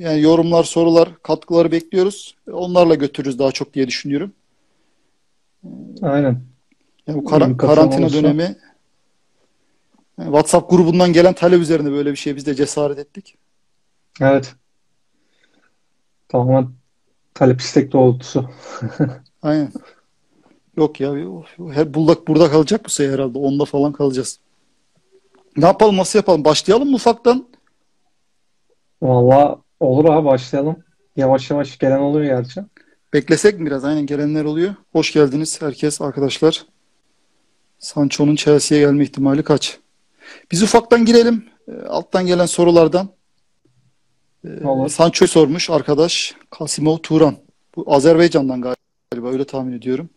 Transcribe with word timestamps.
yani 0.00 0.20
yorumlar, 0.20 0.64
sorular, 0.64 1.22
katkıları 1.22 1.72
bekliyoruz. 1.72 2.36
Onlarla 2.52 2.94
götürürüz 2.94 3.38
daha 3.38 3.52
çok 3.52 3.74
diye 3.74 3.86
düşünüyorum. 3.86 4.32
Aynen. 6.02 6.42
Yani 7.06 7.18
bu 7.18 7.24
kara- 7.24 7.56
karantina 7.56 8.06
olursa. 8.06 8.22
dönemi 8.22 8.42
yani 10.18 10.26
WhatsApp 10.26 10.70
grubundan 10.70 11.12
gelen 11.12 11.32
talep 11.32 11.60
üzerine 11.60 11.90
böyle 11.92 12.10
bir 12.10 12.16
şey 12.16 12.36
biz 12.36 12.46
de 12.46 12.54
cesaret 12.54 12.98
ettik. 12.98 13.36
Evet. 14.20 14.54
Tamamen 16.28 16.68
talep 17.34 17.60
istek 17.60 17.92
doğrultusu. 17.92 18.50
Aynen. 19.42 19.72
Yok 20.76 21.00
ya 21.00 21.14
her 21.72 21.94
bullak 21.94 22.28
burada 22.28 22.50
kalacak 22.50 22.84
bu 22.84 22.90
sene 22.90 23.12
herhalde. 23.12 23.38
Onda 23.38 23.64
falan 23.64 23.92
kalacağız. 23.92 24.40
Ne 25.56 25.66
yapalım 25.66 25.96
nasıl 25.96 26.18
yapalım? 26.18 26.44
Başlayalım 26.44 26.88
mı 26.90 26.96
ufaktan? 26.96 27.48
Valla 29.02 29.60
olur 29.80 30.04
abi 30.04 30.26
başlayalım. 30.26 30.76
Yavaş 31.16 31.50
yavaş 31.50 31.78
gelen 31.78 31.98
oluyor 31.98 32.24
gerçi. 32.24 32.60
Beklesek 33.12 33.60
mi 33.60 33.66
biraz? 33.66 33.84
Aynen 33.84 34.06
gelenler 34.06 34.44
oluyor. 34.44 34.74
Hoş 34.92 35.12
geldiniz 35.12 35.62
herkes 35.62 36.00
arkadaşlar. 36.00 36.66
Sancho'nun 37.78 38.36
Chelsea'ye 38.36 38.84
gelme 38.84 39.04
ihtimali 39.04 39.42
kaç? 39.42 39.78
Biz 40.52 40.62
ufaktan 40.62 41.04
girelim. 41.04 41.44
E, 41.68 41.86
alttan 41.86 42.26
gelen 42.26 42.46
sorulardan. 42.46 43.08
E, 44.44 44.66
Olur. 44.66 44.88
Sancho'yu 44.88 45.28
sormuş 45.28 45.70
arkadaş. 45.70 46.34
Kasimov 46.50 46.98
Turan. 46.98 47.36
Bu 47.76 47.94
Azerbaycan'dan 47.94 48.60
galiba 49.12 49.28
öyle 49.28 49.44
tahmin 49.44 49.72
ediyorum. 49.72 50.08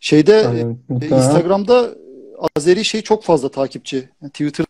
Şeyde 0.00 0.48
Aynen. 0.48 0.78
e, 1.00 1.06
Instagram'da 1.06 1.94
Azeri 2.56 2.84
şey 2.84 3.02
çok 3.02 3.24
fazla 3.24 3.48
takipçi. 3.48 4.08
Yani 4.22 4.30
Twitter 4.30 4.66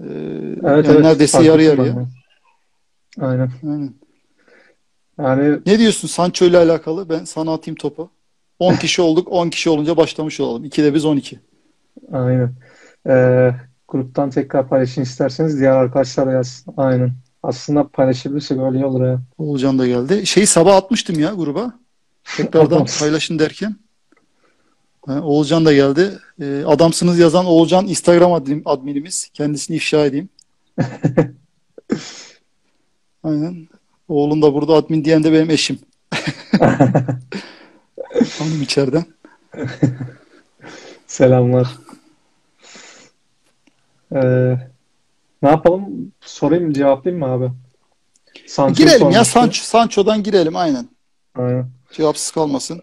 evet, 0.00 0.62
yani 0.62 0.86
evet, 0.86 1.00
neredeyse 1.00 1.42
yarı 1.42 1.62
yarıya. 1.62 2.06
Aynen. 3.20 3.50
Aynen. 3.62 3.94
Yani 5.18 5.58
ne 5.66 5.78
diyorsun 5.78 6.08
Sancho 6.08 6.44
ile 6.44 6.58
alakalı? 6.58 7.08
Ben 7.08 7.24
sana 7.24 7.52
atayım 7.52 7.76
topu. 7.76 8.10
10 8.58 8.76
kişi 8.76 9.02
olduk. 9.02 9.28
10 9.30 9.50
kişi 9.50 9.70
olunca 9.70 9.96
başlamış 9.96 10.40
olalım. 10.40 10.64
2'de 10.64 10.94
biz 10.94 11.04
12. 11.04 11.40
Aynen. 12.12 12.54
Ee, 13.08 13.50
gruptan 13.88 14.30
tekrar 14.30 14.68
paylaşın 14.68 15.02
isterseniz 15.02 15.60
diğer 15.60 15.72
arkadaşlar 15.72 16.32
yazsın. 16.32 16.74
Aynen. 16.76 17.12
Aslında 17.42 17.88
paylaşabilirsek 17.88 18.58
öyle 18.58 18.78
iyi 18.78 18.84
olur 18.84 19.06
ya. 19.06 19.20
Oğulcan 19.38 19.78
da 19.78 19.86
geldi. 19.86 20.26
Şeyi 20.26 20.46
sabah 20.46 20.76
atmıştım 20.76 21.20
ya 21.20 21.30
gruba. 21.34 21.78
Tekrardan 22.36 22.86
paylaşın 23.00 23.38
derken. 23.38 23.76
Oğulcan 25.08 25.64
da 25.64 25.72
geldi. 25.72 26.18
Ee, 26.40 26.64
adamsınız 26.66 27.18
yazan 27.18 27.46
Oğulcan 27.46 27.86
Instagram 27.86 28.32
admin, 28.32 28.62
adminimiz. 28.64 29.28
Kendisini 29.34 29.76
ifşa 29.76 30.06
edeyim. 30.06 30.28
Aynen. 33.24 33.68
Oğlum 34.08 34.42
da 34.42 34.54
burada 34.54 34.72
admin 34.72 35.04
diyen 35.04 35.24
de 35.24 35.32
benim 35.32 35.50
eşim. 35.50 35.78
Hanım 38.38 38.62
içeriden. 38.62 39.04
Selamlar. 41.06 41.68
Ee, 44.14 44.56
ne 45.42 45.48
yapalım? 45.48 46.12
Sorayım 46.20 46.72
cevaplayayım 46.72 47.24
mı 47.26 47.32
abi? 47.32 47.50
Sancho 48.46 48.74
girelim 48.74 49.10
ya 49.10 49.24
Sancho, 49.24 49.62
Sancho'dan 49.62 50.22
girelim 50.22 50.56
aynen. 50.56 50.88
Aynen. 51.34 51.70
Cevapsız 51.92 52.30
kalmasın. 52.30 52.80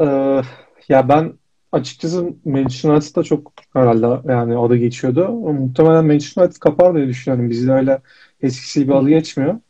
Ee, 0.00 0.42
ya 0.88 1.08
ben 1.08 1.32
açıkçası 1.72 2.26
Manchester 2.44 2.90
United'da 2.90 3.22
çok 3.22 3.52
herhalde 3.72 4.32
yani 4.32 4.58
adı 4.58 4.76
geçiyordu. 4.76 5.28
Muhtemelen 5.28 6.06
Manchester 6.06 6.42
United 6.42 6.58
kapar 6.58 6.94
diye 6.94 7.08
düşünüyorum. 7.08 7.50
Bizde 7.50 7.72
öyle 7.72 8.00
eskisi 8.42 8.80
gibi 8.80 8.94
adı 8.94 9.08
geçmiyor. 9.08 9.60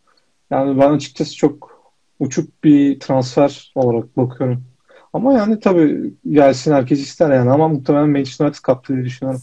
Yani 0.50 0.80
ben 0.80 0.90
açıkçası 0.90 1.36
çok 1.36 1.82
uçuk 2.20 2.64
bir 2.64 3.00
transfer 3.00 3.72
olarak 3.74 4.16
bakıyorum. 4.16 4.64
Ama 5.12 5.32
yani 5.32 5.60
tabii 5.60 6.14
gelsin 6.30 6.72
herkes 6.72 7.00
ister 7.00 7.30
yani 7.34 7.50
ama 7.50 7.68
muhtemelen 7.68 8.08
Manchester 8.08 8.44
United 8.44 8.62
kaptı 8.62 8.94
diye 8.94 9.04
düşünüyorum. 9.04 9.42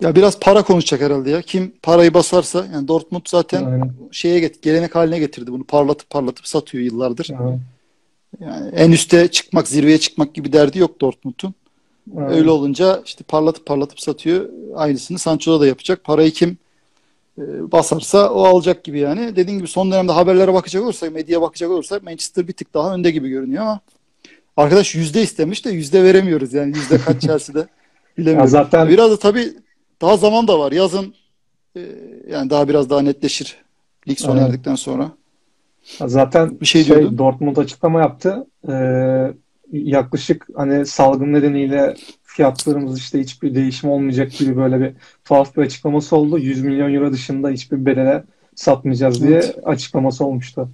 Ya 0.00 0.14
biraz 0.14 0.40
para 0.40 0.62
konuşacak 0.62 1.00
herhalde 1.00 1.30
ya. 1.30 1.42
Kim 1.42 1.72
parayı 1.82 2.14
basarsa 2.14 2.66
yani 2.72 2.88
Dortmund 2.88 3.22
zaten 3.26 3.64
Aynen. 3.64 3.92
şeye 4.12 4.40
get 4.40 4.62
gelenek 4.62 4.94
haline 4.94 5.18
getirdi 5.18 5.52
bunu. 5.52 5.64
Parlatıp 5.64 6.10
parlatıp 6.10 6.46
satıyor 6.46 6.84
yıllardır. 6.84 7.30
Aynen. 7.38 7.60
Yani 8.40 8.68
en 8.74 8.92
üste 8.92 9.28
çıkmak, 9.28 9.68
zirveye 9.68 9.98
çıkmak 9.98 10.34
gibi 10.34 10.52
derdi 10.52 10.78
yok 10.78 11.00
Dortmund'un. 11.00 11.54
Öyle 12.16 12.50
olunca 12.50 13.02
işte 13.04 13.24
parlatıp 13.24 13.66
parlatıp 13.66 14.00
satıyor. 14.00 14.48
Aynısını 14.74 15.18
Sancho'da 15.18 15.60
da 15.60 15.66
yapacak. 15.66 16.04
Parayı 16.04 16.30
kim 16.30 16.58
basarsa 17.72 18.30
o 18.30 18.44
alacak 18.44 18.84
gibi 18.84 18.98
yani. 18.98 19.36
Dediğim 19.36 19.58
gibi 19.58 19.68
son 19.68 19.90
dönemde 19.92 20.12
haberlere 20.12 20.52
bakacak 20.52 20.82
olursak, 20.82 21.12
medyaya 21.12 21.42
bakacak 21.42 21.70
olursak 21.70 22.02
Manchester 22.02 22.48
bir 22.48 22.52
tık 22.52 22.74
daha 22.74 22.94
önde 22.94 23.10
gibi 23.10 23.28
görünüyor 23.28 23.62
ama 23.62 23.80
arkadaş 24.56 24.94
yüzde 24.94 25.22
istemiş 25.22 25.64
de 25.64 25.70
yüzde 25.70 26.04
veremiyoruz 26.04 26.52
yani 26.52 26.76
yüzde 26.76 26.98
kaç 26.98 27.22
Chelsea'de 27.22 27.66
bilemiyorum. 28.18 28.50
zaten 28.50 28.88
biraz 28.88 29.10
da 29.10 29.18
tabii 29.18 29.52
daha 30.00 30.16
zaman 30.16 30.48
da 30.48 30.58
var. 30.58 30.72
Yazın 30.72 31.14
e, 31.76 31.80
yani 32.30 32.50
daha 32.50 32.68
biraz 32.68 32.90
daha 32.90 33.00
netleşir 33.00 33.56
lig 34.08 34.18
sona 34.18 34.40
evet. 34.40 34.48
erdikten 34.48 34.74
sonra. 34.74 35.10
Zaten 36.06 36.60
bir 36.60 36.66
şey, 36.66 36.84
şey 36.84 37.18
Dortmund 37.18 37.56
açıklama 37.56 38.00
yaptı. 38.00 38.46
Ee, 38.68 39.32
yaklaşık 39.72 40.46
hani 40.54 40.86
salgın 40.86 41.32
nedeniyle 41.32 41.94
fiyatlarımız 42.36 42.98
işte 42.98 43.20
hiçbir 43.20 43.54
değişim 43.54 43.90
olmayacak 43.90 44.32
gibi 44.32 44.56
böyle 44.56 44.80
bir 44.80 44.92
tuhaf 45.24 45.56
bir 45.56 45.62
açıklaması 45.62 46.16
oldu. 46.16 46.38
100 46.38 46.62
milyon 46.62 46.94
euro 46.94 47.12
dışında 47.12 47.48
hiçbir 47.48 47.86
bedele 47.86 48.24
satmayacağız 48.54 49.22
diye 49.22 49.38
evet. 49.38 49.58
açıklaması 49.64 50.24
olmuştu. 50.24 50.68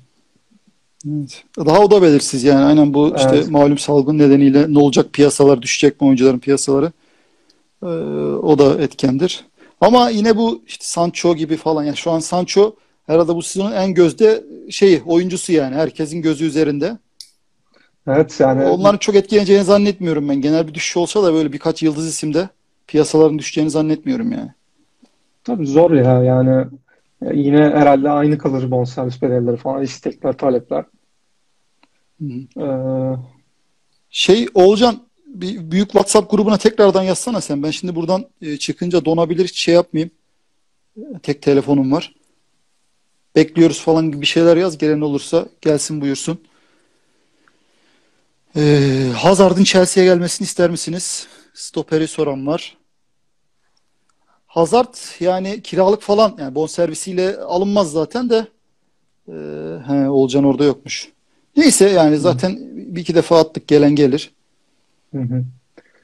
Evet. 1.11 1.45
Daha 1.59 1.81
o 1.81 1.91
da 1.91 2.03
belirsiz 2.03 2.45
yani 2.45 2.65
aynen 2.65 2.95
bu 2.95 3.15
işte 3.17 3.31
evet. 3.35 3.51
malum 3.51 3.79
salgın 3.79 4.19
nedeniyle 4.19 4.75
ne 4.75 4.79
olacak 4.79 5.13
piyasalar 5.13 5.63
düşecek 5.63 6.01
mi 6.01 6.07
oyuncuların 6.07 6.39
piyasaları 6.39 6.93
ee, 7.83 7.87
o 8.43 8.59
da 8.59 8.83
etkendir. 8.83 9.45
Ama 9.81 10.11
yine 10.11 10.37
bu 10.37 10.63
işte 10.67 10.85
Sancho 10.85 11.37
gibi 11.37 11.57
falan 11.57 11.85
yani 11.85 11.97
şu 11.97 12.11
an 12.11 12.19
Sancho 12.19 12.75
herhalde 13.07 13.35
bu 13.35 13.43
sezonun 13.43 13.73
en 13.73 13.95
gözde 13.95 14.45
şeyi 14.71 15.03
oyuncusu 15.07 15.53
yani 15.53 15.75
herkesin 15.75 16.23
gözü 16.23 16.45
üzerinde. 16.45 16.99
Evet 18.07 18.41
yani. 18.41 18.65
Onların 18.65 18.99
çok 18.99 19.15
etkileneceğini 19.15 19.65
zannetmiyorum 19.65 20.29
ben. 20.29 20.41
Genel 20.41 20.69
bir 20.69 20.75
düşüş 20.75 20.97
olsa 20.97 21.23
da 21.23 21.35
böyle 21.35 21.53
birkaç 21.53 21.83
yıldız 21.83 22.09
isimde 22.09 22.49
piyasaların 22.87 23.39
düşeceğini 23.39 23.71
zannetmiyorum 23.71 24.33
yani. 24.33 24.51
Tabii 25.45 25.67
zor 25.67 25.91
ya 25.91 26.23
yani 26.23 26.67
yine 27.33 27.59
herhalde 27.59 28.11
aynı 28.11 28.39
kalır 28.39 28.71
bonservis 28.71 29.23
bedelleri 29.23 29.57
falan 29.57 29.83
istekler 29.83 30.33
talepler. 30.33 30.85
Ee... 32.61 33.17
Şey 34.11 34.49
Oğulcan 34.55 34.97
bir 35.27 35.71
büyük 35.71 35.91
WhatsApp 35.91 36.31
grubuna 36.31 36.57
tekrardan 36.57 37.03
yazsana 37.03 37.41
sen. 37.41 37.63
Ben 37.63 37.71
şimdi 37.71 37.95
buradan 37.95 38.25
e, 38.43 38.57
çıkınca 38.57 39.05
donabilir 39.05 39.45
hiç 39.45 39.59
şey 39.59 39.75
yapmayayım. 39.75 40.11
Tek 41.23 41.43
telefonum 41.43 41.93
var. 41.93 42.15
Bekliyoruz 43.37 43.81
falan 43.81 44.07
gibi 44.11 44.21
bir 44.21 44.27
şeyler 44.27 44.57
yaz. 44.57 44.79
Gelen 44.79 45.01
olursa 45.01 45.47
gelsin 45.61 46.01
buyursun. 46.01 46.39
Ee, 48.57 49.11
Hazard'ın 49.17 49.65
Chelsea'ye 49.65 50.15
gelmesini 50.15 50.45
ister 50.45 50.71
misiniz? 50.71 51.27
Stoperi 51.55 52.09
soran 52.09 52.47
var. 52.47 52.77
Hazard 54.47 54.95
yani 55.21 55.63
kiralık 55.63 56.03
falan 56.03 56.35
yani 56.39 56.55
bonservisiyle 56.55 57.37
alınmaz 57.37 57.93
zaten 57.93 58.31
de 58.31 58.47
ee, 59.29 59.33
he, 59.87 60.09
Olcan 60.09 60.45
orada 60.45 60.65
yokmuş. 60.65 61.13
Neyse 61.57 61.89
yani 61.89 62.17
zaten 62.17 62.51
hı. 62.51 62.57
bir 62.77 63.01
iki 63.01 63.15
defa 63.15 63.39
attık 63.39 63.69
gelen 63.69 63.95
gelir. 63.95 64.31
Hı 65.13 65.21
hı. 65.21 65.45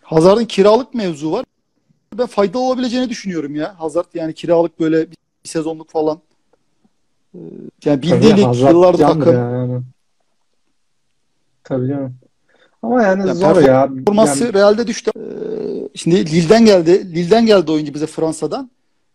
Hazard'ın 0.03 0.45
kiralık 0.45 0.95
mevzu 0.95 1.33
var. 1.33 1.45
Ben 2.19 2.27
faydalı 2.27 2.63
olabileceğini 2.63 3.09
düşünüyorum 3.09 3.55
ya. 3.55 3.81
Hazard 3.81 4.07
yani 4.15 4.35
kiralık 4.35 4.81
böyle 4.81 5.11
bir 5.11 5.17
sezonluk 5.45 5.91
falan. 5.91 6.21
Ee, 7.35 7.39
yani 7.85 8.03
bildiği 8.03 8.37
lig 8.37 8.57
yıllardır 8.57 8.99
takım. 8.99 9.35
Yani. 9.35 9.81
Tabii 11.65 11.89
canım. 11.89 12.15
Ama 12.83 13.03
yani, 13.03 13.29
yani 13.29 13.39
zor 13.39 13.63
ya. 13.63 13.89
Performansı 13.97 14.45
yani... 14.45 14.55
Real'de 14.55 14.87
düştü. 14.87 15.11
Ee, 15.17 15.89
şimdi 15.95 16.33
Lille'den 16.33 16.65
geldi. 16.65 17.15
Lille'den 17.15 17.47
geldi 17.47 17.73
oyuncu 17.73 17.95
bize 17.95 18.07
Fransa'dan. 18.07 18.71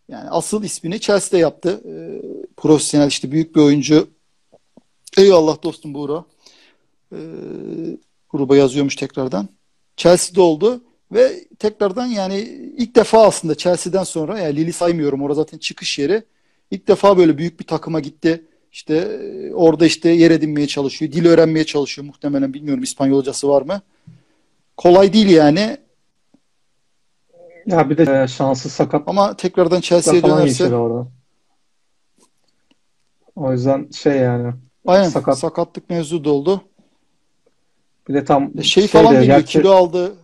Yani 0.07 0.29
asıl 0.29 0.63
ismini 0.63 0.99
Chelsea'de 0.99 1.37
yaptı. 1.37 1.81
Ee, 1.85 2.21
profesyonel 2.57 3.07
işte 3.07 3.31
büyük 3.31 3.55
bir 3.55 3.61
oyuncu. 3.61 4.07
Eyvallah 5.17 5.63
dostum 5.63 5.93
Buğra. 5.93 6.25
Ee, 7.11 7.17
gruba 8.29 8.57
yazıyormuş 8.57 8.95
tekrardan. 8.95 9.49
Chelsea'de 9.97 10.41
oldu 10.41 10.83
ve 11.11 11.43
tekrardan 11.59 12.05
yani 12.05 12.39
ilk 12.77 12.95
defa 12.95 13.27
aslında 13.27 13.55
Chelsea'den 13.55 14.03
sonra 14.03 14.39
yani 14.39 14.55
Lille 14.55 14.71
saymıyorum 14.71 15.21
orada 15.21 15.35
zaten 15.35 15.57
çıkış 15.57 15.99
yeri. 15.99 16.23
İlk 16.71 16.87
defa 16.87 17.17
böyle 17.17 17.37
büyük 17.37 17.59
bir 17.59 17.65
takıma 17.65 17.99
gitti. 17.99 18.45
İşte 18.73 18.95
e, 18.95 19.53
orada 19.53 19.85
işte 19.85 20.09
yer 20.09 20.31
edinmeye 20.31 20.67
çalışıyor. 20.67 21.11
Dil 21.11 21.25
öğrenmeye 21.25 21.65
çalışıyor 21.65 22.07
muhtemelen. 22.07 22.53
Bilmiyorum 22.53 22.83
İspanyolcası 22.83 23.49
var 23.49 23.61
mı? 23.61 23.81
Kolay 24.77 25.13
değil 25.13 25.29
yani. 25.29 25.77
Ya 27.65 27.89
bir 27.89 27.97
de 27.97 28.23
e, 28.23 28.27
şansı 28.27 28.69
sakat. 28.69 29.03
Ama 29.07 29.37
tekrardan 29.37 29.81
Chelsea'ye 29.81 30.23
dönerse. 30.23 30.75
Orada. 30.75 31.07
O 33.35 33.51
yüzden 33.51 33.89
şey 33.91 34.17
yani 34.17 34.53
Aynen 34.85 35.09
sakat. 35.09 35.39
sakatlık 35.39 35.89
mevzu 35.89 36.23
da 36.23 36.31
oldu. 36.31 36.61
Bir 38.07 38.13
de 38.13 38.25
tam 38.25 38.51
e, 38.57 38.63
şey, 38.63 38.87
şey 38.87 39.01
falan 39.01 39.15
de, 39.15 39.25
gerçi... 39.25 39.59
kilo 39.59 39.71
aldı. 39.71 40.15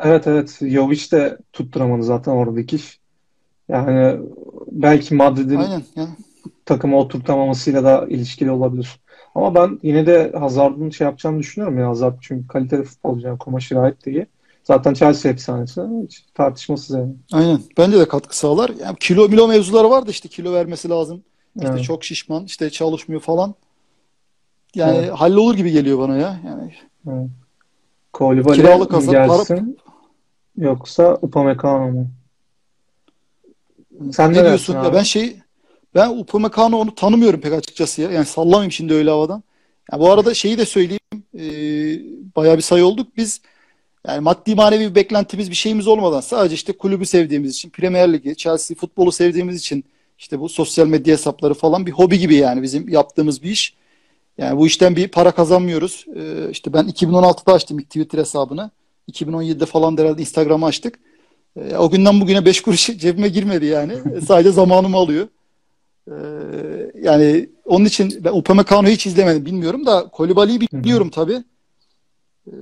Evet 0.00 0.26
evet. 0.26 0.58
Jovic 0.60 1.10
de 1.12 1.38
tutturamadı 1.52 2.02
zaten 2.02 2.32
orada 2.32 2.56
dikiş. 2.56 2.98
Yani 3.68 4.20
belki 4.70 5.14
Madrid'in 5.14 5.56
Aynen, 5.56 5.82
yani. 5.96 6.08
Takımı 6.66 6.98
oturtamamasıyla 6.98 7.84
da 7.84 8.06
ilişkili 8.08 8.50
olabilir. 8.50 9.00
Ama 9.34 9.54
ben 9.54 9.78
yine 9.82 10.06
de 10.06 10.32
Hazard'ın 10.38 10.90
şey 10.90 11.04
yapacağını 11.04 11.38
düşünüyorum 11.38 11.78
ya. 11.78 11.88
Hazard 11.88 12.14
çünkü 12.20 12.48
kaliteli 12.48 12.84
futbolcu 12.84 13.26
yani 13.26 13.38
kumaşı 13.38 13.74
gayet 13.74 14.06
değil. 14.06 14.24
Zaten 14.64 14.94
Chelsea 14.94 15.32
efsanesi. 15.32 15.82
Hiç 16.04 16.24
tartışmasız 16.34 16.96
yani. 16.96 17.14
Aynen. 17.32 17.60
Bence 17.78 17.98
de 17.98 18.08
katkı 18.08 18.38
sağlar. 18.38 18.70
Yani 18.80 18.96
kilo 19.00 19.28
milo 19.28 19.48
mevzuları 19.48 19.90
vardı 19.90 20.10
işte 20.10 20.28
kilo 20.28 20.52
vermesi 20.52 20.88
lazım. 20.88 21.22
İşte 21.56 21.68
evet. 21.70 21.84
çok 21.84 22.04
şişman, 22.04 22.44
işte 22.44 22.70
çalışmıyor 22.70 23.20
falan. 23.20 23.54
Yani 24.74 24.96
evet. 24.96 25.10
hallolur 25.10 25.54
gibi 25.54 25.72
geliyor 25.72 25.98
bana 25.98 26.16
ya. 26.16 26.40
Yani 26.46 26.74
evet. 27.08 27.28
Koulibaly 28.12 28.56
kiralık 28.56 28.92
hazır, 28.92 29.12
gelsin 29.12 29.56
para... 29.56 30.66
yoksa 30.68 31.18
Upamecano 31.22 31.90
mu? 31.90 32.10
Sen 34.12 34.32
ne, 34.32 34.38
ne 34.38 34.44
diyorsun? 34.44 34.74
Ya 34.74 34.94
ben 34.94 35.02
şey 35.02 35.36
ben 35.96 36.08
Upamecano 36.08 36.76
onu 36.78 36.94
tanımıyorum 36.94 37.40
pek 37.40 37.52
açıkçası 37.52 38.02
ya. 38.02 38.10
Yani 38.10 38.26
sallamayayım 38.26 38.72
şimdi 38.72 38.94
öyle 38.94 39.10
havadan. 39.10 39.42
Yani 39.92 40.00
bu 40.00 40.10
arada 40.10 40.34
şeyi 40.34 40.58
de 40.58 40.66
söyleyeyim. 40.66 41.00
E, 41.34 41.44
bayağı 42.36 42.56
bir 42.56 42.62
sayı 42.62 42.84
olduk. 42.86 43.16
Biz 43.16 43.40
yani 44.06 44.20
maddi 44.20 44.54
manevi 44.54 44.90
bir 44.90 44.94
beklentimiz 44.94 45.50
bir 45.50 45.54
şeyimiz 45.56 45.86
olmadan 45.86 46.20
sadece 46.20 46.54
işte 46.54 46.72
kulübü 46.72 47.06
sevdiğimiz 47.06 47.50
için 47.50 47.70
Premier 47.70 48.12
Ligi, 48.12 48.36
Chelsea 48.36 48.76
futbolu 48.76 49.12
sevdiğimiz 49.12 49.56
için 49.56 49.84
işte 50.18 50.40
bu 50.40 50.48
sosyal 50.48 50.86
medya 50.86 51.12
hesapları 51.12 51.54
falan 51.54 51.86
bir 51.86 51.92
hobi 51.92 52.18
gibi 52.18 52.34
yani 52.34 52.62
bizim 52.62 52.88
yaptığımız 52.88 53.42
bir 53.42 53.50
iş. 53.50 53.74
Yani 54.38 54.58
bu 54.58 54.66
işten 54.66 54.96
bir 54.96 55.08
para 55.08 55.30
kazanmıyoruz. 55.30 56.06
Ee, 56.16 56.50
işte 56.50 56.72
ben 56.72 56.84
2016'da 56.84 57.52
açtım 57.52 57.78
ilk 57.78 57.86
Twitter 57.86 58.18
hesabını. 58.18 58.70
2017'de 59.12 59.66
falan 59.66 59.98
herhalde 59.98 60.20
Instagram'ı 60.20 60.66
açtık. 60.66 60.98
Ee, 61.56 61.76
o 61.76 61.90
günden 61.90 62.20
bugüne 62.20 62.44
5 62.44 62.60
kuruş 62.62 62.86
cebime 62.98 63.28
girmedi 63.28 63.66
yani. 63.66 63.94
Sadece 64.26 64.50
zamanımı 64.50 64.96
alıyor. 64.96 65.28
Ee, 66.10 66.12
yani 67.02 67.48
onun 67.64 67.84
için 67.84 68.24
ben 68.24 68.32
Upamecano'yu 68.32 68.94
hiç 68.94 69.06
izlemedim 69.06 69.46
bilmiyorum 69.46 69.86
da 69.86 70.08
Kolibali'yi 70.08 70.60
biliyorum 70.60 71.10
tabii. 71.10 71.44
Ee, 72.48 72.52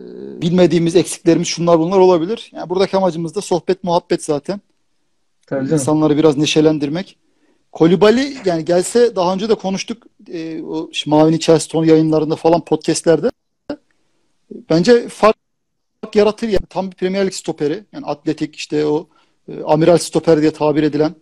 bilmediğimiz 0.42 0.96
eksiklerimiz 0.96 1.48
şunlar 1.48 1.78
bunlar 1.78 1.98
olabilir. 1.98 2.50
Yani 2.54 2.70
buradaki 2.70 2.96
amacımız 2.96 3.34
da 3.34 3.40
sohbet 3.40 3.84
muhabbet 3.84 4.24
zaten. 4.24 4.60
Tabii 5.46 5.72
İnsanları 5.72 6.16
biraz 6.16 6.36
neşelendirmek. 6.36 7.16
Kolibali 7.72 8.36
yani 8.44 8.64
gelse 8.64 9.16
daha 9.16 9.34
önce 9.34 9.48
de 9.48 9.54
konuştuk 9.54 10.02
e, 10.32 10.62
o 10.62 10.90
Mavini 11.06 11.40
Chelsea 11.40 11.84
yayınlarında 11.84 12.36
falan 12.36 12.64
podcastlerde. 12.64 13.30
Bence 14.70 15.08
fark 15.08 15.36
yaratır 16.14 16.48
yani. 16.48 16.66
Tam 16.70 16.90
bir 16.90 16.96
Premier 16.96 17.26
Lig 17.26 17.32
stoperi. 17.32 17.84
Yani 17.92 18.06
atletik 18.06 18.56
işte 18.56 18.86
o 18.86 19.08
e, 19.48 19.62
amiral 19.62 19.98
stoper 19.98 20.40
diye 20.40 20.50
tabir 20.50 20.82
edilen 20.82 21.14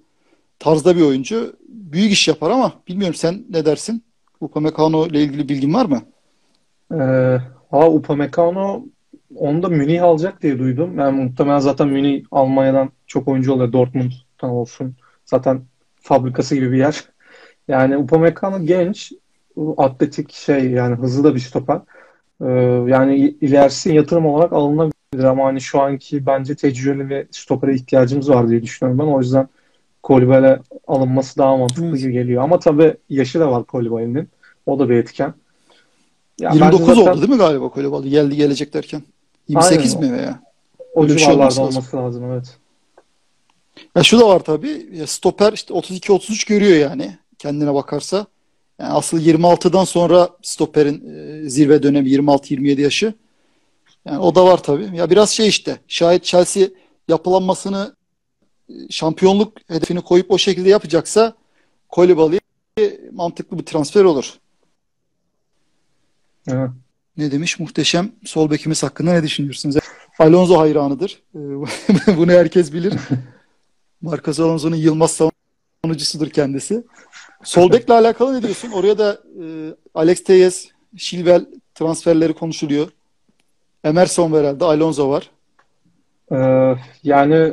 tarzda 0.62 0.96
bir 0.96 1.02
oyuncu. 1.02 1.56
Büyük 1.68 2.12
iş 2.12 2.28
yapar 2.28 2.50
ama 2.50 2.72
bilmiyorum 2.88 3.14
sen 3.14 3.44
ne 3.50 3.64
dersin? 3.64 4.04
Upamecano 4.40 5.06
ile 5.06 5.22
ilgili 5.22 5.48
bilgin 5.48 5.74
var 5.74 5.86
mı? 5.86 6.02
Ee, 6.92 7.38
ha 7.70 7.90
Upamecano 7.90 8.84
onu 9.36 9.62
da 9.62 9.68
Münih 9.68 10.02
alacak 10.02 10.42
diye 10.42 10.58
duydum. 10.58 10.98
Yani 10.98 11.22
muhtemelen 11.22 11.58
zaten 11.58 11.88
Münih 11.88 12.24
Almanya'dan 12.30 12.90
çok 13.06 13.28
oyuncu 13.28 13.52
oluyor. 13.52 13.72
Dortmund'dan 13.72 14.50
olsun. 14.50 14.94
Zaten 15.24 15.62
fabrikası 15.94 16.54
gibi 16.54 16.72
bir 16.72 16.78
yer. 16.78 17.04
Yani 17.68 17.96
Upamecano 17.96 18.66
genç, 18.66 19.12
atletik 19.76 20.32
şey 20.32 20.70
yani 20.70 20.96
hızlı 20.96 21.24
da 21.24 21.34
bir 21.34 21.40
stoper. 21.40 21.80
Ee, 22.40 22.46
yani 22.88 23.16
ilerisi 23.16 23.94
yatırım 23.94 24.26
olarak 24.26 24.52
alınabilir 24.52 25.24
ama 25.24 25.44
hani 25.44 25.60
şu 25.60 25.80
anki 25.80 26.26
bence 26.26 26.54
tecrübeli 26.54 27.08
ve 27.08 27.26
stopere 27.30 27.74
ihtiyacımız 27.74 28.30
var 28.30 28.48
diye 28.48 28.62
düşünüyorum 28.62 28.98
ben. 28.98 29.12
O 29.12 29.20
yüzden 29.20 29.48
Kolibale 30.02 30.60
alınması 30.87 31.38
daha 31.38 31.56
mantıklı 31.56 31.96
gibi 31.96 32.12
geliyor. 32.12 32.43
Ama 32.43 32.58
tabii 32.58 32.96
yaşı 33.10 33.40
da 33.40 33.50
var 33.50 33.64
Kolibale'nin. 33.64 34.28
O 34.66 34.78
da 34.78 34.88
bir 34.88 34.96
etken. 34.96 35.34
Ya 36.40 36.50
29 36.50 36.87
zaten... 36.87 37.00
oldu 37.00 37.20
değil 37.20 37.32
mi 37.32 37.38
galiba 37.38 37.69
Kolibale 37.69 38.08
geldi 38.08 38.37
gelecek 38.37 38.75
derken? 38.75 39.02
28 39.49 39.96
Aynen. 39.96 40.10
mi 40.10 40.19
veya? 40.19 40.43
O 40.94 41.02
Öyle 41.02 41.19
civarlarda 41.19 41.50
şey 41.50 41.62
olması, 41.62 41.78
olması 41.78 41.96
lazım. 41.96 42.22
lazım 42.22 42.32
evet. 42.32 42.56
Ya 43.96 44.02
şu 44.02 44.20
da 44.20 44.28
var 44.28 44.40
tabii. 44.40 44.87
Ya 44.93 45.06
stoper 45.06 45.52
işte 45.52 45.75
32-33 45.75 46.48
görüyor 46.48 46.76
yani 46.76 47.16
kendine 47.38 47.75
bakarsa. 47.75 48.26
Yani 48.78 48.93
asıl 48.93 49.20
26'dan 49.20 49.84
sonra 49.84 50.28
stoperin 50.43 51.14
e, 51.14 51.48
zirve 51.48 51.82
dönemi 51.82 52.08
26-27 52.08 52.81
yaşı. 52.81 53.14
Yani 54.05 54.19
o 54.19 54.34
da 54.34 54.44
var 54.44 54.62
tabii. 54.62 54.96
Ya 54.96 55.10
biraz 55.10 55.31
şey 55.31 55.48
işte. 55.48 55.76
Şayet 55.88 56.25
Chelsea 56.25 56.69
yapılanmasını 57.08 57.94
şampiyonluk 58.90 59.58
hedefini 59.68 60.00
koyup 60.00 60.30
o 60.30 60.38
şekilde 60.38 60.68
yapacaksa 60.68 61.34
Koulibaly 61.88 62.40
mantıklı 63.12 63.58
bir 63.58 63.64
transfer 63.64 64.04
olur. 64.04 64.34
Evet. 66.48 66.70
Ne 67.16 67.32
demiş? 67.32 67.58
Muhteşem 67.58 68.12
sol 68.24 68.50
bekimiz 68.50 68.82
hakkında 68.82 69.12
ne 69.12 69.22
düşünüyorsunuz? 69.22 69.76
Alonso 70.18 70.58
hayranıdır. 70.58 71.22
E, 71.34 71.38
bunu 72.16 72.32
herkes 72.32 72.72
bilir. 72.72 72.94
Marcos 74.02 74.40
Alonso'nun 74.40 74.76
Yılmaz 74.76 75.10
savunucusudur 75.10 76.30
kendisi. 76.30 76.84
Sol 77.44 77.72
bekle 77.72 77.94
alakalı 77.94 78.34
ne 78.34 78.42
diyorsun? 78.42 78.70
Oraya 78.70 78.98
da 78.98 79.20
e, 79.42 79.44
Alex 79.94 80.24
Teyes, 80.24 80.68
Şilvel 80.96 81.46
transferleri 81.74 82.32
konuşuluyor. 82.32 82.88
Emerson 83.84 84.32
var 84.32 84.40
herhalde, 84.40 84.64
Alonso 84.64 85.10
var. 85.10 85.30
Ee, 86.32 86.74
yani 87.02 87.52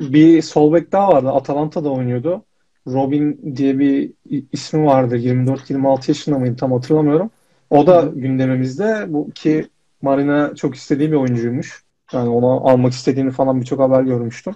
bir 0.00 0.42
sol 0.42 0.72
bek 0.72 0.92
daha 0.92 1.08
vardı. 1.08 1.28
Atalanta'da 1.28 1.90
oynuyordu. 1.90 2.44
Robin 2.86 3.56
diye 3.56 3.78
bir 3.78 4.12
ismi 4.52 4.86
vardı. 4.86 5.16
24-26 5.16 6.10
yaşında 6.10 6.38
mıydı 6.38 6.56
tam 6.56 6.72
hatırlamıyorum. 6.72 7.30
O 7.70 7.86
da 7.86 8.02
Hı. 8.02 8.12
gündemimizde. 8.14 9.04
Bu 9.08 9.30
ki 9.30 9.68
Marina 10.02 10.54
çok 10.54 10.74
istediği 10.74 11.10
bir 11.10 11.16
oyuncuymuş. 11.16 11.82
Yani 12.12 12.28
onu 12.28 12.68
almak 12.68 12.92
istediğini 12.92 13.30
falan 13.30 13.60
birçok 13.60 13.80
haber 13.80 14.02
görmüştüm. 14.02 14.54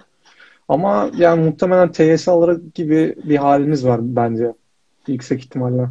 Ama 0.68 1.10
yani 1.16 1.44
muhtemelen 1.44 1.92
TS 1.92 2.28
alır 2.28 2.62
gibi 2.74 3.14
bir 3.24 3.36
halimiz 3.36 3.86
var 3.86 4.00
bence. 4.02 4.52
Yüksek 5.06 5.40
ihtimalle. 5.40 5.88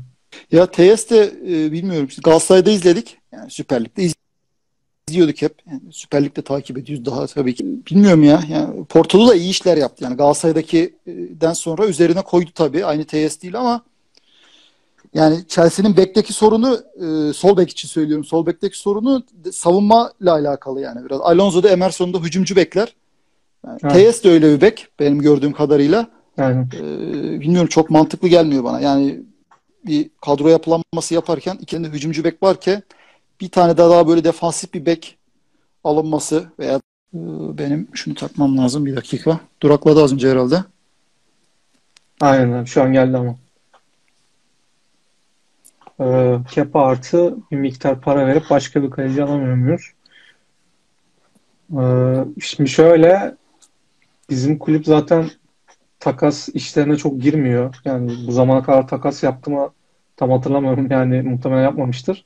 Ya 0.51 0.65
TS 0.65 1.09
de 1.09 1.31
e, 1.43 1.71
bilmiyorum. 1.71 2.09
Galatasaray'da 2.23 2.71
izledik. 2.71 3.17
Yani 3.31 3.51
Süper 3.51 3.83
Lig'de 3.83 4.03
izliyorduk 5.09 5.41
hep. 5.41 5.55
Yani 5.71 5.81
Süper 5.91 6.25
Lig'de 6.25 6.41
takip 6.41 6.77
ediyoruz 6.77 7.05
daha 7.05 7.27
tabii 7.27 7.55
ki. 7.55 7.65
Bilmiyorum 7.65 8.23
ya. 8.23 8.43
Yani 8.49 8.85
Porto'da 8.85 9.27
da 9.27 9.35
iyi 9.35 9.49
işler 9.49 9.77
yaptı. 9.77 10.03
Yani 10.03 10.15
Galatasaray'daki'den 10.15 11.53
sonra 11.53 11.85
üzerine 11.85 12.21
koydu 12.21 12.49
tabii. 12.55 12.85
Aynı 12.85 13.05
TS 13.05 13.41
değil 13.41 13.59
ama 13.59 13.83
yani 15.13 15.47
Chelsea'nin 15.47 15.97
bekteki 15.97 16.33
sorunu 16.33 16.79
e, 16.95 17.33
sol 17.33 17.57
bek 17.57 17.69
için 17.69 17.87
söylüyorum. 17.87 18.25
Sol 18.25 18.45
bekteki 18.45 18.77
sorunu 18.77 19.23
savunma 19.51 20.13
ile 20.21 20.31
alakalı 20.31 20.81
yani 20.81 21.05
biraz. 21.05 21.21
Alonso'da 21.21 21.69
Emerson'da 21.69 22.19
hücumcu 22.19 22.55
bekler. 22.55 22.95
Yani 23.83 24.11
TS 24.11 24.23
de 24.23 24.29
öyle 24.29 24.55
bir 24.55 24.61
bek 24.61 24.87
benim 24.99 25.21
gördüğüm 25.21 25.53
kadarıyla. 25.53 26.07
Ee, 26.75 27.39
bilmiyorum 27.39 27.67
çok 27.67 27.89
mantıklı 27.89 28.27
gelmiyor 28.27 28.63
bana. 28.63 28.79
Yani 28.79 29.19
bir 29.85 30.09
kadro 30.21 30.47
yapılanması 30.47 31.13
yaparken 31.13 31.57
ikinde 31.61 31.87
hücumcu 31.87 32.23
bek 32.23 32.43
varken 32.43 32.83
bir 33.41 33.49
tane 33.49 33.77
daha, 33.77 33.89
daha 33.89 34.07
böyle 34.07 34.23
defansif 34.23 34.73
bir 34.73 34.85
bek 34.85 35.17
alınması 35.83 36.51
veya 36.59 36.75
e, 37.13 37.19
benim 37.57 37.87
şunu 37.93 38.15
takmam 38.15 38.57
lazım 38.57 38.85
bir 38.85 38.95
dakika. 38.95 39.39
Durakladı 39.61 40.03
az 40.03 40.13
önce 40.13 40.29
herhalde. 40.31 40.63
Aynen 42.21 42.63
şu 42.63 42.83
an 42.83 42.93
geldi 42.93 43.17
ama. 43.17 43.35
Ee, 46.01 46.37
Kepa 46.51 46.85
artı 46.85 47.37
bir 47.51 47.57
miktar 47.57 48.01
para 48.01 48.27
verip 48.27 48.43
başka 48.49 48.83
bir 48.83 48.89
kaleci 48.89 49.23
alamıyor 49.23 49.55
muyuz? 49.55 49.81
Ee, 51.79 52.41
şimdi 52.41 52.69
şöyle 52.69 53.35
bizim 54.29 54.57
kulüp 54.57 54.85
zaten 54.85 55.29
takas 55.99 56.49
işlerine 56.49 56.97
çok 56.97 57.21
girmiyor. 57.21 57.75
Yani 57.85 58.27
bu 58.27 58.31
zamana 58.31 58.63
kadar 58.63 58.87
takas 58.87 59.23
yaptı 59.23 59.51
mı 59.51 59.69
tam 60.17 60.31
hatırlamıyorum. 60.31 60.91
Yani 60.91 61.21
muhtemelen 61.21 61.63
yapmamıştır. 61.63 62.25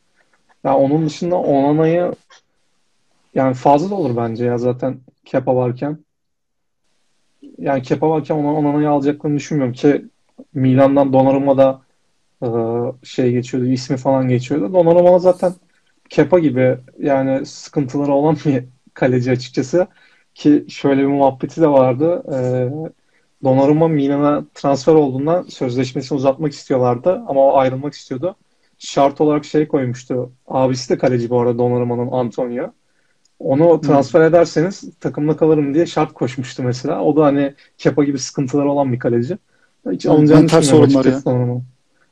Ya 0.65 0.77
onun 0.77 1.05
dışında 1.05 1.35
Onana'yı 1.35 2.13
yani 3.35 3.53
fazla 3.53 3.89
da 3.89 3.95
olur 3.95 4.17
bence 4.17 4.45
ya 4.45 4.57
zaten 4.57 4.99
Kepa 5.25 5.55
varken. 5.55 5.97
Yani 7.57 7.81
Kepa 7.81 8.09
varken 8.09 8.35
Onana'yı 8.35 8.89
alacaklarını 8.89 9.37
düşünmüyorum 9.37 9.73
ki 9.73 10.05
Milan'dan 10.53 11.13
Donnarumma 11.13 11.57
da 11.57 11.81
e, 12.43 12.47
şey 13.05 13.31
geçiyordu, 13.31 13.67
ismi 13.67 13.97
falan 13.97 14.27
geçiyordu. 14.29 14.73
Donnarumma 14.73 15.19
zaten 15.19 15.53
Kepa 16.09 16.39
gibi 16.39 16.77
yani 16.99 17.45
sıkıntıları 17.45 18.11
olan 18.13 18.37
bir 18.45 18.63
kaleci 18.93 19.31
açıkçası. 19.31 19.87
Ki 20.35 20.65
şöyle 20.69 21.01
bir 21.01 21.07
muhabbeti 21.07 21.61
de 21.61 21.67
vardı. 21.67 22.23
Ee, 22.33 22.69
Donnarumma 23.43 23.87
Milan'a 23.87 24.45
transfer 24.53 24.93
olduğundan 24.93 25.43
sözleşmesini 25.43 26.15
uzatmak 26.15 26.53
istiyorlardı 26.53 27.23
ama 27.27 27.41
o 27.41 27.57
ayrılmak 27.57 27.93
istiyordu. 27.93 28.35
Şart 28.85 29.21
olarak 29.21 29.45
şey 29.45 29.67
koymuştu. 29.67 30.31
Abisi 30.47 30.89
de 30.89 30.97
kaleci 30.97 31.29
bu 31.29 31.39
arada 31.39 31.57
Donnarumma'nın 31.57 32.11
Antonio. 32.11 32.71
Onu 33.39 33.81
transfer 33.81 34.19
hmm. 34.19 34.27
ederseniz 34.27 34.83
takımda 34.99 35.37
kalırım 35.37 35.73
diye 35.73 35.85
şart 35.85 36.13
koşmuştu 36.13 36.63
mesela. 36.63 37.01
O 37.01 37.15
da 37.15 37.25
hani 37.25 37.53
Kepa 37.77 38.03
gibi 38.03 38.19
sıkıntıları 38.19 38.71
olan 38.71 38.93
bir 38.93 38.99
kaleci. 38.99 39.37
Hiç 39.91 40.05
alınacağını 40.05 40.41
mental 40.41 40.61
sorunlar 40.61 41.05
ya. 41.05 41.25
Donarumma. 41.25 41.61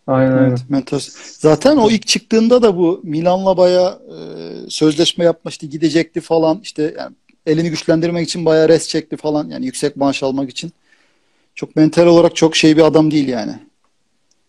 Aynen 0.08 0.38
evet, 0.38 0.60
Mental. 0.70 1.00
Zaten 1.40 1.78
o 1.78 1.90
ilk 1.90 2.08
çıktığında 2.08 2.62
da 2.62 2.78
bu 2.78 3.02
Milan'la 3.04 3.58
baya 3.58 4.00
e, 4.08 4.18
sözleşme 4.70 5.26
yapmıştı, 5.26 5.66
gidecekti 5.66 6.22
falan. 6.22 6.60
İşte 6.64 6.96
yani 6.98 7.16
elini 7.46 7.70
güçlendirmek 7.70 8.28
için 8.28 8.46
bayağı 8.46 8.70
res 8.70 8.88
çekti 8.88 9.18
falan. 9.18 9.50
Yani 9.50 9.66
yüksek 9.66 9.98
maaş 9.98 10.24
almak 10.24 10.50
için. 10.50 10.72
Çok 11.56 11.76
mental 11.76 12.08
olarak 12.08 12.36
çok 12.36 12.56
şey 12.56 12.78
bir 12.78 12.82
adam 12.82 13.12
değil 13.12 13.28
yani. 13.28 13.54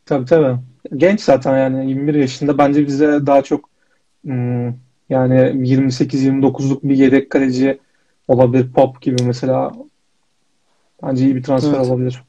Tabii 0.06 0.24
tabii. 0.24 0.58
Genç 0.96 1.20
zaten 1.20 1.58
yani 1.58 1.88
21 1.90 2.14
yaşında. 2.14 2.58
Bence 2.58 2.86
bize 2.86 3.26
daha 3.26 3.42
çok 3.42 3.70
hmm, 4.24 4.66
yani 5.10 5.34
28-29'luk 5.34 6.78
bir 6.82 6.96
yedek 6.96 7.30
kaleci 7.30 7.78
olabilir. 8.28 8.72
Pop 8.72 9.02
gibi 9.02 9.22
mesela. 9.22 9.72
Bence 11.02 11.24
iyi 11.24 11.36
bir 11.36 11.42
transfer 11.42 11.76
evet. 11.78 11.86
olabilir. 11.86 12.22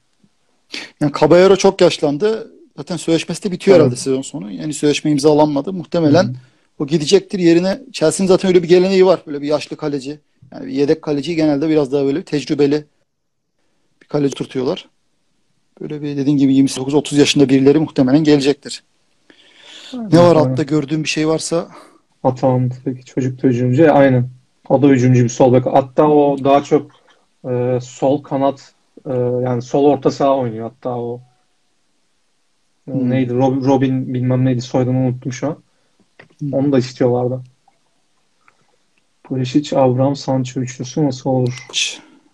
Yani 1.02 1.12
Caballero 1.20 1.56
çok 1.56 1.82
yaşlandı. 1.82 2.52
Zaten 2.78 2.98
sözleşmesi 2.98 3.44
de 3.44 3.52
bitiyor 3.52 3.78
evet. 3.78 3.86
herhalde 3.86 4.00
sezon 4.00 4.22
sonu. 4.22 4.52
Yani 4.52 4.74
sözleşme 4.74 5.12
imzalanmadı. 5.12 5.74
Muhtemelen 5.74 6.24
Hı-hı. 6.24 6.34
o 6.80 6.88
gidecektir. 6.88 7.40
Yerine 7.40 7.82
Chelsea'nin 7.92 8.28
zaten 8.28 8.50
öyle 8.50 8.64
bir 8.64 8.68
geleneği 8.68 9.06
var. 9.06 9.20
Böyle 9.28 9.42
bir 9.42 9.48
yaşlı 9.48 9.78
kaleci. 9.78 10.20
Yani 10.52 10.68
bir 10.68 10.72
yedek 10.72 11.02
kaleci 11.02 11.36
genelde 11.36 11.70
biraz 11.70 11.92
daha 11.92 12.06
böyle 12.06 12.24
tecrübeli 12.24 12.86
bir 14.02 14.08
kaleci 14.08 14.36
tutuyorlar. 14.36 14.90
Böyle 15.82 16.02
bir 16.02 16.18
dediğin 16.18 16.38
gibi 16.38 16.54
29-30 16.54 17.20
yaşında 17.20 17.50
birileri 17.50 17.80
muhtemelen 17.80 18.24
gelecektir. 18.24 18.84
Aynen. 19.94 20.10
Ne 20.12 20.20
var 20.20 20.36
altta 20.36 20.64
gördüğün 20.64 21.04
bir 21.04 21.10
şey 21.10 21.28
varsa? 21.28 21.68
Atağımdaki 22.24 23.06
çocuk 23.06 23.44
da 23.44 23.48
hücumcu. 23.48 23.94
Aynen. 23.94 24.30
O 24.70 24.82
da 24.82 24.88
hücumcu 24.88 25.24
bir 25.24 25.30
sol 25.30 25.54
bek. 25.54 25.66
Hatta 25.66 26.10
o 26.10 26.44
daha 26.44 26.64
çok 26.64 26.92
e, 27.50 27.80
sol 27.82 28.24
kanat 28.24 28.74
e, 29.06 29.14
yani 29.44 29.62
sol 29.62 29.86
orta 29.86 30.12
saha 30.12 30.38
oynuyor. 30.38 30.72
Hatta 30.72 30.98
o 30.98 31.22
hmm. 32.86 33.10
neydi? 33.10 33.34
Robin, 33.34 33.66
Robin 33.66 34.14
bilmem 34.14 34.46
neydi 34.46 34.62
soyadını 34.62 34.98
unuttum 34.98 35.34
şu 35.34 35.48
an. 35.48 35.58
Hmm. 36.40 36.54
Onu 36.54 36.72
da 36.72 36.78
istiyorlardı. 36.78 37.44
Pulisic, 39.24 39.78
Abraham, 39.78 40.16
Sancho 40.16 40.60
üçlüsü 40.60 41.06
nasıl 41.06 41.30
olur? 41.30 41.68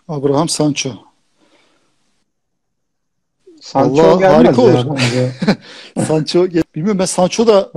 Abraham, 0.08 0.50
Sancho. 0.50 1.11
Sancho 3.62 4.04
Allah, 4.04 4.38
harika 4.38 4.62
olur. 4.62 4.86
Sancho 6.08 6.48
bilmiyorum 6.76 7.00
ben 7.00 7.06
Sancho 7.06 7.48
da 7.48 7.72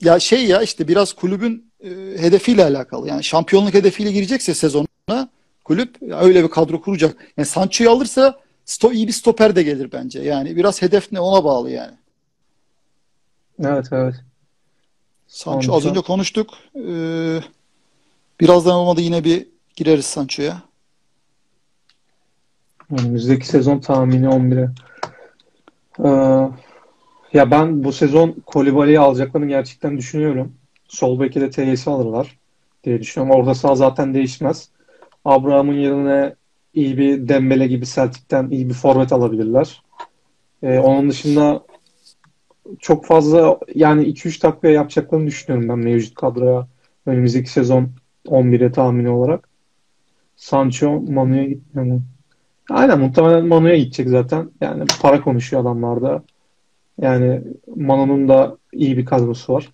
ya 0.00 0.20
şey 0.20 0.46
ya 0.46 0.62
işte 0.62 0.88
biraz 0.88 1.12
kulübün 1.12 1.70
e, 1.84 1.88
hedefiyle 2.18 2.64
alakalı. 2.64 3.08
Yani 3.08 3.24
şampiyonluk 3.24 3.74
hedefiyle 3.74 4.12
girecekse 4.12 4.54
sezonuna 4.54 5.28
kulüp 5.64 5.96
öyle 6.02 6.44
bir 6.44 6.48
kadro 6.48 6.80
kuracak. 6.80 7.16
Yani 7.36 7.46
Sancho'yu 7.46 7.90
alırsa 7.90 8.38
sto 8.64 8.92
iyi 8.92 9.06
bir 9.06 9.12
stoper 9.12 9.56
de 9.56 9.62
gelir 9.62 9.92
bence. 9.92 10.20
Yani 10.20 10.56
biraz 10.56 10.82
hedef 10.82 11.12
ne 11.12 11.20
ona 11.20 11.44
bağlı 11.44 11.70
yani. 11.70 11.94
Evet 13.64 13.86
evet. 13.92 14.14
Sancho, 15.28 15.60
Sancho. 15.60 15.76
az 15.76 15.86
önce 15.86 16.00
konuştuk. 16.00 16.50
Ee, 16.76 17.40
birazdan 18.40 18.74
olmadı 18.74 19.00
yine 19.00 19.24
bir 19.24 19.46
gireriz 19.76 20.06
Sancho'ya. 20.06 20.62
Önümüzdeki 22.90 23.46
sezon 23.46 23.78
tahmini 23.78 24.26
11'e. 24.26 24.70
Ee, 26.04 26.50
ya 27.32 27.50
ben 27.50 27.84
bu 27.84 27.92
sezon 27.92 28.36
Kolibali'yi 28.46 29.00
alacaklarını 29.00 29.48
gerçekten 29.48 29.98
düşünüyorum. 29.98 30.52
Sol 30.88 31.20
beki 31.20 31.40
de 31.40 31.50
TYS 31.50 31.88
alırlar 31.88 32.38
diye 32.84 33.00
düşünüyorum. 33.00 33.40
Orada 33.40 33.54
sağ 33.54 33.74
zaten 33.74 34.14
değişmez. 34.14 34.70
Abraham'ın 35.24 35.74
yerine 35.74 36.34
iyi 36.74 36.98
bir 36.98 37.28
Dembele 37.28 37.66
gibi 37.66 37.86
Celtic'ten 37.86 38.50
iyi 38.50 38.68
bir 38.68 38.74
forvet 38.74 39.12
alabilirler. 39.12 39.82
Ee, 40.62 40.78
onun 40.78 41.10
dışında 41.10 41.62
çok 42.78 43.06
fazla 43.06 43.58
yani 43.74 44.04
2-3 44.04 44.38
takviye 44.38 44.74
yapacaklarını 44.74 45.26
düşünüyorum 45.26 45.68
ben 45.68 45.78
mevcut 45.78 46.14
kadroya. 46.14 46.68
Önümüzdeki 47.06 47.50
sezon 47.50 47.90
11'e 48.26 48.72
tahmini 48.72 49.10
olarak. 49.10 49.48
Sancho 50.36 51.00
Manu'ya 51.00 51.44
gitmiyor 51.44 51.86
mu? 51.86 52.02
Aynen 52.70 52.98
muhtemelen 52.98 53.46
Manu'ya 53.46 53.76
gidecek 53.76 54.08
zaten. 54.08 54.50
Yani 54.60 54.84
para 55.00 55.20
konuşuyor 55.20 55.62
adamlarda. 55.62 56.22
Yani 57.00 57.40
Manu'nun 57.76 58.28
da 58.28 58.56
iyi 58.72 58.96
bir 58.96 59.04
kadrosu 59.04 59.52
var. 59.52 59.68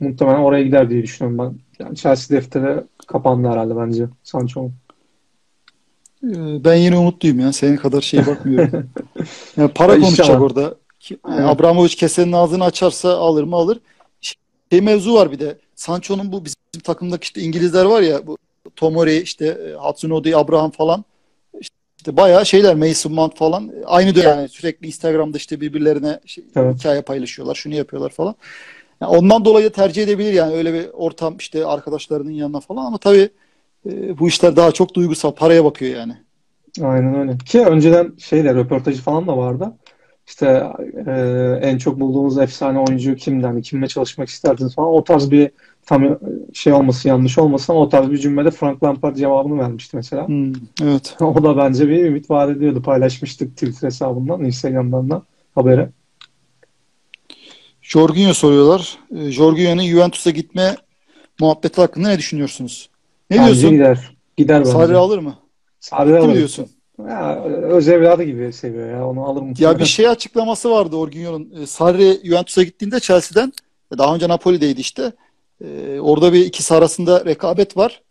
Muhtemelen 0.00 0.38
oraya 0.38 0.62
gider 0.62 0.90
diye 0.90 1.02
düşünüyorum 1.02 1.38
ben. 1.38 1.84
Yani 1.84 1.96
Chelsea 1.96 2.36
defteri 2.36 2.84
kapandı 3.06 3.48
herhalde 3.48 3.76
bence 3.76 4.06
Sancho'nun. 4.22 4.72
Ee, 6.24 6.64
ben 6.64 6.74
yine 6.74 6.96
umutluyum 6.98 7.40
ya. 7.40 7.52
Senin 7.52 7.76
kadar 7.76 8.00
şeye 8.00 8.26
bakmıyorum. 8.26 8.90
yani 9.56 9.70
para 9.74 10.00
konuşacak 10.00 10.40
orada. 10.40 10.74
Yani 11.10 11.46
Abramovich 11.46 11.94
kesenin 11.94 12.32
ağzını 12.32 12.64
açarsa 12.64 13.16
alır 13.18 13.44
mı 13.44 13.56
alır. 13.56 13.80
Şey 14.20 14.80
mevzu 14.80 15.14
var 15.14 15.32
bir 15.32 15.38
de. 15.38 15.58
Sancho'nun 15.74 16.32
bu 16.32 16.44
bizim 16.44 16.80
takımdaki 16.84 17.24
işte 17.24 17.40
İngilizler 17.40 17.84
var 17.84 18.02
ya 18.02 18.26
bu 18.26 18.36
Tomori 18.76 19.16
işte 19.16 19.46
e, 19.46 19.72
Hatsunodi, 19.72 20.36
Abraham 20.36 20.70
falan 20.70 21.04
işte 22.04 22.16
bayağı 22.16 22.46
şeyler 22.46 22.74
Mason 22.74 23.12
Mount 23.12 23.36
falan 23.36 23.72
aynı 23.86 24.14
dönem 24.14 24.38
yani 24.38 24.48
sürekli 24.48 24.86
Instagram'da 24.86 25.36
işte 25.36 25.60
birbirlerine 25.60 26.20
şey, 26.26 26.44
evet. 26.56 26.78
hikaye 26.78 27.02
paylaşıyorlar, 27.02 27.54
şunu 27.54 27.74
yapıyorlar 27.74 28.10
falan. 28.10 28.34
Yani 29.00 29.16
ondan 29.16 29.44
dolayı 29.44 29.70
tercih 29.70 30.02
edebilir 30.02 30.32
yani 30.32 30.54
öyle 30.54 30.74
bir 30.74 30.88
ortam 30.92 31.36
işte 31.36 31.66
arkadaşlarının 31.66 32.30
yanına 32.30 32.60
falan 32.60 32.86
ama 32.86 32.98
tabii 32.98 33.28
e, 33.86 34.18
bu 34.18 34.28
işler 34.28 34.56
daha 34.56 34.72
çok 34.72 34.94
duygusal, 34.94 35.32
paraya 35.32 35.64
bakıyor 35.64 35.96
yani. 35.96 36.16
Aynen 36.82 37.14
öyle. 37.14 37.38
Ki 37.38 37.60
önceden 37.60 38.12
şeyler 38.18 38.56
röportajı 38.56 39.02
falan 39.02 39.26
da 39.26 39.36
vardı. 39.36 39.72
İşte 40.26 40.66
e, 41.06 41.12
en 41.62 41.78
çok 41.78 42.00
bulduğunuz 42.00 42.38
efsane 42.38 42.78
oyuncu 42.78 43.14
kimden, 43.14 43.48
hani 43.48 43.62
kimle 43.62 43.86
çalışmak 43.86 44.28
isterdiniz 44.28 44.74
falan. 44.74 44.88
O 44.88 45.04
tarz 45.04 45.30
bir 45.30 45.50
tam 45.86 46.18
şey 46.54 46.72
olması 46.72 47.08
yanlış 47.08 47.38
olmasın 47.38 47.72
ama 47.72 47.82
o 47.82 47.88
tarz 47.88 48.10
bir 48.10 48.18
cümlede 48.18 48.50
Frank 48.50 48.82
Lampard 48.82 49.16
cevabını 49.16 49.58
vermişti 49.58 49.96
mesela. 49.96 50.28
Hmm, 50.28 50.52
evet. 50.82 51.16
o 51.20 51.42
da 51.42 51.56
bence 51.56 51.88
bir 51.88 52.04
ümit 52.04 52.30
vaat 52.30 52.50
ediyordu. 52.50 52.82
Paylaşmıştık 52.82 53.52
Twitter 53.52 53.86
hesabından, 53.86 54.44
Instagram'dan 54.44 55.10
da 55.10 55.22
habere. 55.54 55.90
Jorginho 57.82 58.34
soruyorlar. 58.34 58.98
E, 59.16 59.30
Jorginho'nun 59.30 59.82
Juventus'a 59.82 60.30
gitme 60.30 60.76
muhabbeti 61.40 61.80
hakkında 61.80 62.08
ne 62.08 62.18
düşünüyorsunuz? 62.18 62.90
Ne 63.30 63.38
bence 63.38 63.46
diyorsun? 63.46 63.70
gider. 63.70 64.16
Gider 64.36 64.60
bence. 64.60 64.70
Sarri 64.70 64.96
alır 64.96 65.18
mı? 65.18 65.34
Sarri 65.80 66.18
alır. 66.18 66.34
diyorsun? 66.34 66.66
Ya, 67.08 67.44
öz 67.44 67.88
evladı 67.88 68.22
gibi 68.22 68.52
seviyor 68.52 68.90
ya. 68.90 69.08
Onu 69.08 69.24
alır 69.24 69.42
mı? 69.42 69.52
Ya 69.58 69.78
bir 69.78 69.84
şey 69.84 70.08
açıklaması 70.08 70.70
vardı 70.70 70.96
Jorginho'nun. 70.96 71.62
E, 71.62 71.66
Sarri 71.66 72.20
Juventus'a 72.24 72.62
gittiğinde 72.62 73.00
Chelsea'den 73.00 73.52
daha 73.98 74.14
önce 74.14 74.28
Napoli'deydi 74.28 74.80
işte. 74.80 75.12
Ee, 75.64 76.00
orada 76.00 76.32
bir 76.32 76.46
ikisi 76.46 76.74
arasında 76.74 77.24
rekabet 77.24 77.76
var. 77.76 78.02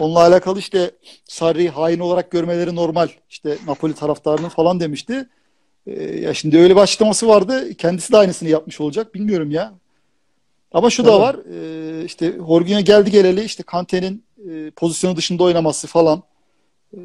Onunla 0.00 0.20
alakalı 0.20 0.58
işte 0.58 0.90
Sarri 1.24 1.68
hain 1.68 1.98
olarak 1.98 2.30
görmeleri 2.30 2.74
normal. 2.74 3.08
İşte 3.30 3.58
Napoli 3.66 3.94
taraftarının 3.94 4.48
falan 4.48 4.80
demişti. 4.80 5.28
Ee, 5.86 6.02
ya 6.20 6.34
şimdi 6.34 6.58
öyle 6.58 6.76
bir 6.76 6.80
açıklaması 6.80 7.28
vardı. 7.28 7.74
Kendisi 7.74 8.12
de 8.12 8.16
aynısını 8.16 8.48
yapmış 8.48 8.80
olacak. 8.80 9.14
Bilmiyorum 9.14 9.50
ya. 9.50 9.74
Ama 10.72 10.90
şu 10.90 11.04
da 11.04 11.20
var. 11.20 11.36
E, 12.00 12.04
işte 12.04 12.32
Jorginho 12.48 12.80
geldi 12.80 13.10
geleli 13.10 13.44
işte 13.44 13.62
Kante'nin 13.62 14.24
e, 14.50 14.70
pozisyonu 14.70 15.16
dışında 15.16 15.42
oynaması 15.42 15.86
falan. 15.86 16.22
E, 16.94 16.98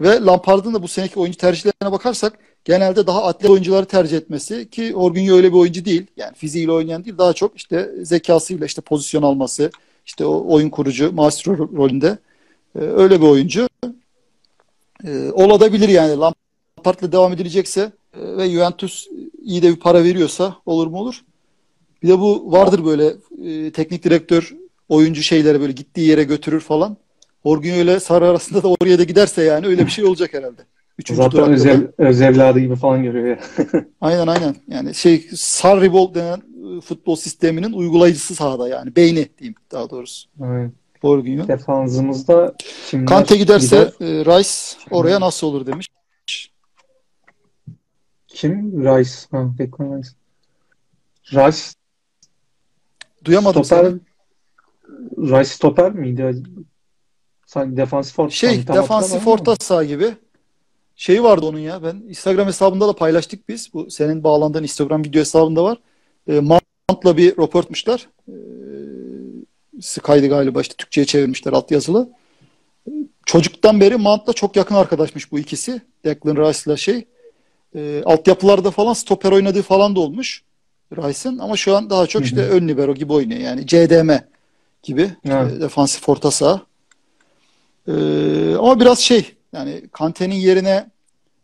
ve 0.00 0.20
Lampard'ın 0.20 0.74
da 0.74 0.82
bu 0.82 0.88
seneki 0.88 1.20
oyuncu 1.20 1.38
tercihlerine 1.38 1.92
bakarsak 1.92 2.38
genelde 2.68 3.06
daha 3.06 3.24
atlet 3.24 3.50
oyuncuları 3.50 3.86
tercih 3.86 4.16
etmesi 4.16 4.70
ki 4.70 4.96
Orgunyo 4.96 5.36
öyle 5.36 5.52
bir 5.52 5.58
oyuncu 5.58 5.84
değil. 5.84 6.06
Yani 6.16 6.34
fiziğiyle 6.34 6.72
oynayan 6.72 7.04
değil 7.04 7.18
daha 7.18 7.32
çok 7.32 7.56
işte 7.56 7.90
zekasıyla 8.02 8.66
işte 8.66 8.82
pozisyon 8.82 9.22
alması, 9.22 9.70
işte 10.06 10.24
o 10.24 10.54
oyun 10.54 10.70
kurucu, 10.70 11.12
maestro 11.12 11.58
rolünde 11.58 12.18
ee, 12.76 12.78
öyle 12.78 13.20
bir 13.20 13.26
oyuncu. 13.26 13.68
Ee, 15.04 15.30
olabilir 15.32 15.88
yani 15.88 16.16
Lampard'la 16.16 17.12
devam 17.12 17.32
edilecekse 17.32 17.92
e, 18.16 18.36
ve 18.36 18.50
Juventus 18.50 19.08
iyi 19.42 19.62
de 19.62 19.70
bir 19.70 19.80
para 19.80 20.04
veriyorsa 20.04 20.56
olur 20.66 20.86
mu 20.86 20.98
olur. 20.98 21.24
Bir 22.02 22.08
de 22.08 22.18
bu 22.18 22.52
vardır 22.52 22.84
böyle 22.84 23.14
e, 23.44 23.70
teknik 23.70 24.04
direktör 24.04 24.54
oyuncu 24.88 25.22
şeyleri 25.22 25.60
böyle 25.60 25.72
gittiği 25.72 26.08
yere 26.08 26.24
götürür 26.24 26.60
falan. 26.60 26.96
Orgun 27.44 27.70
öyle 27.70 28.00
Sarı 28.00 28.28
arasında 28.28 28.62
da 28.62 28.68
oraya 28.68 28.98
da 28.98 29.04
giderse 29.04 29.42
yani 29.42 29.66
öyle 29.66 29.86
bir 29.86 29.90
şey 29.90 30.04
olacak 30.04 30.34
herhalde. 30.34 30.62
Üçüncü 30.98 31.22
Zaten 31.22 31.52
özel, 31.52 31.86
öz 31.98 32.20
evladı 32.20 32.58
gibi 32.60 32.76
falan 32.76 33.02
görüyor 33.02 33.26
ya. 33.26 33.38
aynen 34.00 34.26
aynen. 34.26 34.56
Yani 34.68 34.94
şey 34.94 35.28
Sarri 35.36 35.92
Ball 35.92 36.14
denen 36.14 36.42
e, 36.78 36.80
futbol 36.80 37.16
sisteminin 37.16 37.72
uygulayıcısı 37.72 38.34
sahada 38.34 38.68
yani. 38.68 38.96
Beyni 38.96 39.28
diyeyim 39.38 39.54
daha 39.72 39.90
doğrusu. 39.90 40.28
Aynen. 40.40 40.72
Borginho. 41.02 41.48
Defansımızda 41.48 42.54
kimler 42.86 43.06
Kante 43.06 43.36
giderse 43.36 43.92
gider? 44.00 44.20
e, 44.20 44.24
Rice 44.24 44.50
oraya 44.90 45.20
nasıl 45.20 45.46
olur 45.46 45.66
demiş. 45.66 45.88
Kim? 48.28 48.84
Rice. 48.84 49.10
Ha, 49.30 49.50
Declan 49.58 49.98
Rice. 49.98 50.10
Rice 51.32 51.58
Duyamadım 53.24 53.64
stoper, 53.64 53.84
seni. 53.84 54.00
Rice 55.30 55.50
stoper 55.50 55.92
miydi? 55.92 56.42
Sanki 57.46 57.76
defansif 57.76 58.18
orta. 58.18 58.30
Şey, 58.30 58.66
defansif 58.66 59.26
orta 59.26 59.56
saha 59.56 59.84
gibi. 59.84 60.14
Şey 60.98 61.22
vardı 61.22 61.46
onun 61.46 61.58
ya. 61.58 61.82
Ben 61.82 62.02
Instagram 62.08 62.46
hesabında 62.46 62.88
da 62.88 62.92
paylaştık 62.92 63.48
biz. 63.48 63.74
Bu 63.74 63.90
senin 63.90 64.24
bağlandığın 64.24 64.62
Instagram 64.62 65.04
video 65.04 65.20
hesabında 65.20 65.64
var. 65.64 65.78
E, 66.28 66.40
Mount'la 66.40 67.16
bir 67.16 67.32
röportmuşlar. 67.32 68.08
E, 68.28 68.34
Sky'dı 69.80 70.28
galiba 70.28 70.60
işte 70.60 70.74
Türkçe'ye 70.78 71.04
çevirmişler 71.04 71.52
alt 71.52 71.70
yazılı. 71.70 72.08
Çocuktan 73.26 73.80
beri 73.80 73.96
Mount'la 73.96 74.32
çok 74.32 74.56
yakın 74.56 74.74
arkadaşmış 74.74 75.32
bu 75.32 75.38
ikisi. 75.38 75.80
Declan 76.04 76.36
Rice'la 76.36 76.76
şey. 76.76 77.06
E, 77.74 78.02
altyapılarda 78.04 78.70
falan 78.70 78.92
stoper 78.92 79.32
oynadığı 79.32 79.62
falan 79.62 79.96
da 79.96 80.00
olmuş. 80.00 80.42
Rice'ın 80.96 81.38
ama 81.38 81.56
şu 81.56 81.76
an 81.76 81.90
daha 81.90 82.06
çok 82.06 82.24
işte 82.24 82.36
hı 82.36 82.46
hı. 82.46 82.50
ön 82.50 82.68
libero 82.68 82.94
gibi 82.94 83.12
oynuyor. 83.12 83.40
Yani 83.40 83.66
CDM 83.66 84.10
gibi. 84.82 85.10
Evet. 85.24 85.52
E, 85.52 85.60
defansif 85.60 86.08
orta 86.08 86.30
saha. 86.30 86.62
E, 87.88 87.92
ama 88.58 88.80
biraz 88.80 88.98
şey 88.98 89.37
yani 89.52 89.88
Kante'nin 89.92 90.34
yerine 90.34 90.90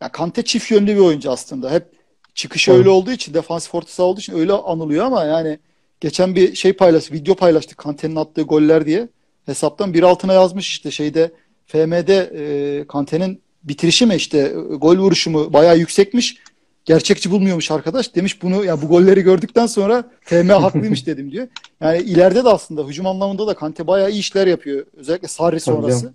yani 0.01 0.13
Kante 0.13 0.43
çift 0.43 0.71
yönlü 0.71 0.95
bir 0.95 1.01
oyuncu 1.01 1.31
aslında. 1.31 1.71
Hep 1.71 1.87
çıkışı 2.35 2.71
evet. 2.71 2.79
öyle 2.79 2.89
olduğu 2.89 3.11
için 3.11 3.35
defansif 3.35 3.75
orta 3.75 3.89
saha 3.89 4.07
olduğu 4.07 4.21
için 4.21 4.39
öyle 4.39 4.53
anılıyor 4.53 5.05
ama 5.05 5.25
yani 5.25 5.59
geçen 6.01 6.35
bir 6.35 6.55
şey 6.55 6.73
paylaş, 6.73 7.13
video 7.13 7.35
paylaştık 7.35 7.79
Kante'nin 7.79 8.17
attığı 8.17 8.43
goller 8.43 8.87
diye. 8.87 9.09
Hesaptan 9.47 9.95
bir 9.95 10.03
altına 10.03 10.33
yazmış 10.33 10.69
işte 10.69 10.91
şeyde 10.91 11.33
FM'de 11.67 12.33
e, 12.35 12.87
Kante'nin 12.87 13.43
bitirişi 13.63 14.07
mi 14.07 14.15
işte 14.15 14.55
gol 14.71 14.97
vuruşu 14.97 15.31
mu 15.31 15.53
bayağı 15.53 15.79
yüksekmiş. 15.79 16.37
Gerçekçi 16.85 17.31
bulmuyormuş 17.31 17.71
arkadaş. 17.71 18.15
Demiş 18.15 18.43
bunu 18.43 18.65
ya 18.65 18.83
bu 18.83 18.89
golleri 18.89 19.23
gördükten 19.23 19.67
sonra 19.67 20.05
FM 20.21 20.49
haklıymış 20.49 21.07
dedim 21.07 21.31
diyor. 21.31 21.49
Yani 21.81 21.99
ileride 21.99 22.45
de 22.45 22.49
aslında 22.49 22.87
hücum 22.87 23.07
anlamında 23.07 23.47
da 23.47 23.55
Kante 23.55 23.87
bayağı 23.87 24.11
iyi 24.11 24.21
işler 24.21 24.47
yapıyor. 24.47 24.87
Özellikle 24.97 25.29
Sarri 25.29 25.61
sonrası. 25.61 26.15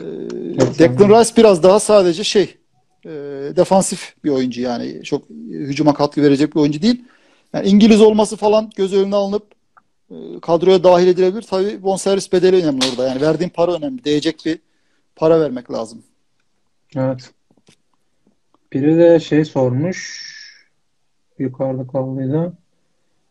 Ee, 0.00 0.78
Declan 0.78 1.20
Rice 1.20 1.36
biraz 1.36 1.62
daha 1.62 1.80
sadece 1.80 2.24
şey 2.24 2.56
e, 3.04 3.10
defansif 3.56 4.14
bir 4.24 4.30
oyuncu 4.30 4.60
yani. 4.60 5.04
Çok 5.04 5.30
hücuma 5.50 5.94
katkı 5.94 6.22
verecek 6.22 6.54
bir 6.54 6.60
oyuncu 6.60 6.82
değil. 6.82 7.04
Yani 7.52 7.68
İngiliz 7.68 8.00
olması 8.00 8.36
falan 8.36 8.70
göz 8.76 8.94
önüne 8.94 9.16
alınıp 9.16 9.46
e, 10.10 10.14
kadroya 10.42 10.84
dahil 10.84 11.06
edilebilir. 11.06 11.42
Tabii 11.42 11.82
bonservis 11.82 12.32
bedeli 12.32 12.56
önemli 12.56 12.84
orada. 12.92 13.08
Yani 13.08 13.20
verdiğin 13.20 13.50
para 13.50 13.72
önemli. 13.72 14.04
Değecek 14.04 14.42
bir 14.46 14.58
para 15.16 15.40
vermek 15.40 15.70
lazım. 15.70 16.02
Evet. 16.96 17.30
Biri 18.72 18.98
de 18.98 19.20
şey 19.20 19.44
sormuş. 19.44 20.28
Yukarıda 21.38 21.86
kaldıydı. 21.86 22.52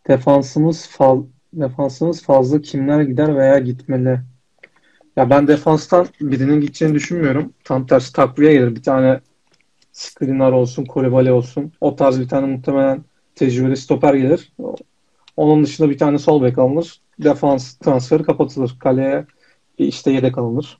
Defansımız 0.07 0.87
fal 0.87 1.23
defansımız 1.53 2.23
fazla 2.23 2.61
kimler 2.61 3.01
gider 3.01 3.37
veya 3.37 3.59
gitmeli? 3.59 4.19
Ya 5.17 5.29
ben 5.29 5.47
defanstan 5.47 6.07
birinin 6.21 6.61
gideceğini 6.61 6.95
düşünmüyorum. 6.95 7.53
Tam 7.63 7.87
tersi 7.87 8.13
takviye 8.13 8.53
gelir. 8.53 8.75
Bir 8.75 8.83
tane 8.83 9.19
Skriniar 9.91 10.51
olsun, 10.51 10.85
Kolibali 10.85 11.31
olsun. 11.31 11.71
O 11.81 11.95
tarz 11.95 12.19
bir 12.19 12.27
tane 12.27 12.47
muhtemelen 12.47 13.03
tecrübeli 13.35 13.77
stoper 13.77 14.13
gelir. 14.13 14.53
Onun 15.37 15.63
dışında 15.63 15.89
bir 15.89 15.97
tane 15.97 16.17
sol 16.17 16.43
bek 16.43 16.57
alınır. 16.57 17.01
Defans 17.19 17.73
transferi 17.73 18.23
kapatılır. 18.23 18.75
Kaleye 18.79 19.25
işte 19.77 20.11
yedek 20.11 20.37
alınır. 20.37 20.77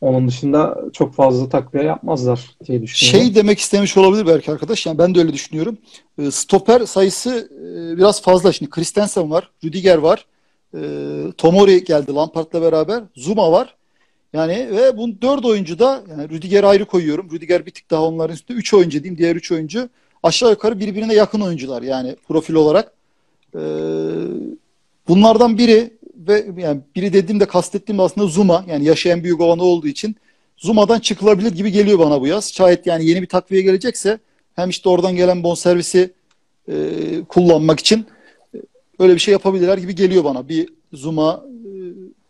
Onun 0.00 0.28
dışında 0.28 0.84
çok 0.92 1.14
fazla 1.14 1.48
takviye 1.48 1.84
yapmazlar 1.84 2.50
diye 2.66 2.82
düşünüyorum. 2.82 3.26
Şey 3.26 3.34
demek 3.34 3.58
istemiş 3.58 3.96
olabilir 3.96 4.26
belki 4.26 4.52
arkadaş. 4.52 4.86
Yani 4.86 4.98
ben 4.98 5.14
de 5.14 5.18
öyle 5.18 5.32
düşünüyorum. 5.32 5.78
Ee, 6.18 6.30
stoper 6.30 6.80
sayısı 6.86 7.48
e, 7.52 7.96
biraz 7.96 8.22
fazla. 8.22 8.52
Şimdi 8.52 8.70
Christensen 8.70 9.30
var, 9.30 9.50
Rüdiger 9.64 9.98
var. 9.98 10.26
E, 10.74 10.80
Tomori 11.38 11.84
geldi 11.84 12.12
Lampard'la 12.12 12.62
beraber. 12.62 13.02
Zuma 13.16 13.52
var. 13.52 13.74
Yani 14.32 14.68
ve 14.70 14.96
bu 14.96 15.22
dört 15.22 15.44
oyuncu 15.44 15.78
da 15.78 16.02
yani 16.10 16.28
Rüdiger 16.28 16.64
ayrı 16.64 16.84
koyuyorum. 16.84 17.30
Rüdiger 17.30 17.66
bir 17.66 17.70
tık 17.70 17.90
daha 17.90 18.04
onların 18.04 18.34
üstünde. 18.34 18.58
Üç 18.58 18.74
oyuncu 18.74 19.02
diyeyim. 19.02 19.18
Diğer 19.18 19.36
üç 19.36 19.52
oyuncu 19.52 19.88
aşağı 20.22 20.50
yukarı 20.50 20.80
birbirine 20.80 21.14
yakın 21.14 21.40
oyuncular 21.40 21.82
yani 21.82 22.16
profil 22.28 22.54
olarak. 22.54 22.92
Ee, 23.54 23.60
bunlardan 25.08 25.58
biri 25.58 25.92
ve 26.16 26.46
yani 26.56 26.80
biri 26.96 27.12
dediğimde 27.12 27.46
kastettiğim 27.46 28.00
aslında 28.00 28.26
Zuma 28.26 28.64
yani 28.68 28.84
yaşı 28.84 29.08
en 29.08 29.24
büyük 29.24 29.40
olanı 29.40 29.62
olduğu 29.62 29.86
için 29.86 30.16
Zuma'dan 30.56 31.00
çıkılabilir 31.00 31.52
gibi 31.52 31.72
geliyor 31.72 31.98
bana 31.98 32.20
bu 32.20 32.26
yaz. 32.26 32.52
Şayet 32.52 32.86
yani 32.86 33.06
yeni 33.06 33.22
bir 33.22 33.26
takviye 33.26 33.62
gelecekse 33.62 34.18
hem 34.56 34.68
işte 34.70 34.88
oradan 34.88 35.16
gelen 35.16 35.42
bonservisi 35.42 36.12
e, 36.68 36.74
kullanmak 37.28 37.80
için 37.80 38.06
e, 39.00 39.02
öyle 39.02 39.14
bir 39.14 39.18
şey 39.18 39.32
yapabilirler 39.32 39.78
gibi 39.78 39.94
geliyor 39.94 40.24
bana. 40.24 40.48
Bir 40.48 40.68
Zuma 40.92 41.44
e, 41.64 41.70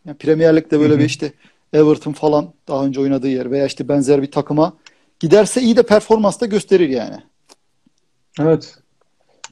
yani 0.06 0.16
Premier 0.18 0.56
Lig'de 0.56 0.80
böyle 0.80 0.92
Hı-hı. 0.92 1.00
bir 1.00 1.04
işte 1.04 1.32
Everton 1.72 2.12
falan 2.12 2.52
daha 2.68 2.84
önce 2.84 3.00
oynadığı 3.00 3.28
yer 3.28 3.50
veya 3.50 3.66
işte 3.66 3.88
benzer 3.88 4.22
bir 4.22 4.30
takıma 4.30 4.72
giderse 5.20 5.60
iyi 5.60 5.76
de 5.76 5.82
performans 5.82 6.40
da 6.40 6.46
gösterir 6.46 6.88
yani. 6.88 7.16
Evet. 8.40 8.74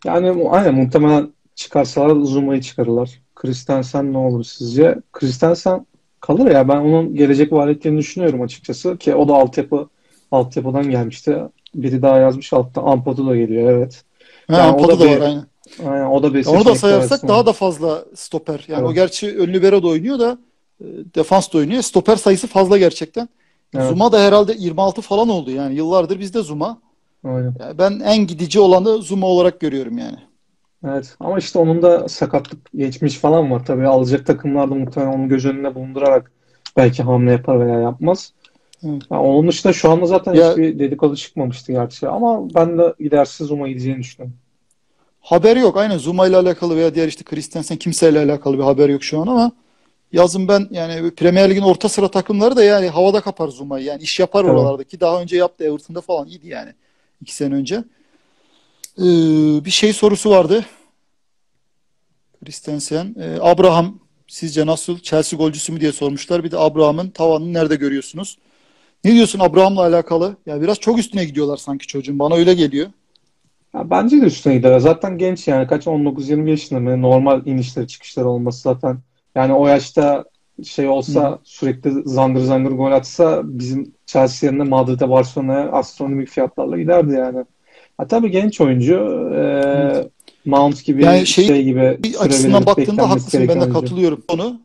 Yani 0.04 0.48
aynen 0.50 0.74
muhtemelen 0.74 1.32
çıkarsalar 1.54 2.24
Zuma'yı 2.24 2.60
çıkarırlar. 2.60 3.22
Christensen 3.34 4.12
ne 4.12 4.18
olur 4.18 4.44
sizce? 4.44 4.98
Christensen 5.12 5.86
kalır 6.20 6.50
ya 6.50 6.68
ben 6.68 6.76
onun 6.76 7.14
gelecek 7.14 7.52
vaat 7.52 7.68
ettiğini 7.68 7.98
düşünüyorum 7.98 8.42
açıkçası 8.42 8.98
ki 8.98 9.14
o 9.14 9.28
da 9.28 9.34
altyapı 9.34 9.88
altyapıdan 10.30 10.90
gelmişti. 10.90 11.38
Biri 11.74 12.02
daha 12.02 12.18
yazmış 12.18 12.52
altta 12.52 12.82
Ampadu 12.82 13.26
da 13.26 13.36
geliyor 13.36 13.70
evet. 13.70 14.04
Ha, 14.46 14.56
yani 14.56 14.62
Ampadu 14.62 15.00
da, 15.00 15.00
da 15.00 15.10
var 15.10 15.20
aynen. 15.20 15.46
Aynen, 15.86 16.06
o 16.06 16.22
da 16.22 16.34
bir 16.34 16.46
Onu 16.46 16.64
da 16.64 16.74
sayarsak 16.74 17.12
arasında. 17.12 17.32
daha 17.32 17.46
da 17.46 17.52
fazla 17.52 18.04
stoper. 18.14 18.64
Yani 18.68 18.80
evet. 18.80 18.90
o 18.90 18.94
gerçi 18.94 19.38
ön 19.38 19.52
libero 19.52 19.82
da 19.82 19.88
oynuyor 19.88 20.18
da 20.18 20.38
e, 20.80 20.84
defans 21.14 21.52
da 21.52 21.58
oynuyor. 21.58 21.82
Stoper 21.82 22.16
sayısı 22.16 22.46
fazla 22.46 22.78
gerçekten. 22.78 23.28
Evet. 23.74 23.88
Zuma 23.88 24.12
da 24.12 24.20
herhalde 24.20 24.54
26 24.58 25.02
falan 25.02 25.28
oldu 25.28 25.50
yani. 25.50 25.74
Yıllardır 25.74 26.20
bizde 26.20 26.42
Zuma. 26.42 26.78
Aynen. 27.24 27.54
Yani 27.60 27.78
ben 27.78 28.00
en 28.04 28.26
gidici 28.26 28.60
olanı 28.60 29.02
Zuma 29.02 29.26
olarak 29.26 29.60
görüyorum 29.60 29.98
yani. 29.98 30.18
Evet 30.88 31.16
ama 31.20 31.38
işte 31.38 31.58
onun 31.58 31.82
da 31.82 32.08
sakatlık 32.08 32.72
geçmiş 32.76 33.18
falan 33.18 33.50
var. 33.50 33.64
Tabii 33.64 33.86
alacak 33.86 34.26
takımlar 34.26 34.70
da 34.70 34.74
muhtemelen 34.74 35.12
onu 35.12 35.28
göz 35.28 35.46
önünde 35.46 35.74
bulundurarak 35.74 36.32
belki 36.76 37.02
hamle 37.02 37.32
yapar 37.32 37.60
veya 37.66 37.80
yapmaz. 37.80 38.32
Yani 38.82 39.00
onun 39.10 39.48
dışında 39.48 39.72
şu 39.72 39.90
anda 39.90 40.06
zaten 40.06 40.34
ya, 40.34 40.50
hiçbir 40.50 40.78
dedikodu 40.78 41.16
çıkmamıştı 41.16 41.72
gerçi. 41.72 42.08
Ama 42.08 42.54
ben 42.54 42.78
de 42.78 42.94
giderse 42.98 43.44
Zuma 43.44 43.68
gideceğini 43.68 43.98
düşünüyorum. 43.98 44.36
Haber 45.22 45.56
yok. 45.56 45.76
Aynen 45.76 45.98
Zuma 45.98 46.26
ile 46.26 46.36
alakalı 46.36 46.76
veya 46.76 46.94
diğer 46.94 47.08
işte 47.08 47.24
Christensen 47.24 47.76
kimseyle 47.76 48.18
alakalı 48.18 48.58
bir 48.58 48.62
haber 48.62 48.88
yok 48.88 49.04
şu 49.04 49.20
an 49.20 49.26
ama 49.26 49.52
yazın 50.12 50.48
ben 50.48 50.68
yani 50.70 51.10
Premier 51.10 51.50
Lig'in 51.50 51.62
orta 51.62 51.88
sıra 51.88 52.10
takımları 52.10 52.56
da 52.56 52.64
yani 52.64 52.88
havada 52.88 53.20
kapar 53.20 53.48
Zuma'yı. 53.48 53.84
Yani 53.84 54.02
iş 54.02 54.20
yapar 54.20 54.44
evet. 54.44 54.54
oralardaki. 54.54 55.00
Daha 55.00 55.22
önce 55.22 55.36
yaptı 55.36 55.64
Everton'da 55.64 56.00
falan 56.00 56.28
iyiydi 56.28 56.48
yani. 56.48 56.72
iki 57.20 57.34
sene 57.34 57.54
önce. 57.54 57.84
Ee, 58.98 59.04
bir 59.64 59.70
şey 59.70 59.92
sorusu 59.92 60.30
vardı. 60.30 60.64
Christensen. 62.44 63.14
Ee, 63.20 63.38
Abraham 63.40 63.98
sizce 64.28 64.66
nasıl? 64.66 64.98
Chelsea 64.98 65.38
golcüsü 65.38 65.72
mü 65.72 65.80
diye 65.80 65.92
sormuşlar. 65.92 66.44
Bir 66.44 66.50
de 66.50 66.58
Abraham'ın 66.58 67.10
tavanını 67.10 67.52
nerede 67.52 67.76
görüyorsunuz? 67.76 68.38
Ne 69.04 69.12
diyorsun 69.12 69.38
Abraham'la 69.38 69.80
alakalı? 69.80 70.36
Ya 70.46 70.60
biraz 70.60 70.80
çok 70.80 70.98
üstüne 70.98 71.24
gidiyorlar 71.24 71.56
sanki 71.56 71.86
çocuğun. 71.86 72.18
Bana 72.18 72.34
öyle 72.34 72.54
geliyor. 72.54 72.90
Ya 73.74 73.90
bence 73.90 74.20
de 74.20 74.26
üstüne 74.26 74.54
gider. 74.54 74.78
Zaten 74.78 75.18
genç 75.18 75.48
yani. 75.48 75.66
Kaç 75.66 75.86
19-20 75.86 76.50
yaşında 76.50 76.80
mı? 76.80 77.02
Normal 77.02 77.46
inişleri 77.46 77.86
çıkışları 77.88 78.28
olması 78.28 78.60
zaten. 78.62 78.98
Yani 79.34 79.52
o 79.52 79.66
yaşta 79.66 80.24
şey 80.64 80.88
olsa 80.88 81.30
Hı. 81.30 81.38
sürekli 81.44 81.92
zangır 82.04 82.40
zangır 82.40 82.70
gol 82.70 82.92
atsa 82.92 83.40
bizim 83.44 83.94
Chelsea 84.06 84.50
yerine 84.50 84.64
Madrid'e 84.64 85.10
Barcelona'ya 85.10 85.72
astronomik 85.72 86.28
fiyatlarla 86.28 86.78
giderdi 86.78 87.12
yani. 87.12 87.44
Ha, 87.98 88.06
tabii 88.06 88.30
genç 88.30 88.60
oyuncu. 88.60 88.94
E, 89.34 89.42
Mount 90.44 90.84
gibi 90.84 91.04
yani 91.04 91.26
şey, 91.26 91.46
şey 91.46 91.64
gibi 91.64 91.98
açısından 92.18 92.66
baktığında 92.66 93.10
haklısın 93.10 93.48
ben 93.48 93.60
de 93.60 93.68
katılıyorum 93.68 94.24
onu. 94.28 94.60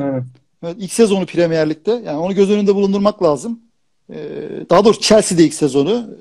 Evet. 0.00 0.24
evet. 0.62 0.76
ilk 0.78 0.92
sezonu 0.92 1.26
Premier 1.26 1.70
Lig'de. 1.70 1.90
Yani 1.90 2.18
onu 2.18 2.34
göz 2.34 2.50
önünde 2.50 2.74
bulundurmak 2.74 3.22
lazım. 3.22 3.60
Ee, 4.10 4.16
daha 4.70 4.84
doğrusu 4.84 5.00
Chelsea'de 5.00 5.44
ilk 5.44 5.54
sezonu 5.54 6.16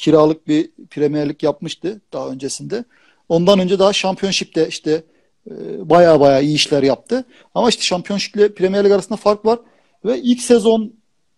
kiralık 0.00 0.48
bir 0.48 0.70
Premier 0.90 1.28
Lig 1.28 1.42
yapmıştı 1.42 2.00
daha 2.12 2.28
öncesinde. 2.28 2.84
Ondan 3.28 3.58
önce 3.58 3.78
daha 3.78 3.92
Championship'te 3.92 4.68
işte 4.68 5.04
e, 5.50 5.54
baya 5.90 6.20
baya 6.20 6.40
iyi 6.40 6.54
işler 6.54 6.82
yaptı. 6.82 7.24
Ama 7.54 7.68
işte 7.68 7.82
Championship 7.82 8.36
ile 8.36 8.54
Premier 8.54 8.84
Lig 8.84 8.92
arasında 8.92 9.16
fark 9.16 9.44
var. 9.44 9.58
Ve 10.04 10.18
ilk 10.18 10.40
sezon 10.40 10.92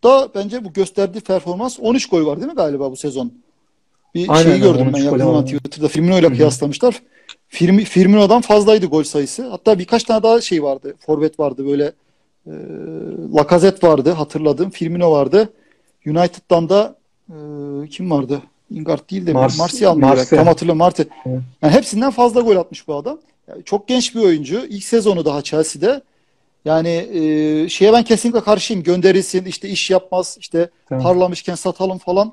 da 0.05 0.29
bence 0.35 0.64
bu 0.64 0.72
gösterdiği 0.72 1.20
performans 1.20 1.81
13 1.81 2.09
gol 2.09 2.27
var 2.27 2.37
değil 2.37 2.48
mi 2.53 2.57
galiba 2.57 2.90
bu 2.90 2.96
sezon? 2.96 3.33
Bir 4.14 4.29
Aynen, 4.29 4.42
şeyi 4.42 4.61
gördüm 4.61 4.90
ben 4.94 5.03
yakın 5.03 5.44
Twitter'da 5.44 5.88
Firmino 5.88 6.18
ile 6.18 6.29
kıyaslamışlar. 6.29 7.03
Firmi, 7.48 7.85
Firmino'dan 7.85 8.40
fazlaydı 8.40 8.87
gol 8.87 9.03
sayısı. 9.03 9.48
Hatta 9.48 9.79
birkaç 9.79 10.05
tane 10.05 10.22
daha 10.22 10.40
şey 10.40 10.62
vardı. 10.62 10.94
Forvet 11.07 11.40
vardı 11.40 11.66
böyle. 11.66 11.92
E, 12.46 12.53
Lacazette 13.35 13.88
vardı 13.88 14.11
hatırladım. 14.11 14.70
Firmino 14.70 15.12
vardı. 15.12 15.53
United'dan 16.07 16.68
da 16.68 16.96
e, 17.29 17.35
kim 17.88 18.11
vardı? 18.11 18.42
Lingard 18.75 19.11
değil 19.11 19.27
de 19.27 19.33
Mars, 19.33 19.59
Martial 19.59 19.95
mı? 19.95 20.01
Martial. 20.01 20.39
Tam 20.39 20.47
hatırlıyorum. 20.47 20.79
Marti. 20.79 21.09
Yani 21.63 21.73
hepsinden 21.73 22.11
fazla 22.11 22.41
gol 22.41 22.57
atmış 22.57 22.89
bu 22.89 22.95
adam. 22.95 23.19
Yani 23.49 23.65
çok 23.65 23.89
genç 23.89 24.15
bir 24.15 24.21
oyuncu. 24.21 24.67
İlk 24.69 24.85
sezonu 24.85 25.25
daha 25.25 25.43
Chelsea'de. 25.43 26.03
Yani 26.65 26.89
e, 26.89 27.69
şeye 27.69 27.93
ben 27.93 28.03
kesinlikle 28.03 28.41
karşıyım. 28.41 28.83
Gönderilsin, 28.83 29.45
işte 29.45 29.69
iş 29.69 29.91
yapmaz, 29.91 30.37
işte 30.41 30.71
tamam. 30.89 31.05
parlamışken 31.05 31.55
satalım 31.55 31.99
falan. 31.99 32.33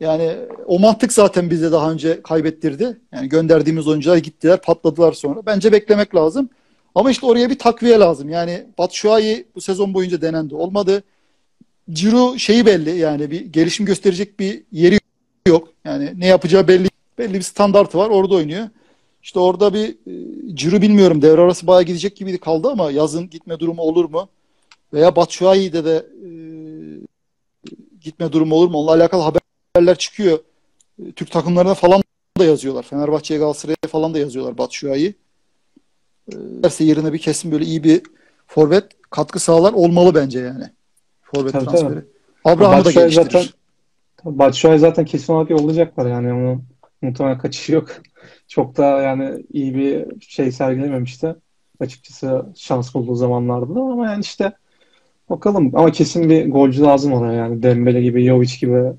Yani 0.00 0.32
o 0.66 0.78
mantık 0.78 1.12
zaten 1.12 1.50
bize 1.50 1.72
daha 1.72 1.92
önce 1.92 2.22
kaybettirdi. 2.22 2.98
Yani 3.14 3.28
gönderdiğimiz 3.28 3.88
oyuncular 3.88 4.16
gittiler, 4.16 4.60
patladılar 4.60 5.12
sonra. 5.12 5.46
Bence 5.46 5.72
beklemek 5.72 6.14
lazım. 6.14 6.48
Ama 6.94 7.10
işte 7.10 7.26
oraya 7.26 7.50
bir 7.50 7.58
takviye 7.58 7.98
lazım. 7.98 8.28
Yani 8.28 8.64
Batshuayi 8.78 9.46
bu 9.54 9.60
sezon 9.60 9.94
boyunca 9.94 10.20
denendi. 10.20 10.54
Olmadı. 10.54 11.02
Ciro 11.90 12.38
şeyi 12.38 12.66
belli 12.66 12.98
yani 12.98 13.30
bir 13.30 13.40
gelişim 13.40 13.86
gösterecek 13.86 14.40
bir 14.40 14.62
yeri 14.72 14.98
yok. 15.46 15.68
Yani 15.84 16.12
ne 16.16 16.26
yapacağı 16.26 16.68
belli 16.68 16.88
belli 17.18 17.34
bir 17.34 17.42
standartı 17.42 17.98
var. 17.98 18.10
Orada 18.10 18.34
oynuyor. 18.34 18.68
İşte 19.22 19.38
orada 19.38 19.74
bir 19.74 19.88
e, 19.88 20.56
Ciro 20.56 20.82
bilmiyorum 20.82 21.22
devre 21.22 21.40
arası 21.40 21.66
bayağı 21.66 21.82
gidecek 21.82 22.16
gibiydi 22.16 22.38
kaldı 22.38 22.68
ama 22.68 22.90
yazın 22.90 23.30
gitme 23.30 23.58
durumu 23.58 23.82
olur 23.82 24.10
mu? 24.10 24.28
Veya 24.92 25.16
Batshuayi'de 25.16 25.84
de 25.84 26.06
e, 26.24 26.30
gitme 28.00 28.32
durumu 28.32 28.54
olur 28.54 28.68
mu? 28.68 28.78
Onunla 28.78 28.92
alakalı 28.92 29.22
haberler 29.74 29.98
çıkıyor. 29.98 30.38
E, 31.06 31.12
Türk 31.12 31.30
takımlarına 31.30 31.74
falan 31.74 32.02
da 32.38 32.44
yazıyorlar. 32.44 32.82
Fenerbahçe'ye 32.82 33.40
Galatasaray'a 33.40 33.88
falan 33.88 34.14
da 34.14 34.18
yazıyorlar 34.18 34.58
Batshuayi. 34.58 35.14
E, 36.32 36.84
yerine 36.84 37.12
bir 37.12 37.18
kesin 37.18 37.52
böyle 37.52 37.64
iyi 37.64 37.84
bir 37.84 38.02
forvet 38.46 38.84
katkı 39.10 39.40
sağlar 39.40 39.72
olmalı 39.72 40.14
bence 40.14 40.38
yani. 40.38 40.70
Forvet 41.22 41.52
tabii, 41.52 41.64
transferi. 41.64 42.04
Abraham'ı 42.44 42.84
da 42.84 42.90
geliştirir. 42.90 43.30
Zaten, 43.30 43.46
Batshuayi 44.24 44.78
zaten 44.78 45.04
kesin 45.04 45.32
olarak 45.32 45.50
yollayacaklar 45.50 46.06
yani. 46.06 46.32
Onun 46.32 46.64
muhtemelen 47.02 47.38
kaçışı 47.38 47.72
yok. 47.72 47.88
Çok 48.48 48.76
da 48.76 48.84
yani 48.84 49.44
iyi 49.52 49.74
bir 49.74 50.06
şey 50.20 50.52
sergilememişti. 50.52 51.34
Açıkçası 51.80 52.46
şans 52.56 52.94
bulduğu 52.94 53.14
zamanlarda 53.14 53.80
ama 53.80 54.06
yani 54.06 54.20
işte 54.20 54.52
bakalım. 55.30 55.70
Ama 55.74 55.90
kesin 55.90 56.30
bir 56.30 56.50
golcü 56.50 56.82
lazım 56.82 57.12
oraya 57.12 57.32
yani. 57.32 57.62
Dembele 57.62 58.02
gibi, 58.02 58.24
Jovic 58.26 58.58
gibi. 58.60 58.92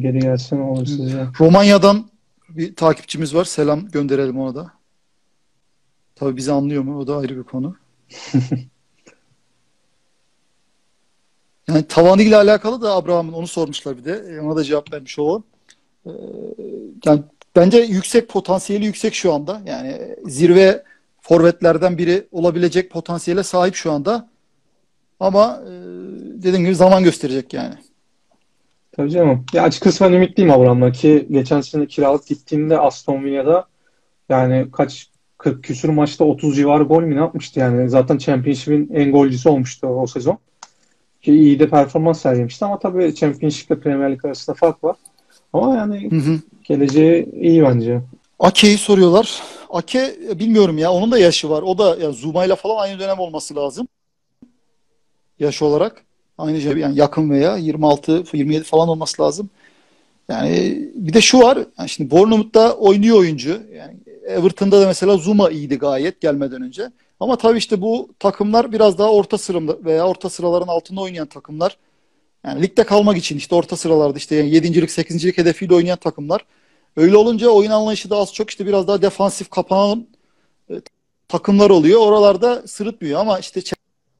Geri 0.00 0.18
gelsin 0.18 0.60
olur 0.60 0.86
sizce. 0.86 1.26
Romanya'dan 1.40 2.10
bir 2.48 2.76
takipçimiz 2.76 3.34
var. 3.34 3.44
Selam 3.44 3.88
gönderelim 3.88 4.40
ona 4.40 4.54
da. 4.54 4.72
Tabii 6.14 6.36
bizi 6.36 6.52
anlıyor 6.52 6.82
mu? 6.82 6.98
O 6.98 7.06
da 7.06 7.16
ayrı 7.16 7.36
bir 7.36 7.42
konu. 7.42 7.76
yani 11.68 11.86
tavanıyla 11.86 12.40
alakalı 12.40 12.82
da 12.82 12.94
Abraham'ın 12.94 13.32
onu 13.32 13.46
sormuşlar 13.46 13.98
bir 13.98 14.04
de. 14.04 14.40
Ona 14.40 14.56
da 14.56 14.64
cevap 14.64 14.92
vermiş 14.92 15.18
olalım. 15.18 15.44
Ee, 16.06 16.10
yani 17.04 17.22
bence 17.56 17.78
yüksek 17.78 18.28
potansiyeli 18.28 18.84
yüksek 18.84 19.14
şu 19.14 19.32
anda. 19.32 19.62
Yani 19.66 20.16
zirve 20.24 20.84
forvetlerden 21.20 21.98
biri 21.98 22.26
olabilecek 22.32 22.90
potansiyele 22.90 23.42
sahip 23.42 23.74
şu 23.74 23.92
anda. 23.92 24.28
Ama 25.20 25.62
e, 25.66 25.70
dediğim 26.42 26.64
gibi 26.64 26.74
zaman 26.74 27.04
gösterecek 27.04 27.54
yani. 27.54 27.74
Tabii 28.92 29.10
canım. 29.10 29.44
Ya 29.52 29.62
açıkçası 29.62 30.04
ben 30.04 30.12
ümitliyim 30.12 30.50
Abraham'la 30.50 30.92
ki 30.92 31.26
geçen 31.30 31.60
sene 31.60 31.86
kiralık 31.86 32.26
gittiğimde 32.26 32.78
Aston 32.78 33.24
Villa'da 33.24 33.66
yani 34.28 34.66
kaç 34.72 35.10
40 35.38 35.64
küsür 35.64 35.88
maçta 35.88 36.24
30 36.24 36.56
civarı 36.56 36.82
gol 36.82 37.02
mü 37.02 37.14
ne 37.14 37.18
yapmıştı 37.18 37.60
yani. 37.60 37.90
Zaten 37.90 38.18
Championship'in 38.18 38.94
en 38.94 39.12
golcüsü 39.12 39.48
olmuştu 39.48 39.86
o 39.86 40.06
sezon. 40.06 40.38
Ki 41.22 41.32
iyi 41.32 41.58
de 41.58 41.68
performans 41.68 42.20
sergilemişti 42.20 42.64
ama 42.64 42.78
tabii 42.78 43.14
Championship 43.14 43.70
ile 43.70 43.80
Premier 43.80 44.12
Lig 44.12 44.24
arasında 44.24 44.56
fark 44.56 44.84
var. 44.84 44.96
Ama 45.52 45.76
yani 45.76 46.10
hı 46.10 46.16
hı. 46.16 46.40
geleceği 46.64 47.28
iyi 47.32 47.62
bence. 47.62 48.00
Ake'yi 48.38 48.78
soruyorlar. 48.78 49.42
Ake 49.70 50.16
bilmiyorum 50.38 50.78
ya 50.78 50.92
onun 50.92 51.12
da 51.12 51.18
yaşı 51.18 51.50
var. 51.50 51.62
O 51.62 51.78
da 51.78 51.96
ya 51.96 52.12
Zuma 52.12 52.44
ile 52.44 52.56
falan 52.56 52.82
aynı 52.82 52.98
dönem 52.98 53.18
olması 53.18 53.56
lazım. 53.56 53.88
Yaş 55.38 55.62
olarak. 55.62 56.04
Aynı 56.38 56.60
şey 56.60 56.72
yani 56.72 56.98
yakın 56.98 57.30
veya 57.30 57.56
26 57.56 58.24
27 58.32 58.64
falan 58.64 58.88
olması 58.88 59.22
lazım. 59.22 59.50
Yani 60.28 60.78
bir 60.94 61.12
de 61.12 61.20
şu 61.20 61.38
var. 61.38 61.58
Yani 61.78 61.88
şimdi 61.88 62.10
Bournemouth'ta 62.10 62.72
oynuyor 62.72 63.18
oyuncu. 63.18 63.62
Yani 63.76 63.96
Everton'da 64.26 64.80
da 64.80 64.86
mesela 64.86 65.16
Zuma 65.16 65.50
iyiydi 65.50 65.78
gayet 65.78 66.20
gelmeden 66.20 66.62
önce. 66.62 66.90
Ama 67.20 67.38
tabii 67.38 67.58
işte 67.58 67.80
bu 67.80 68.08
takımlar 68.18 68.72
biraz 68.72 68.98
daha 68.98 69.12
orta 69.12 69.38
sırada 69.38 69.84
veya 69.84 70.06
orta 70.08 70.30
sıraların 70.30 70.68
altında 70.68 71.00
oynayan 71.00 71.26
takımlar. 71.26 71.76
Yani 72.46 72.62
ligde 72.62 72.84
kalmak 72.84 73.16
için 73.16 73.36
işte 73.36 73.54
orta 73.54 73.76
sıralarda 73.76 74.18
işte 74.18 74.36
yani 74.36 74.50
7. 74.50 74.88
8. 74.88 75.24
hedefiyle 75.38 75.74
oynayan 75.74 75.98
takımlar. 75.98 76.44
Öyle 76.96 77.16
olunca 77.16 77.48
oyun 77.48 77.70
anlayışı 77.70 78.10
da 78.10 78.16
az 78.16 78.34
çok 78.34 78.50
işte 78.50 78.66
biraz 78.66 78.88
daha 78.88 79.02
defansif 79.02 79.50
kapanan 79.50 80.06
e, 80.70 80.74
takımlar 81.28 81.70
oluyor. 81.70 82.00
Oralarda 82.00 82.66
sırıtmıyor 82.66 83.20
ama 83.20 83.38
işte 83.38 83.60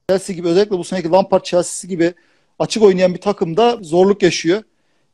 Chelsea 0.09 0.35
gibi 0.35 0.47
özellikle 0.47 0.77
bu 0.77 0.83
seneki 0.83 1.09
Lampard 1.09 1.43
Chelsea'si 1.43 1.87
gibi 1.87 2.13
açık 2.59 2.83
oynayan 2.83 3.13
bir 3.13 3.21
takımda 3.21 3.77
zorluk 3.81 4.23
yaşıyor. 4.23 4.63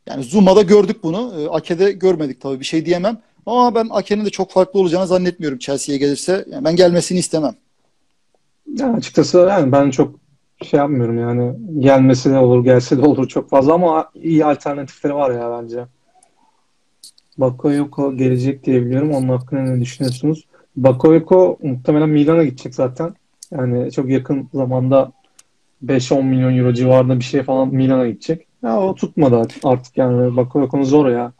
Yani 0.07 0.23
Zuma'da 0.23 0.61
gördük 0.61 1.03
bunu. 1.03 1.33
E, 1.41 1.49
Ake'de 1.49 1.91
görmedik 1.91 2.41
tabii 2.41 2.59
bir 2.59 2.65
şey 2.65 2.85
diyemem. 2.85 3.21
Ama 3.45 3.75
ben 3.75 3.87
Ake'nin 3.91 4.25
de 4.25 4.29
çok 4.29 4.51
farklı 4.51 4.79
olacağını 4.79 5.07
zannetmiyorum 5.07 5.59
Chelsea'ye 5.59 5.99
gelirse. 5.99 6.45
Yani 6.51 6.65
ben 6.65 6.75
gelmesini 6.75 7.19
istemem. 7.19 7.55
Ya 8.75 8.93
açıkçası 8.93 9.37
yani 9.37 9.71
ben 9.71 9.89
çok 9.89 10.15
şey 10.63 10.77
yapmıyorum 10.77 11.19
yani 11.19 11.55
gelmesi 11.79 12.29
de 12.29 12.37
olur 12.37 12.63
gelse 12.63 12.97
de 12.97 13.01
olur 13.01 13.27
çok 13.27 13.49
fazla 13.49 13.73
ama 13.73 14.09
iyi 14.15 14.45
alternatifleri 14.45 15.15
var 15.15 15.31
ya 15.31 15.61
bence. 15.61 15.85
Bakayoko 17.37 18.17
gelecek 18.17 18.65
diye 18.65 18.85
biliyorum. 18.85 19.11
Onun 19.11 19.29
hakkında 19.29 19.61
ne 19.61 19.81
düşünüyorsunuz? 19.81 20.45
Bakayoko 20.75 21.57
muhtemelen 21.63 22.09
Milan'a 22.09 22.43
gidecek 22.43 22.75
zaten. 22.75 23.13
Yani 23.51 23.91
çok 23.91 24.09
yakın 24.09 24.49
zamanda 24.53 25.11
5-10 25.85 26.23
milyon 26.23 26.57
euro 26.57 26.73
civarında 26.73 27.19
bir 27.19 27.23
şey 27.23 27.43
falan 27.43 27.67
Milan'a 27.67 28.07
gidecek. 28.07 28.47
Ya 28.63 28.81
o 28.81 28.95
tutmadı 28.95 29.47
artık 29.63 29.97
yani. 29.97 30.37
Bakayoko'nun 30.37 30.83
zor 30.83 31.09
ya. 31.09 31.31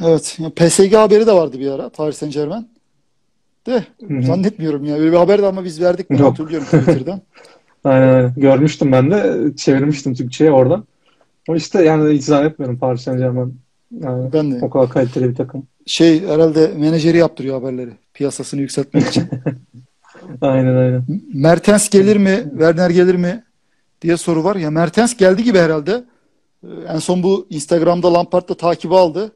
Evet. 0.00 0.38
PSG 0.56 0.92
haberi 0.94 1.26
de 1.26 1.32
vardı 1.32 1.58
bir 1.60 1.70
ara. 1.70 1.88
Paris 1.88 2.16
Saint 2.16 2.34
Germain. 2.34 2.71
De 3.66 3.84
Hı-hı. 4.08 4.22
zannetmiyorum 4.22 4.84
ya. 4.84 4.98
Böyle 4.98 5.12
bir 5.12 5.16
haber 5.16 5.42
de 5.42 5.46
ama 5.46 5.64
biz 5.64 5.80
verdik. 5.80 6.10
Ben 6.10 6.16
hatırlıyorum 6.16 6.66
Twitter'dan. 6.66 7.20
aynen 7.84 8.14
aynen. 8.14 8.34
Görmüştüm 8.36 8.92
ben 8.92 9.10
de. 9.10 9.50
Çevirmiştim 9.56 10.14
Türkçe'ye 10.14 10.50
oradan. 10.52 10.84
Ama 11.48 11.56
işte 11.56 11.84
yani 11.84 12.14
hiç 12.14 12.24
zannetmiyorum 12.24 12.78
Paris 12.78 13.02
Saint 13.02 13.18
Germain. 13.18 13.60
Yani 14.00 14.32
ben 14.32 14.52
de. 14.52 14.58
O 14.62 14.70
kadar 14.70 14.88
kaliteli 14.88 15.28
bir 15.28 15.34
takım. 15.34 15.66
Şey 15.86 16.26
herhalde 16.26 16.72
menajeri 16.76 17.16
yaptırıyor 17.16 17.60
haberleri. 17.60 17.90
Piyasasını 18.14 18.60
yükseltmek 18.60 19.06
için. 19.06 19.24
aynen 20.40 20.76
aynen. 20.76 21.04
Mertens 21.34 21.88
gelir 21.88 22.16
mi? 22.16 22.44
Werner 22.50 22.90
gelir 22.90 23.14
mi? 23.14 23.44
diye 24.02 24.16
soru 24.16 24.44
var. 24.44 24.56
Ya 24.56 24.70
Mertens 24.70 25.16
geldi 25.16 25.44
gibi 25.44 25.58
herhalde. 25.58 26.04
Ee, 26.64 26.68
en 26.88 26.98
son 26.98 27.22
bu 27.22 27.46
Instagram'da 27.50 28.14
Lampard'da 28.14 28.54
takibi 28.54 28.94
aldı. 28.94 29.32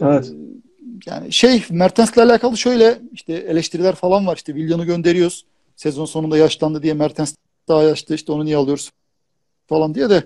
Evet. 0.00 0.32
Yani 1.06 1.32
şey 1.32 1.64
Mertens'le 1.70 2.18
alakalı 2.18 2.56
şöyle 2.56 2.98
işte 3.12 3.32
eleştiriler 3.32 3.94
falan 3.94 4.26
var. 4.26 4.36
İşte 4.36 4.52
Willian'ı 4.52 4.84
gönderiyoruz. 4.84 5.44
Sezon 5.76 6.04
sonunda 6.04 6.38
yaşlandı 6.38 6.82
diye 6.82 6.94
Mertens 6.94 7.34
daha 7.68 7.82
yaşlı 7.82 8.14
işte 8.14 8.32
onu 8.32 8.44
niye 8.44 8.56
alıyoruz 8.56 8.90
falan 9.66 9.94
diye 9.94 10.10
de 10.10 10.22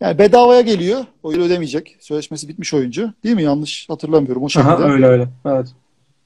yani 0.00 0.18
bedavaya 0.18 0.60
geliyor. 0.60 1.04
O 1.22 1.32
yıl 1.32 1.42
ödemeyecek. 1.42 1.96
Sözleşmesi 2.00 2.48
bitmiş 2.48 2.74
oyuncu. 2.74 3.12
Değil 3.24 3.34
mi? 3.34 3.42
Yanlış 3.42 3.88
hatırlamıyorum 3.88 4.42
o 4.42 4.48
şekilde. 4.48 4.72
Aha, 4.72 4.82
öyle 4.82 5.06
öyle. 5.06 5.28
Evet. 5.46 5.66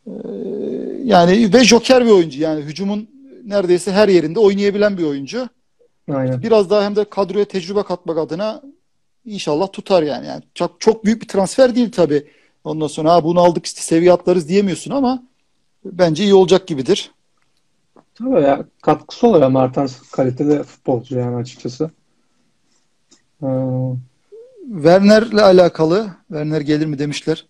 Ee, 0.07 0.11
yani 1.05 1.52
ve 1.55 1.64
joker 1.64 2.05
bir 2.05 2.11
oyuncu. 2.11 2.40
Yani 2.40 2.64
hücumun 2.64 3.09
neredeyse 3.44 3.92
her 3.92 4.09
yerinde 4.09 4.40
oynayabilen 4.40 4.98
bir 4.98 5.05
oyuncu. 5.05 5.48
Aynen. 6.11 6.42
Biraz 6.42 6.70
daha 6.70 6.85
hem 6.85 6.96
de 6.96 7.05
kadroya 7.05 7.44
tecrübe 7.44 7.83
katmak 7.83 8.18
adına 8.18 8.62
inşallah 9.24 9.72
tutar 9.72 10.02
yani. 10.02 10.26
yani 10.26 10.42
çok, 10.55 10.81
çok 10.81 11.05
büyük 11.05 11.22
bir 11.22 11.29
transfer 11.29 11.74
değil 11.74 11.92
tabii. 11.92 12.26
Ondan 12.66 12.87
sonra 12.87 13.12
ha 13.12 13.24
bunu 13.24 13.40
aldık 13.40 13.66
işte 13.66 13.81
seviye 13.81 14.12
atlarız 14.12 14.48
diyemiyorsun 14.48 14.90
ama 14.90 15.22
bence 15.85 16.24
iyi 16.24 16.35
olacak 16.35 16.66
gibidir. 16.66 17.11
Tabii 18.14 18.42
ya 18.42 18.64
katkısı 18.83 19.26
oluyor 19.26 19.48
Mertens 19.48 20.11
kaliteli 20.11 20.62
futbolcu 20.62 21.18
yani 21.18 21.37
açıkçası. 21.37 21.90
Ee... 23.42 23.46
Werner'le 24.72 25.42
alakalı 25.42 26.11
Werner 26.29 26.61
gelir 26.61 26.87
mi 26.87 26.98
demişler. 26.98 27.46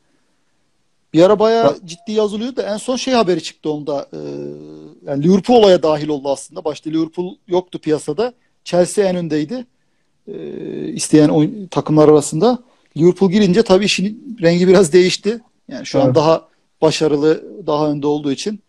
Bir 1.12 1.22
ara 1.22 1.38
bayağı 1.38 1.76
ciddi 1.84 2.12
yazılıyor 2.12 2.56
da 2.56 2.62
en 2.62 2.76
son 2.76 2.96
şey 2.96 3.14
haberi 3.14 3.42
çıktı 3.42 3.70
onda. 3.70 4.08
E, 4.12 4.18
yani 5.06 5.24
Liverpool 5.24 5.58
olaya 5.58 5.82
dahil 5.82 6.08
oldu 6.08 6.30
aslında. 6.32 6.64
Başta 6.64 6.90
Liverpool 6.90 7.34
yoktu 7.48 7.78
piyasada. 7.78 8.32
Chelsea 8.64 9.08
en 9.08 9.16
öndeydi. 9.16 9.66
E, 10.28 10.34
isteyen 10.88 11.28
oyun, 11.28 11.66
takımlar 11.66 12.08
arasında. 12.08 12.58
Liverpool 12.96 13.30
girince 13.30 13.62
tabii 13.62 13.84
işin 13.84 14.36
rengi 14.42 14.68
biraz 14.68 14.92
değişti. 14.92 15.40
Yani 15.68 15.86
şu 15.86 15.98
evet. 15.98 16.08
an 16.08 16.14
daha 16.14 16.48
başarılı, 16.82 17.44
daha 17.66 17.90
önde 17.90 18.06
olduğu 18.06 18.32
için 18.32 18.60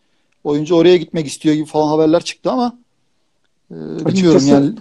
oyuncu 0.43 0.75
oraya 0.75 0.97
gitmek 0.97 1.27
istiyor 1.27 1.55
gibi 1.55 1.65
falan 1.65 1.87
haberler 1.87 2.23
çıktı 2.23 2.51
ama 2.51 2.77
e, 3.71 3.75
bilmiyorum 4.05 4.43
yani. 4.47 4.71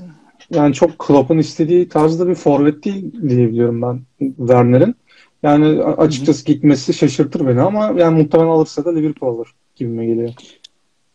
Yani 0.51 0.75
çok 0.75 0.99
Klopp'un 0.99 1.39
istediği 1.39 1.89
tarzda 1.89 2.29
bir 2.29 2.35
forvet 2.35 2.85
değil 2.85 3.13
diyebiliyorum 3.29 3.83
ben 3.83 4.01
Werner'in. 4.37 4.95
Yani 5.43 5.83
açıkçası 5.83 6.39
Hı-hı. 6.39 6.55
gitmesi 6.55 6.95
şaşırtır 6.95 7.47
beni 7.47 7.61
ama 7.61 7.95
yani 7.97 8.23
muhtemelen 8.23 8.49
alırsa 8.49 8.85
da 8.85 8.95
Liverpool 8.95 9.37
alır 9.37 9.49
gibime 9.77 10.07
geliyor. 10.07 10.33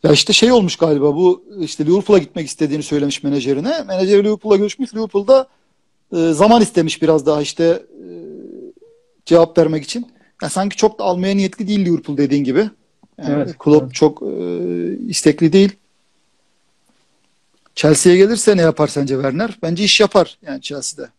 Ya 0.03 0.11
işte 0.11 0.33
şey 0.33 0.51
olmuş 0.51 0.75
galiba 0.75 1.15
bu 1.15 1.43
işte 1.59 1.85
Liverpool'a 1.85 2.19
gitmek 2.19 2.47
istediğini 2.47 2.83
söylemiş 2.83 3.23
menajerine. 3.23 3.83
Menajer 3.87 4.23
Liverpool'a 4.23 4.55
görüşmüş. 4.55 4.95
Liverpool'da 4.95 5.47
e, 6.13 6.31
zaman 6.33 6.61
istemiş 6.61 7.01
biraz 7.01 7.25
daha 7.25 7.41
işte 7.41 7.63
e, 7.63 8.07
cevap 9.25 9.57
vermek 9.57 9.83
için. 9.83 10.11
Ya 10.41 10.49
sanki 10.49 10.77
çok 10.77 10.99
da 10.99 11.03
almaya 11.03 11.35
niyetli 11.35 11.67
değil 11.67 11.85
Liverpool 11.85 12.17
dediğin 12.17 12.43
gibi. 12.43 12.69
Yani 13.17 13.33
evet. 13.33 13.55
Klopp 13.59 13.83
evet. 13.83 13.93
çok 13.93 14.21
e, 14.21 14.27
istekli 15.07 15.53
değil. 15.53 15.71
Chelsea'ye 17.75 18.17
gelirse 18.17 18.57
ne 18.57 18.61
yapar 18.61 18.87
sence 18.87 19.13
Werner? 19.13 19.59
Bence 19.63 19.83
iş 19.83 19.99
yapar 19.99 20.37
yani 20.41 20.61
Chelsea'de. 20.61 21.09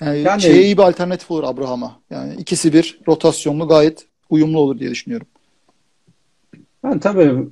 Yani, 0.00 0.18
yani 0.18 0.42
şeye 0.42 0.62
iyi 0.62 0.78
bir 0.78 0.82
alternatif 0.82 1.30
olur 1.30 1.42
Abraham'a. 1.42 2.00
Yani 2.10 2.34
ikisi 2.34 2.72
bir 2.72 3.00
rotasyonlu 3.08 3.68
gayet 3.68 4.06
uyumlu 4.30 4.58
olur 4.58 4.78
diye 4.78 4.90
düşünüyorum. 4.90 5.26
Yani 6.84 7.00
tabii 7.00 7.48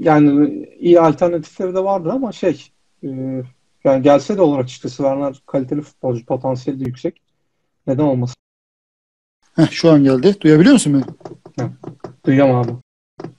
yani 0.00 0.50
iyi 0.78 1.00
alternatifleri 1.00 1.74
de 1.74 1.84
vardır 1.84 2.10
ama 2.10 2.32
şey 2.32 2.66
e, 3.04 3.08
yani 3.88 4.02
gelse 4.02 4.36
de 4.36 4.42
olur 4.42 4.58
açıkçası 4.58 4.96
Werner 4.96 5.42
kaliteli 5.46 5.82
futbolcu, 5.82 6.26
potansiyeli 6.26 6.80
de 6.80 6.84
yüksek. 6.84 7.20
Neden 7.86 8.02
olmasın? 8.02 8.36
Heh, 9.56 9.70
şu 9.70 9.90
an 9.90 10.04
geldi. 10.04 10.36
Duyabiliyor 10.40 10.72
musun 10.72 10.94
beni? 10.94 11.04
Heh, 11.66 11.72
duyuyorum 12.26 12.54
abi. 12.54 12.72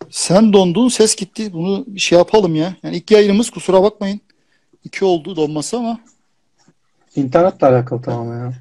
Sen 0.10 0.54
dondun, 0.54 0.88
ses 0.88 1.16
gitti. 1.16 1.54
Bunu 1.54 1.84
bir 1.88 2.00
şey 2.00 2.18
yapalım 2.18 2.56
ya. 2.56 2.76
Yani 2.84 2.98
ilk 2.98 3.12
yayınımız 3.12 3.50
kusura 3.50 3.84
bakmayın. 3.84 4.22
İki 4.84 5.06
oldu 5.06 5.36
donması 5.36 5.78
ama. 5.78 6.00
İnternetle 7.16 7.68
alakalı 7.68 8.02
tamamen 8.02 8.40
ya. 8.40 8.54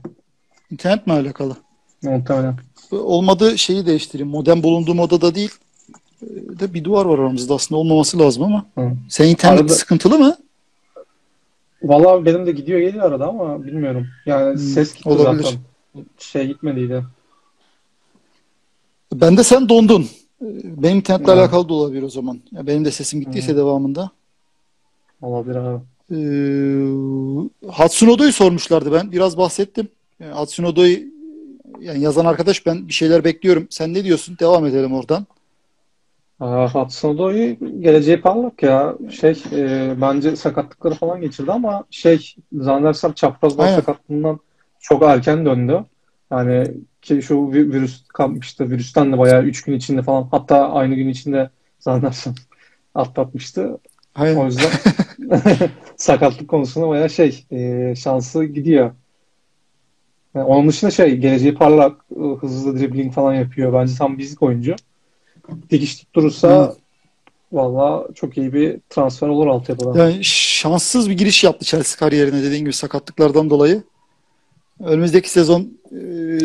İnternet 0.70 1.06
mi 1.06 1.12
alakalı? 1.12 1.56
Muhtemelen. 2.02 2.56
Olmadı 2.90 3.58
şeyi 3.58 3.86
değiştireyim. 3.86 4.28
Modem 4.28 4.62
bulunduğum 4.62 5.00
odada 5.00 5.34
değil. 5.34 5.50
Ee, 6.22 6.26
de 6.58 6.74
bir 6.74 6.84
duvar 6.84 7.04
var 7.04 7.18
aramızda 7.18 7.54
aslında 7.54 7.78
olmaması 7.78 8.18
lazım 8.18 8.42
ama. 8.42 8.66
Hı. 8.74 8.92
Sen 9.08 9.28
internet 9.28 9.60
Arada... 9.60 9.72
sıkıntılı 9.72 10.18
mı? 10.18 10.36
Vallahi 11.82 12.24
benim 12.24 12.46
de 12.46 12.52
gidiyor 12.52 12.80
geliyor 12.80 13.04
arada 13.04 13.26
ama 13.28 13.64
bilmiyorum. 13.64 14.06
Yani 14.26 14.52
hmm, 14.52 14.58
ses 14.58 14.94
gitti 14.94 15.08
olabilir. 15.08 15.44
zaten. 15.44 15.58
Şey 16.18 16.46
gitmediydi. 16.46 17.04
Ben 19.14 19.36
de 19.36 19.44
sen 19.44 19.68
dondun. 19.68 20.06
Benim 20.64 20.96
internetle 20.96 21.32
yani. 21.32 21.40
alakalı 21.40 21.68
da 21.68 21.74
olabilir 21.74 22.02
o 22.02 22.08
zaman. 22.08 22.40
Ya 22.52 22.66
benim 22.66 22.84
de 22.84 22.90
sesim 22.90 23.20
gittiyse 23.20 23.52
hmm. 23.52 23.58
devamında. 23.58 24.10
Olabilir 25.22 25.56
abi. 25.56 25.80
Ee, 26.10 26.16
Hatsunodo'yu 27.70 28.32
sormuşlardı 28.32 28.92
ben. 28.92 29.12
Biraz 29.12 29.38
bahsettim. 29.38 29.88
Yani 30.20 30.32
Hatsunodo'yu 30.32 30.98
yani 31.80 32.00
yazan 32.00 32.24
arkadaş 32.24 32.66
ben 32.66 32.88
bir 32.88 32.92
şeyler 32.92 33.24
bekliyorum. 33.24 33.66
Sen 33.70 33.94
ne 33.94 34.04
diyorsun? 34.04 34.36
Devam 34.40 34.66
edelim 34.66 34.92
oradan. 34.92 35.26
Hudson-Odoi 36.40 37.58
geleceği 37.80 38.20
parlak 38.20 38.62
ya. 38.62 38.94
Şey 39.10 39.42
e, 39.52 39.94
bence 40.00 40.36
sakatlıkları 40.36 40.94
falan 40.94 41.20
geçirdi 41.20 41.52
ama 41.52 41.84
şey 41.90 42.34
zannedersem 42.52 43.12
çapraz 43.12 43.58
bağ 43.58 43.68
sakatlığından 43.68 44.40
çok 44.80 45.02
erken 45.02 45.46
döndü. 45.46 45.84
Yani 46.30 46.66
ki 47.02 47.22
şu 47.22 47.52
virüs 47.52 48.04
kapmıştı. 48.08 48.70
Virüsten 48.70 49.12
de 49.12 49.18
bayağı 49.18 49.42
3 49.42 49.62
gün 49.64 49.72
içinde 49.72 50.02
falan 50.02 50.28
hatta 50.30 50.72
aynı 50.72 50.94
gün 50.94 51.08
içinde 51.08 51.50
zannedersem 51.78 52.34
atlatmıştı. 52.94 53.78
Aynen. 54.14 54.36
O 54.36 54.46
yüzden 54.46 54.70
sakatlık 55.96 56.48
konusunda 56.48 56.88
bayağı 56.88 57.10
şey 57.10 57.46
e, 57.50 57.94
şansı 57.96 58.44
gidiyor. 58.44 58.90
Yani 60.34 60.46
onun 60.46 60.68
dışında 60.68 60.90
şey 60.90 61.16
geleceği 61.16 61.54
parlak 61.54 62.00
hızlı 62.40 62.78
dribbling 62.78 63.14
falan 63.14 63.34
yapıyor. 63.34 63.72
Bence 63.72 63.94
tam 63.98 64.18
bizlik 64.18 64.42
oyuncu 64.42 64.76
dikiş 65.70 65.96
tutturursa 65.96 66.64
evet. 66.66 66.76
valla 67.52 68.08
çok 68.14 68.38
iyi 68.38 68.52
bir 68.52 68.76
transfer 68.90 69.28
olur 69.28 69.46
altyapıdan. 69.46 69.94
Yani 69.94 70.24
şanssız 70.24 71.10
bir 71.10 71.18
giriş 71.18 71.44
yaptı 71.44 71.64
Chelsea 71.64 71.98
kariyerine 71.98 72.42
dediğin 72.42 72.60
gibi 72.60 72.72
sakatlıklardan 72.72 73.50
dolayı. 73.50 73.82
Önümüzdeki 74.80 75.30
sezon 75.30 75.60
e, 75.92 75.96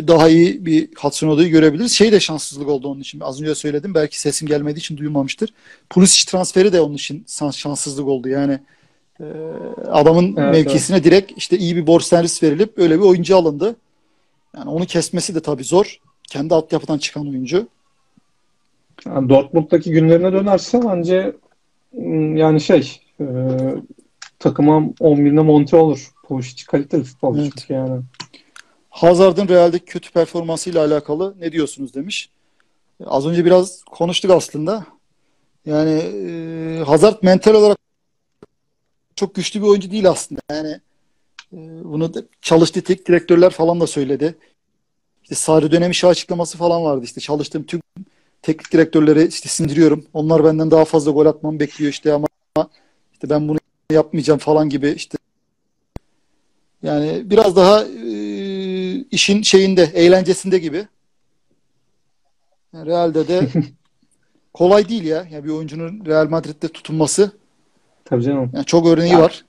daha 0.07 0.29
iyi 0.29 0.65
bir 0.65 0.89
Hudson 0.97 1.49
görebiliriz. 1.49 1.91
Şey 1.91 2.11
de 2.11 2.19
şanssızlık 2.19 2.67
oldu 2.67 2.87
onun 2.87 3.01
için. 3.01 3.19
Az 3.19 3.41
önce 3.41 3.55
söyledim. 3.55 3.93
Belki 3.93 4.19
sesim 4.19 4.47
gelmediği 4.47 4.79
için 4.79 4.97
duyulmamıştır. 4.97 5.53
Pulisic 5.89 6.31
transferi 6.31 6.73
de 6.73 6.81
onun 6.81 6.95
için 6.95 7.25
şanssızlık 7.51 8.07
oldu. 8.07 8.29
Yani 8.29 8.59
e, 9.19 9.25
adamın 9.91 10.35
evet, 10.37 10.51
mevkisine 10.51 10.95
evet. 10.95 11.05
direkt 11.05 11.31
işte 11.37 11.57
iyi 11.57 11.75
bir 11.75 11.87
borç 11.87 12.03
servis 12.03 12.43
verilip 12.43 12.73
öyle 12.77 12.99
bir 12.99 13.03
oyuncu 13.03 13.37
alındı. 13.37 13.75
Yani 14.57 14.69
onu 14.69 14.85
kesmesi 14.85 15.35
de 15.35 15.39
tabii 15.39 15.63
zor. 15.63 15.99
Kendi 16.23 16.53
altyapıdan 16.53 16.97
çıkan 16.97 17.29
oyuncu. 17.29 17.67
Yani 19.05 19.29
Dortmund'daki 19.29 19.91
günlerine 19.91 20.33
dönerse 20.33 20.81
bence 20.85 21.35
ıı, 21.97 22.37
yani 22.37 22.61
şey 22.61 23.01
e, 23.19 23.25
takıma 24.39 24.77
11'ine 24.77 25.41
monte 25.41 25.75
olur. 25.77 26.11
Pulisic 26.23 26.65
kaliteli 26.65 27.03
futbolcu 27.03 27.41
evet. 27.41 27.51
çünkü 27.57 27.73
yani. 27.73 28.01
Hazard'ın 28.89 29.47
Real'deki 29.47 29.85
kötü 29.85 30.11
performansıyla 30.11 30.85
alakalı 30.85 31.35
ne 31.39 31.51
diyorsunuz 31.51 31.93
demiş. 31.93 32.29
Az 33.05 33.27
önce 33.27 33.45
biraz 33.45 33.83
konuştuk 33.83 34.31
aslında. 34.31 34.85
Yani 35.65 35.91
e, 35.91 36.83
Hazard 36.85 37.17
mental 37.21 37.53
olarak 37.53 37.77
çok 39.15 39.35
güçlü 39.35 39.61
bir 39.61 39.67
oyuncu 39.67 39.91
değil 39.91 40.09
aslında. 40.09 40.41
Yani 40.51 40.79
e, 41.53 41.57
bunu 41.83 42.13
da 42.13 42.23
çalıştığı 42.41 42.81
tek 42.81 43.07
direktörler 43.07 43.49
falan 43.49 43.79
da 43.79 43.87
söyledi. 43.87 44.35
İşte 45.23 45.35
Sarı 45.35 45.71
dönemi 45.71 45.95
şey 45.95 46.09
açıklaması 46.09 46.57
falan 46.57 46.83
vardı. 46.83 47.05
İşte 47.05 47.21
çalıştığım 47.21 47.63
tüm 47.63 47.81
teknik 48.43 48.73
direktörleri 48.73 49.27
işte 49.27 49.49
sindiriyorum. 49.49 50.05
Onlar 50.13 50.43
benden 50.43 50.71
daha 50.71 50.85
fazla 50.85 51.11
gol 51.11 51.25
atmamı 51.25 51.59
bekliyor 51.59 51.91
işte 51.91 52.13
ama 52.13 52.27
işte 53.13 53.29
ben 53.29 53.47
bunu 53.47 53.57
yapmayacağım 53.91 54.39
falan 54.39 54.69
gibi 54.69 54.89
işte 54.89 55.17
yani 56.83 57.21
biraz 57.25 57.55
daha 57.55 57.83
e, 57.83 58.13
işin 59.11 59.41
şeyinde, 59.41 59.83
eğlencesinde 59.93 60.59
gibi. 60.59 60.87
Yani 62.73 62.85
Real'de 62.85 63.27
de 63.27 63.47
kolay 64.53 64.89
değil 64.89 65.03
ya. 65.03 65.27
Yani 65.31 65.43
bir 65.43 65.49
oyuncunun 65.49 66.05
Real 66.05 66.29
Madrid'de 66.29 66.67
tutunması. 66.67 67.31
Tabii 68.05 68.23
canım. 68.23 68.51
Yani 68.53 68.65
çok 68.65 68.87
örneği 68.87 69.11
ya. 69.11 69.21
var. 69.21 69.45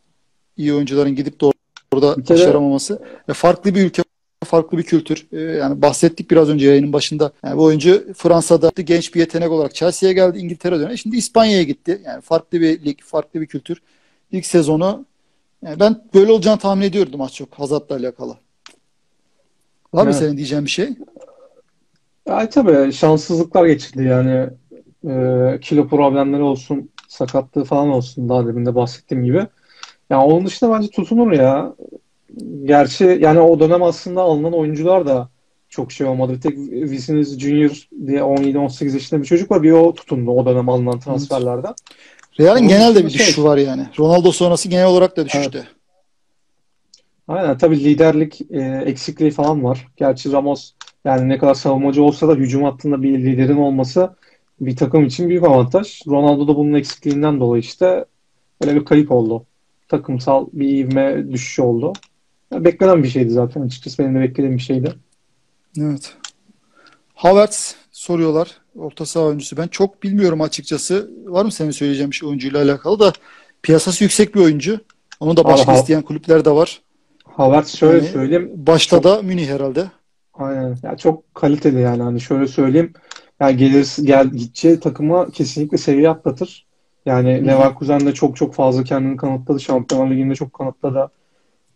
İyi 0.56 0.74
oyuncuların 0.74 1.16
gidip 1.16 1.40
de 1.40 1.46
orada 1.92 2.28
başaramaması. 2.28 3.02
Ve 3.28 3.32
farklı 3.32 3.74
bir 3.74 3.84
ülke 3.84 4.02
farklı 4.44 4.78
bir 4.78 4.82
kültür. 4.82 5.26
Ee, 5.32 5.40
yani 5.40 5.82
bahsettik 5.82 6.30
biraz 6.30 6.50
önce 6.50 6.68
yayının 6.68 6.92
başında. 6.92 7.32
Yani 7.44 7.56
bu 7.58 7.62
oyuncu 7.62 8.12
Fransa'da 8.16 8.70
genç 8.82 9.14
bir 9.14 9.20
yetenek 9.20 9.50
olarak 9.50 9.74
Chelsea'ye 9.74 10.14
geldi, 10.14 10.38
İngiltere 10.38 10.76
döneminde. 10.76 10.96
Şimdi 10.96 11.16
İspanya'ya 11.16 11.62
gitti. 11.62 12.02
Yani 12.04 12.20
farklı 12.20 12.60
bir 12.60 12.84
lig, 12.84 12.98
farklı 13.02 13.40
bir 13.40 13.46
kültür. 13.46 13.82
İlk 14.32 14.46
sezonu 14.46 15.04
yani 15.64 15.80
ben 15.80 16.04
böyle 16.14 16.32
olacağını 16.32 16.58
tahmin 16.58 16.82
ediyordum 16.82 17.20
az 17.20 17.34
çok 17.34 17.54
Hazard'la 17.54 17.96
alakalı. 17.96 18.36
Var 19.92 20.06
mı 20.06 20.14
senin 20.14 20.36
diyeceğin 20.36 20.64
bir 20.64 20.70
şey? 20.70 20.88
Ya 22.28 22.48
tabii 22.48 22.92
şanssızlıklar 22.92 23.66
geçirdi 23.66 24.02
yani 24.02 24.48
e, 25.08 25.58
kilo 25.60 25.88
problemleri 25.88 26.42
olsun, 26.42 26.90
sakatlığı 27.08 27.64
falan 27.64 27.88
olsun 27.88 28.28
daha 28.28 28.46
demin 28.46 28.66
de 28.66 28.74
bahsettiğim 28.74 29.24
gibi. 29.24 29.46
Yani 30.10 30.24
onun 30.24 30.46
dışında 30.46 30.72
bence 30.72 30.90
tutunur 30.90 31.32
ya. 31.32 31.74
Gerçi 32.64 33.18
yani 33.20 33.40
o 33.40 33.60
dönem 33.60 33.82
aslında 33.82 34.20
alınan 34.20 34.52
oyuncular 34.52 35.06
da 35.06 35.28
çok 35.68 35.92
şey 35.92 36.06
olmadı. 36.06 36.32
Bir 36.32 36.40
tek 36.40 36.58
Vinicius 36.58 37.38
Junior 37.38 37.88
diye 38.06 38.20
17-18 38.20 38.94
yaşında 38.94 39.20
bir 39.20 39.26
çocuk 39.26 39.50
var. 39.50 39.62
Bir 39.62 39.72
o 39.72 39.94
tutundu 39.94 40.30
o 40.30 40.46
dönem 40.46 40.68
alınan 40.68 41.00
transferlerden. 41.00 41.74
Real'in 42.40 42.68
genelde 42.68 43.04
bir 43.04 43.10
şey, 43.10 43.20
düşüşü 43.20 43.42
var 43.42 43.58
yani. 43.58 43.86
Ronaldo 43.98 44.32
sonrası 44.32 44.68
genel 44.68 44.86
olarak 44.86 45.16
da 45.16 45.24
düşüştü. 45.26 45.58
Evet. 45.58 45.66
Aynen 47.28 47.58
tabii 47.58 47.84
liderlik 47.84 48.40
e, 48.50 48.82
eksikliği 48.86 49.30
falan 49.30 49.64
var. 49.64 49.86
Gerçi 49.96 50.32
Ramos 50.32 50.72
yani 51.04 51.28
ne 51.28 51.38
kadar 51.38 51.54
savunmacı 51.54 52.02
olsa 52.02 52.28
da 52.28 52.34
hücum 52.34 52.62
hattında 52.62 53.02
bir 53.02 53.18
liderin 53.18 53.56
olması 53.56 54.10
bir 54.60 54.76
takım 54.76 55.04
için 55.04 55.28
büyük 55.28 55.44
avantaj. 55.44 56.00
Ronaldo 56.06 56.48
da 56.48 56.56
bunun 56.56 56.72
eksikliğinden 56.72 57.40
dolayı 57.40 57.60
işte 57.60 58.04
böyle 58.62 58.74
bir 58.74 58.84
kayıp 58.84 59.12
oldu. 59.12 59.46
Takımsal 59.88 60.46
bir 60.52 60.68
ivme 60.68 61.32
düşüşü 61.32 61.62
oldu. 61.62 61.92
Yani 62.52 62.64
beklenen 62.64 63.02
bir 63.02 63.08
şeydi 63.08 63.30
zaten 63.30 63.62
açıkçası. 63.62 64.02
Benim 64.02 64.14
de 64.14 64.20
beklediğim 64.20 64.56
bir 64.56 64.62
şeydi. 64.62 64.94
Evet. 65.80 66.14
Havertz 67.14 67.76
soruyorlar. 67.92 68.58
Orta 68.76 69.06
saha 69.06 69.24
oyuncusu. 69.24 69.56
Ben 69.56 69.68
çok 69.68 70.02
bilmiyorum 70.02 70.40
açıkçası. 70.40 71.10
Var 71.24 71.44
mı 71.44 71.52
senin 71.52 71.70
söyleyeceğin 71.70 72.10
bir 72.10 72.16
şey 72.16 72.28
oyuncuyla 72.28 72.62
alakalı 72.62 73.00
da 73.00 73.12
piyasası 73.62 74.04
yüksek 74.04 74.34
bir 74.34 74.40
oyuncu. 74.40 74.80
Onu 75.20 75.36
da 75.36 75.44
başka 75.44 75.72
Abi, 75.72 75.78
isteyen 75.78 76.02
kulüpler 76.02 76.44
de 76.44 76.50
var. 76.50 76.80
Havertz 77.24 77.76
şöyle 77.76 77.98
yani, 77.98 78.08
söyleyeyim. 78.08 78.52
Başta 78.54 78.96
çok, 78.96 79.04
da 79.04 79.22
Münih 79.22 79.48
herhalde. 79.48 79.84
Aynen. 80.34 80.76
Ya 80.82 80.96
çok 80.96 81.34
kaliteli 81.34 81.80
yani. 81.80 82.02
Hani 82.02 82.20
şöyle 82.20 82.46
söyleyeyim. 82.46 82.92
yani 83.40 83.56
gelir 83.56 83.96
gel 84.02 84.26
gideceği 84.26 84.80
takıma 84.80 85.30
kesinlikle 85.30 85.78
seviye 85.78 86.10
atlatır. 86.10 86.66
Yani 87.06 87.40
Hı. 87.40 87.46
Leverkusen 87.46 88.00
de 88.00 88.14
çok 88.14 88.36
çok 88.36 88.54
fazla 88.54 88.84
kendini 88.84 89.16
kanıtladı. 89.16 89.60
Şampiyonlar 89.60 90.10
Ligi'nde 90.10 90.34
çok 90.34 90.52
kanıtladı. 90.52 91.10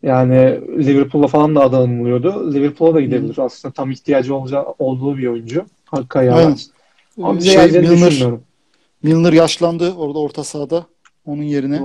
Yani 0.02 0.60
Liverpool'a 0.86 1.26
falan 1.26 1.54
da 1.54 1.60
adı 1.60 1.76
anılıyordu. 1.76 2.54
Liverpool'a 2.54 2.94
da 2.94 3.00
gidebilir. 3.00 3.36
Hı. 3.36 3.42
Aslında 3.42 3.74
tam 3.74 3.90
ihtiyacı 3.90 4.34
olacağı, 4.34 4.64
olduğu 4.78 5.18
bir 5.18 5.26
oyuncu. 5.26 5.64
Hakkı 5.84 6.18
ayağı. 6.18 6.56
Ama 7.18 7.38
bize 7.38 7.50
şey, 7.50 7.80
Milner, 7.80 8.30
Milner 9.02 9.32
yaşlandı 9.32 9.94
orada 9.94 10.18
orta 10.18 10.44
sahada. 10.44 10.86
Onun 11.26 11.42
yerine 11.42 11.76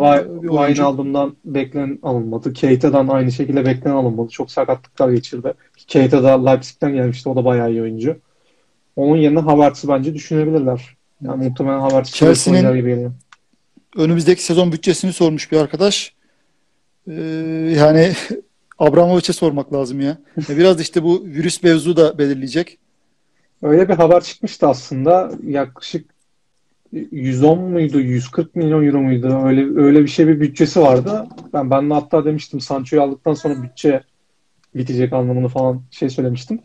Wijnaldum'dan 0.41 1.35
beklenen 1.45 1.99
alınmadı. 2.03 2.53
Keita'dan 2.53 3.07
aynı 3.07 3.31
şekilde 3.31 3.65
beklenen 3.65 3.95
alınmadı. 3.95 4.29
Çok 4.29 4.51
sakatlıklar 4.51 5.09
geçirdi. 5.09 5.53
Keita 5.87 6.23
da 6.23 6.49
Leipzig'ten 6.49 6.93
gelmişti. 6.93 7.29
O 7.29 7.35
da 7.35 7.45
bayağı 7.45 7.71
iyi 7.71 7.81
oyuncu. 7.81 8.17
Onun 8.95 9.17
yerine 9.17 9.39
Havertz'i 9.39 9.87
bence 9.87 10.13
düşünebilirler. 10.13 10.95
Yani 11.21 11.49
muhtemelen 11.49 11.79
Havertz 11.79 12.11
Chelsea'nin 12.11 13.13
önümüzdeki 13.95 14.43
sezon 14.43 14.71
bütçesini 14.71 15.13
sormuş 15.13 15.51
bir 15.51 15.57
arkadaş. 15.57 16.13
Ee, 17.07 17.13
yani 17.77 18.13
Abramovich'e 18.79 19.33
sormak 19.33 19.73
lazım 19.73 20.01
ya. 20.01 20.17
Biraz 20.49 20.81
işte 20.81 21.03
bu 21.03 21.23
virüs 21.25 21.63
mevzu 21.63 21.97
da 21.97 22.17
belirleyecek. 22.17 22.77
Öyle 23.61 23.89
bir 23.89 23.93
haber 23.93 24.23
çıkmıştı 24.23 24.67
aslında. 24.67 25.31
Yaklaşık 25.43 26.13
110 26.91 27.59
muydu, 27.59 27.99
140 27.99 28.55
milyon 28.55 28.87
euro 28.87 29.01
muydu? 29.01 29.41
Öyle 29.45 29.81
öyle 29.81 30.01
bir 30.01 30.07
şey 30.07 30.27
bir 30.27 30.39
bütçesi 30.39 30.81
vardı. 30.81 31.27
Ben 31.53 31.71
ben 31.71 31.89
de 31.89 31.93
hatta 31.93 32.25
demiştim 32.25 32.59
Sancho'yu 32.59 33.01
aldıktan 33.01 33.33
sonra 33.33 33.63
bütçe 33.63 34.03
bitecek 34.75 35.13
anlamını 35.13 35.47
falan 35.47 35.81
şey 35.91 36.09
söylemiştim. 36.09 36.59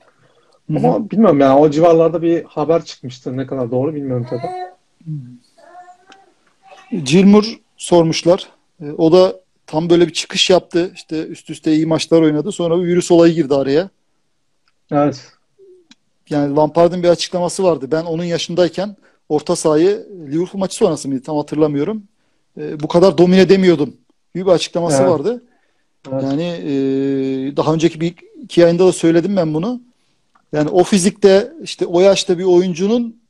Ama 0.77 0.95
Hı-hı. 0.95 1.11
bilmiyorum 1.11 1.41
yani 1.41 1.61
o 1.61 1.71
civarlarda 1.71 2.23
bir 2.23 2.45
haber 2.45 2.85
çıkmıştı. 2.85 3.37
Ne 3.37 3.47
kadar 3.47 3.71
doğru 3.71 3.95
bilmiyorum 3.95 4.27
tabii. 4.31 4.49
Cilmur 7.05 7.61
sormuşlar. 7.77 8.49
E, 8.81 8.91
o 8.91 9.13
da 9.13 9.41
tam 9.69 9.91
böyle 9.91 10.07
bir 10.07 10.13
çıkış 10.13 10.51
yaptı. 10.51 10.91
İşte 10.95 11.27
üst 11.27 11.51
üste 11.51 11.73
iyi 11.73 11.87
maçlar 11.87 12.23
oynadı. 12.23 12.53
Sonra 12.53 12.79
bir 12.79 12.87
virüs 12.87 13.11
olayı 13.11 13.35
girdi 13.35 13.55
araya. 13.55 13.91
Evet. 14.93 15.33
Yani 16.31 16.57
Lampard'ın 16.57 17.03
bir 17.03 17.09
açıklaması 17.09 17.65
vardı. 17.65 17.89
Ben 17.93 18.05
onun 18.05 18.25
yaşındayken 18.25 18.97
orta 19.29 19.57
sahayı 19.57 20.07
Liverpool 20.27 20.59
maçı 20.59 20.77
sonrası 20.77 21.09
mıydı 21.09 21.23
tam 21.23 21.37
hatırlamıyorum. 21.37 22.03
E, 22.59 22.81
bu 22.81 22.89
kadar 22.89 23.19
domine 23.19 23.41
edemiyordum. 23.41 23.97
Bir 24.35 24.47
açıklaması 24.47 25.03
evet. 25.03 25.11
vardı. 25.11 25.43
Evet. 26.13 26.23
Yani 26.23 26.43
e, 26.43 26.71
daha 27.57 27.75
önceki 27.75 28.01
bir 28.01 28.15
iki 28.43 28.61
yayında 28.61 28.87
da 28.87 28.93
söyledim 28.93 29.37
ben 29.37 29.55
bunu. 29.55 29.81
Yani 30.53 30.69
o 30.69 30.85
fizikte 30.85 31.53
işte 31.63 31.87
o 31.87 32.01
yaşta 32.01 32.39
bir 32.39 32.45
oyuncunun 32.45 33.21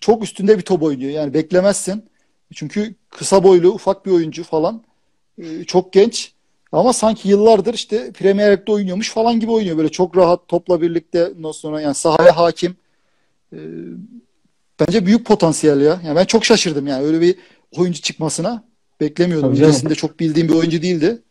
çok 0.00 0.22
üstünde 0.24 0.58
bir 0.58 0.62
top 0.62 0.82
oynuyor. 0.82 1.10
Yani 1.10 1.34
beklemezsin. 1.34 2.04
Çünkü 2.54 2.94
kısa 3.10 3.44
boylu 3.44 3.68
ufak 3.68 4.06
bir 4.06 4.10
oyuncu 4.10 4.44
falan. 4.44 4.82
E, 5.38 5.64
çok 5.64 5.92
genç. 5.92 6.32
Ama 6.72 6.92
sanki 6.92 7.28
yıllardır 7.28 7.74
işte 7.74 8.12
Premier 8.12 8.52
Lig'de 8.52 8.72
oynuyormuş 8.72 9.10
falan 9.10 9.40
gibi 9.40 9.50
oynuyor. 9.50 9.76
Böyle 9.76 9.88
çok 9.88 10.16
rahat 10.16 10.48
topla 10.48 10.80
birlikte 10.80 11.26
ondan 11.26 11.52
sonra 11.52 11.80
yani 11.80 11.94
sahaya 11.94 12.36
hakim. 12.36 12.76
E, 13.52 13.58
bence 14.80 15.06
büyük 15.06 15.26
potansiyel 15.26 15.80
ya. 15.80 16.00
Yani 16.04 16.16
ben 16.16 16.24
çok 16.24 16.44
şaşırdım 16.44 16.86
yani 16.86 17.06
öyle 17.06 17.20
bir 17.20 17.36
oyuncu 17.76 18.00
çıkmasına. 18.00 18.64
Beklemiyordum. 19.00 19.50
Öncesinde 19.50 19.94
çok 19.94 20.20
bildiğim 20.20 20.48
bir 20.48 20.54
oyuncu 20.54 20.82
değildi. 20.82 21.22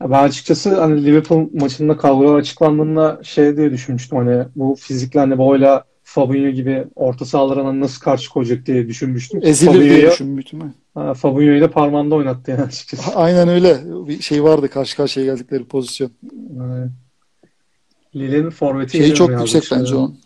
Ben 0.00 0.22
açıkçası 0.22 0.80
hani 0.80 1.04
Liverpool 1.04 1.48
maçında 1.54 1.96
kadrolar 1.96 2.38
açıklandığında 2.38 3.20
şey 3.22 3.56
diye 3.56 3.70
düşünmüştüm 3.70 4.18
hani 4.18 4.44
bu 4.56 4.76
fizikle 4.80 5.20
hani 5.20 5.38
boyla 5.38 5.84
Fabinho 6.02 6.50
gibi 6.50 6.84
orta 6.96 7.24
sahalarına 7.24 7.80
nasıl 7.80 8.00
karşı 8.00 8.30
koyacak 8.30 8.66
diye 8.66 8.88
düşünmüştüm. 8.88 9.40
Ezilir 9.42 9.90
diye 9.90 10.10
düşünmüştüm. 10.10 10.74
Fabinho'yu 10.94 11.60
da 11.60 11.70
parmağında 11.70 12.14
oynattı 12.14 12.50
yani 12.50 12.62
açıkçası. 12.62 13.14
Aynen 13.14 13.48
öyle. 13.48 13.80
Bir 14.08 14.22
şey 14.22 14.44
vardı 14.44 14.68
karşı 14.68 14.96
karşıya 14.96 15.26
geldikleri 15.26 15.64
pozisyon. 15.64 16.10
Evet. 16.56 16.90
Lille'nin 18.16 18.50
forveti 18.50 18.98
şey 18.98 19.14
çok 19.14 19.30
yüksek 19.30 19.64
bence 19.72 19.94
onun. 19.94 20.18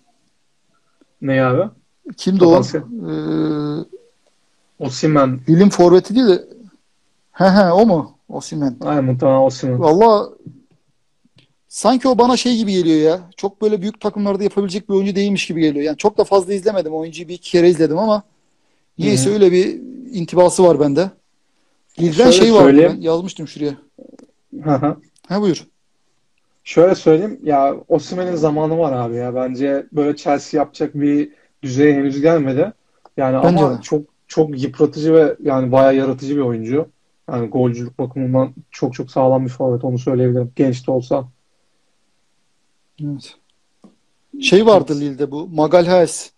Ne 1.22 1.44
abi? 1.44 1.70
Kimdi 2.16 2.44
o? 2.44 2.62
Ee, 2.62 3.84
Osimen. 4.78 5.40
Lille'in 5.48 5.68
forveti 5.68 6.14
değil 6.14 6.26
de 6.26 6.44
he 7.32 7.44
he 7.44 7.72
o 7.72 7.86
mu? 7.86 8.18
Osimen. 8.28 8.76
Aynen 8.80 9.04
muhtemelen 9.04 9.38
Osimen. 9.38 9.80
Valla 9.80 10.28
sanki 11.68 12.08
o 12.08 12.18
bana 12.18 12.36
şey 12.36 12.56
gibi 12.56 12.72
geliyor 12.72 12.98
ya. 12.98 13.20
Çok 13.36 13.62
böyle 13.62 13.82
büyük 13.82 14.00
takımlarda 14.00 14.42
yapabilecek 14.42 14.88
bir 14.88 14.94
oyuncu 14.94 15.14
değilmiş 15.16 15.46
gibi 15.46 15.60
geliyor. 15.60 15.84
Yani 15.84 15.96
çok 15.96 16.18
da 16.18 16.24
fazla 16.24 16.54
izlemedim. 16.54 16.94
Oyuncuyu 16.94 17.28
bir 17.28 17.34
iki 17.34 17.50
kere 17.50 17.68
izledim 17.68 17.98
ama 17.98 18.22
niyeyse 18.98 19.30
öyle 19.30 19.52
bir 19.52 19.80
intibası 20.12 20.64
var 20.64 20.80
bende. 20.80 21.10
Lille'den 22.00 22.30
şey 22.30 22.54
var. 22.54 22.76
Ben 22.76 23.00
yazmıştım 23.00 23.48
şuraya. 23.48 23.74
Hı 24.62 24.96
Ha 25.28 25.40
buyur. 25.40 25.66
Şöyle 26.64 26.94
söyleyeyim 26.94 27.40
ya 27.42 27.76
Osimhen'in 27.88 28.36
zamanı 28.36 28.78
var 28.78 28.92
abi 28.92 29.16
ya. 29.16 29.34
Bence 29.34 29.86
böyle 29.92 30.16
Chelsea 30.16 30.60
yapacak 30.60 30.94
bir 30.94 31.32
düzeye 31.62 31.94
henüz 31.94 32.20
gelmedi. 32.20 32.72
Yani 33.16 33.44
Bence 33.44 33.64
ama 33.64 33.78
de. 33.78 33.82
çok 33.82 34.02
çok 34.28 34.62
yıpratıcı 34.62 35.14
ve 35.14 35.36
yani 35.42 35.72
bayağı 35.72 35.96
yaratıcı 35.96 36.36
bir 36.36 36.40
oyuncu. 36.40 36.88
Yani 37.30 37.48
golcülük 37.48 37.98
bakımından 37.98 38.54
çok 38.70 38.94
çok 38.94 39.10
sağlam 39.10 39.44
bir 39.44 39.50
forvet 39.50 39.84
onu 39.84 39.98
söyleyebilirim. 39.98 40.52
Genç 40.56 40.86
de 40.86 40.90
olsa. 40.90 41.28
Evet. 43.04 43.36
Şey 44.40 44.66
vardı 44.66 45.00
Lille'de 45.00 45.30
bu 45.30 45.48
Magalhaes 45.48 46.30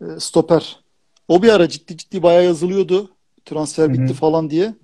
e, 0.00 0.04
stoper. 0.18 0.83
O 1.28 1.42
bir 1.42 1.48
ara 1.48 1.68
ciddi 1.68 1.96
ciddi 1.96 2.22
bayağı 2.22 2.44
yazılıyordu. 2.44 3.10
Transfer 3.44 3.92
bitti 3.92 4.02
Hı-hı. 4.02 4.12
falan 4.12 4.50
diye. 4.50 4.74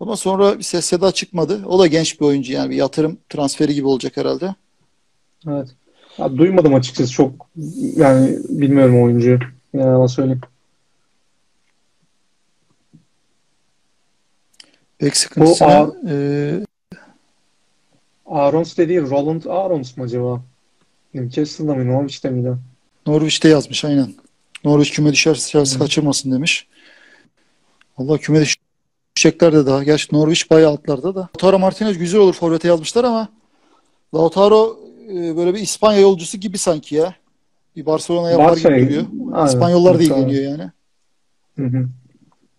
Ama 0.00 0.16
sonra 0.16 0.58
bir 0.58 0.62
ses 0.62 0.84
seda 0.84 1.12
çıkmadı. 1.12 1.66
O 1.66 1.78
da 1.78 1.86
genç 1.86 2.20
bir 2.20 2.26
oyuncu 2.26 2.52
yani 2.52 2.70
bir 2.70 2.76
yatırım 2.76 3.18
transferi 3.28 3.74
gibi 3.74 3.86
olacak 3.86 4.16
herhalde. 4.16 4.54
Evet. 5.48 5.68
Ya, 6.18 6.36
duymadım 6.36 6.74
açıkçası 6.74 7.12
çok 7.12 7.48
yani 7.96 8.38
bilmiyorum 8.48 9.02
oyuncuyu. 9.02 9.38
Yani 9.74 10.08
söyleyeyim. 10.08 10.40
Pek 14.98 15.16
sıkıntısına 15.16 15.92
e... 16.08 16.14
Arons 18.26 18.76
dediği 18.76 19.00
Roland 19.00 19.44
Arons 19.44 19.96
mu 19.96 20.04
acaba? 20.04 20.42
Newcastle'da 21.14 21.74
mı? 21.74 21.86
Norwich'te 21.86 22.30
miydi? 22.30 22.56
Norwich'te 23.06 23.48
yazmış 23.48 23.84
aynen. 23.84 24.14
Norwich 24.64 24.92
küme 24.92 25.12
düşerse 25.12 25.50
Chelsea 25.50 25.74
hmm. 25.74 25.86
kaçırmasın 25.86 26.32
demiş. 26.32 26.66
Allah 27.96 28.18
küme 28.18 28.44
düşecekler 29.16 29.52
de 29.52 29.66
daha. 29.66 29.84
Gerçi 29.84 30.14
Norwich 30.14 30.50
bayağı 30.50 30.70
altlarda 30.70 31.14
da. 31.14 31.20
Lautaro 31.20 31.58
Martinez 31.58 31.98
güzel 31.98 32.20
olur 32.20 32.34
forvete 32.34 32.68
yazmışlar 32.68 33.04
ama 33.04 33.28
Lautaro 34.14 34.78
e, 35.10 35.36
böyle 35.36 35.54
bir 35.54 35.60
İspanya 35.60 36.00
yolcusu 36.00 36.38
gibi 36.38 36.58
sanki 36.58 36.94
ya. 36.94 37.14
Bir 37.76 37.86
Barcelona 37.86 38.30
yapar 38.30 38.56
gibi 38.56 38.86
duruyor. 38.86 39.46
İspanyollar 39.46 39.98
da 39.98 40.02
ilgileniyor 40.02 40.42
yani. 40.42 40.70
Hı 41.56 41.78
hı. 41.78 41.88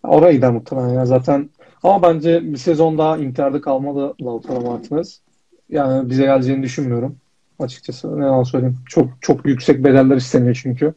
Orayı 0.02 0.42
da 0.42 0.52
muhtemelen 0.52 0.94
ya 0.94 1.06
zaten 1.06 1.50
ama 1.82 2.02
bence 2.02 2.52
bir 2.52 2.56
sezon 2.56 2.98
daha 2.98 3.16
Inter'de 3.16 3.60
kalmalı 3.60 4.14
Lautaro 4.22 4.60
Martinez. 4.60 5.20
Yani 5.68 6.10
bize 6.10 6.22
geleceğini 6.22 6.62
düşünmüyorum. 6.62 7.16
Açıkçası 7.58 8.20
ne 8.20 8.24
yalan 8.24 8.42
söyleyeyim. 8.42 8.78
Çok 8.86 9.08
çok 9.20 9.46
yüksek 9.46 9.84
bedeller 9.84 10.16
isteniyor 10.16 10.60
çünkü. 10.62 10.94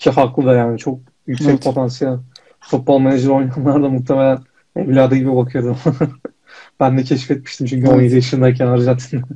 Ki 0.00 0.10
haklı 0.10 0.46
da 0.46 0.54
yani. 0.54 0.78
Çok 0.78 0.98
yüksek 1.26 1.50
evet. 1.50 1.64
potansiyel. 1.64 2.18
Futbol 2.60 3.00
menajer 3.00 3.28
oynayanlar 3.28 3.82
da 3.82 3.88
muhtemelen 3.88 4.38
evladı 4.76 5.16
gibi 5.16 5.36
bakıyordu. 5.36 5.76
ben 6.80 6.98
de 6.98 7.04
keşfetmiştim 7.04 7.66
çünkü 7.66 7.86
evet. 7.86 7.96
17 7.96 8.14
yaşındayken 8.14 8.66
Arjantin'de. 8.66 9.24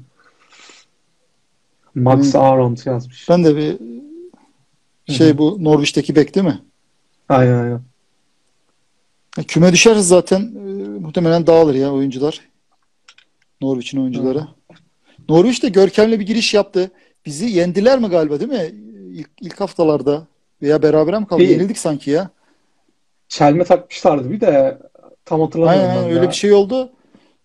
Max 1.94 2.34
Aront 2.34 2.86
yazmış. 2.86 3.28
Ben 3.28 3.44
de 3.44 3.56
bir 3.56 3.78
şey 5.14 5.28
Hı-hı. 5.28 5.38
bu 5.38 5.64
Norwich'teki 5.64 6.16
bek 6.16 6.34
değil 6.34 6.46
mi? 6.46 6.62
Aynen 7.28 7.62
aynen. 7.62 7.80
Küme 9.48 9.72
düşerse 9.72 10.02
zaten 10.02 10.40
e, 10.40 10.98
muhtemelen 10.98 11.46
dağılır 11.46 11.74
ya 11.74 11.92
oyuncular. 11.92 12.40
Norwich'in 13.60 14.00
oyuncuları. 14.00 14.38
Hı. 14.38 14.46
Norwich 15.28 15.62
de 15.62 15.68
görkemli 15.68 16.20
bir 16.20 16.26
giriş 16.26 16.54
yaptı. 16.54 16.90
Bizi 17.26 17.46
yendiler 17.46 17.98
mi 17.98 18.08
galiba 18.08 18.40
değil 18.40 18.50
mi? 18.50 18.74
İlk, 19.14 19.30
ilk 19.40 19.60
haftalarda 19.60 20.26
veya 20.62 20.82
beraber 20.82 21.20
mi 21.20 21.26
kaldı? 21.26 21.42
Bir, 21.42 21.48
Yenildik 21.48 21.78
sanki 21.78 22.10
ya. 22.10 22.30
Çelme 23.28 23.64
takmışlardı 23.64 24.30
bir 24.30 24.40
de 24.40 24.78
tam 25.24 25.40
hatırlamıyorum. 25.40 25.90
Aynen 25.90 26.04
öyle 26.04 26.24
ya. 26.24 26.30
bir 26.30 26.34
şey 26.34 26.52
oldu. 26.52 26.92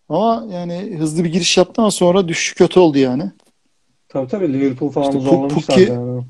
Ama 0.10 0.46
yani 0.52 0.98
hızlı 1.00 1.24
bir 1.24 1.32
giriş 1.32 1.58
yaptı 1.58 1.82
ama 1.82 1.92
sonra 1.92 2.28
düşüş 2.28 2.54
kötü 2.54 2.80
oldu 2.80 2.98
yani. 2.98 3.32
Tabii 4.10 4.28
tabii 4.28 4.54
Liverpool 4.54 4.90
falan 4.90 5.08
işte 5.08 5.20
zorlamışlar 5.20 5.78
Pukki, 5.78 5.92
yani. 5.92 6.24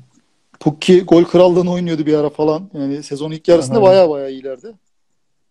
Pukki 0.60 1.00
gol 1.00 1.24
krallığını 1.24 1.72
oynuyordu 1.72 2.06
bir 2.06 2.14
ara 2.14 2.30
falan. 2.30 2.70
Yani 2.74 3.02
sezon 3.02 3.30
ilk 3.30 3.48
yarısında 3.48 3.82
baya 3.82 4.10
baya 4.10 4.28
iyilerdi. 4.28 4.74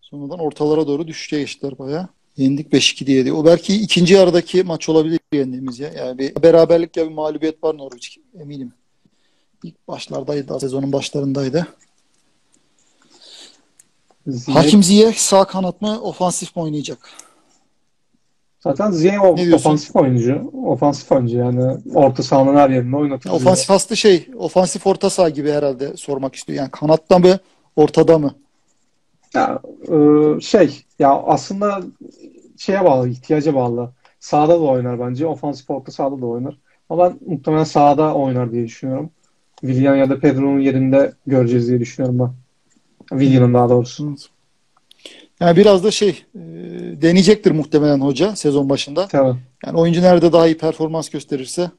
Sonradan 0.01 0.39
ortalara 0.39 0.87
doğru 0.87 1.07
düşüşe 1.07 1.39
geçtiler 1.39 1.79
baya. 1.79 2.09
Yendik 2.37 2.73
5-2 2.73 3.05
diye 3.05 3.25
diyor. 3.25 3.37
O 3.37 3.45
belki 3.45 3.81
ikinci 3.81 4.13
yarıdaki 4.13 4.63
maç 4.63 4.89
olabilir 4.89 5.19
yendiğimiz 5.33 5.79
ya. 5.79 5.89
Yani 5.97 6.17
bir 6.17 6.43
beraberlik 6.43 6.97
ya 6.97 7.05
bir 7.05 7.13
mağlubiyet 7.13 7.63
var 7.63 7.77
Norwich 7.77 8.17
eminim. 8.41 8.73
İlk 9.63 9.87
başlardaydı. 9.87 10.59
Sezonun 10.59 10.93
başlarındaydı. 10.93 11.67
Ziye... 14.27 14.57
Hakim 14.57 14.83
Ziye 14.83 15.13
sağ 15.13 15.45
kanat 15.45 15.81
mı 15.81 16.01
ofansif 16.01 16.55
mi 16.55 16.61
oynayacak? 16.61 17.09
Zaten 18.59 18.91
Ziye 18.91 19.19
o, 19.19 19.55
ofansif 19.55 19.95
oyuncu. 19.95 20.51
Ofansif 20.65 21.11
oyuncu 21.11 21.37
yani 21.37 21.77
orta 21.93 22.23
sahanın 22.23 22.55
her 22.55 22.69
yerinde 22.69 22.95
oynatır. 22.95 23.29
Ofansif 23.29 23.69
hasta 23.69 23.95
şey, 23.95 24.29
ofansif 24.37 24.87
orta 24.87 25.09
saha 25.09 25.29
gibi 25.29 25.51
herhalde 25.51 25.97
sormak 25.97 26.35
istiyor. 26.35 26.57
Yani 26.59 26.71
kanatta 26.71 27.19
mı, 27.19 27.39
ortada 27.75 28.19
mı? 28.19 28.35
Ya, 29.33 29.61
e, 29.87 30.41
şey, 30.41 30.83
ya 30.99 31.23
aslında 31.25 31.81
şeye 32.57 32.85
bağlı, 32.85 33.09
ihtiyaca 33.09 33.55
bağlı. 33.55 33.91
Sağda 34.19 34.53
da 34.53 34.63
oynar 34.63 34.99
bence. 34.99 35.27
Ofansif 35.27 35.69
orta 35.69 35.91
sahada 35.91 36.21
da 36.21 36.25
oynar. 36.25 36.57
Ama 36.89 37.09
ben 37.09 37.19
muhtemelen 37.25 37.63
sağda 37.63 38.15
oynar 38.15 38.51
diye 38.51 38.65
düşünüyorum. 38.65 39.09
Willian 39.61 39.95
ya 39.95 40.09
da 40.09 40.19
Pedro'nun 40.19 40.59
yerinde 40.59 41.13
göreceğiz 41.27 41.67
diye 41.67 41.79
düşünüyorum 41.79 42.19
ben. 42.19 42.31
Willian'ın 43.19 43.53
daha 43.53 43.69
doğrusu. 43.69 44.15
Yani 45.39 45.57
biraz 45.57 45.83
da 45.83 45.91
şey 45.91 46.09
e, 46.09 46.39
deneyecektir 47.01 47.51
muhtemelen 47.51 47.99
hoca 48.01 48.35
sezon 48.35 48.69
başında. 48.69 49.07
Tamam. 49.07 49.39
Yani 49.65 49.77
oyuncu 49.77 50.01
nerede 50.01 50.33
daha 50.33 50.47
iyi 50.47 50.57
performans 50.57 51.09
gösterirse 51.09 51.71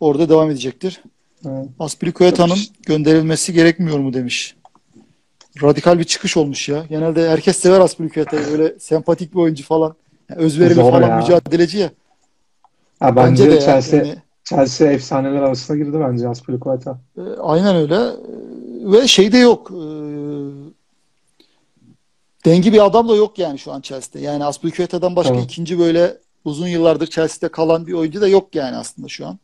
orada 0.00 0.28
devam 0.28 0.50
edecektir. 0.50 1.02
Evet. 1.46 1.68
Aspilicueta'nın 1.78 2.58
gönderilmesi 2.86 3.52
gerekmiyor 3.52 3.98
mu 3.98 4.14
demiş. 4.14 4.56
Radikal 5.62 5.98
bir 5.98 6.04
çıkış 6.04 6.36
olmuş 6.36 6.68
ya. 6.68 6.84
Genelde 6.88 7.30
herkes 7.30 7.56
sever 7.58 7.80
Aspilicueta'yı. 7.80 8.46
Böyle 8.52 8.78
sempatik 8.78 9.34
bir 9.34 9.38
oyuncu 9.38 9.64
falan. 9.64 9.94
Yani 10.30 10.40
özverili 10.40 10.74
Zor 10.74 10.90
falan 10.90 11.08
ya. 11.08 11.16
mücadeleci 11.16 11.78
ya. 11.78 11.90
ya 13.02 13.16
bence, 13.16 13.44
bence 13.44 13.56
de 13.56 13.60
Chelsea, 13.60 13.98
yani. 13.98 14.16
Chelsea 14.44 14.92
efsaneler 14.92 15.42
arasında 15.42 15.76
girdi 15.78 16.00
bence 16.00 16.28
Aspilicueta. 16.28 16.98
E, 17.18 17.20
aynen 17.40 17.76
öyle. 17.76 17.94
E, 17.94 18.92
ve 18.92 19.08
şey 19.08 19.32
de 19.32 19.38
yok. 19.38 19.70
E, 19.70 19.84
dengi 22.44 22.72
bir 22.72 22.84
adam 22.86 23.08
da 23.08 23.16
yok 23.16 23.38
yani 23.38 23.58
şu 23.58 23.72
an 23.72 23.80
Chelsea'de. 23.80 24.24
Yani 24.24 24.44
Aspilicueta'dan 24.44 25.16
başka 25.16 25.32
tamam. 25.32 25.44
ikinci 25.44 25.78
böyle 25.78 26.18
uzun 26.44 26.68
yıllardır 26.68 27.06
Chelsea'de 27.06 27.52
kalan 27.52 27.86
bir 27.86 27.92
oyuncu 27.92 28.20
da 28.20 28.28
yok 28.28 28.54
yani 28.54 28.76
aslında 28.76 29.08
şu 29.08 29.26
an. 29.26 29.38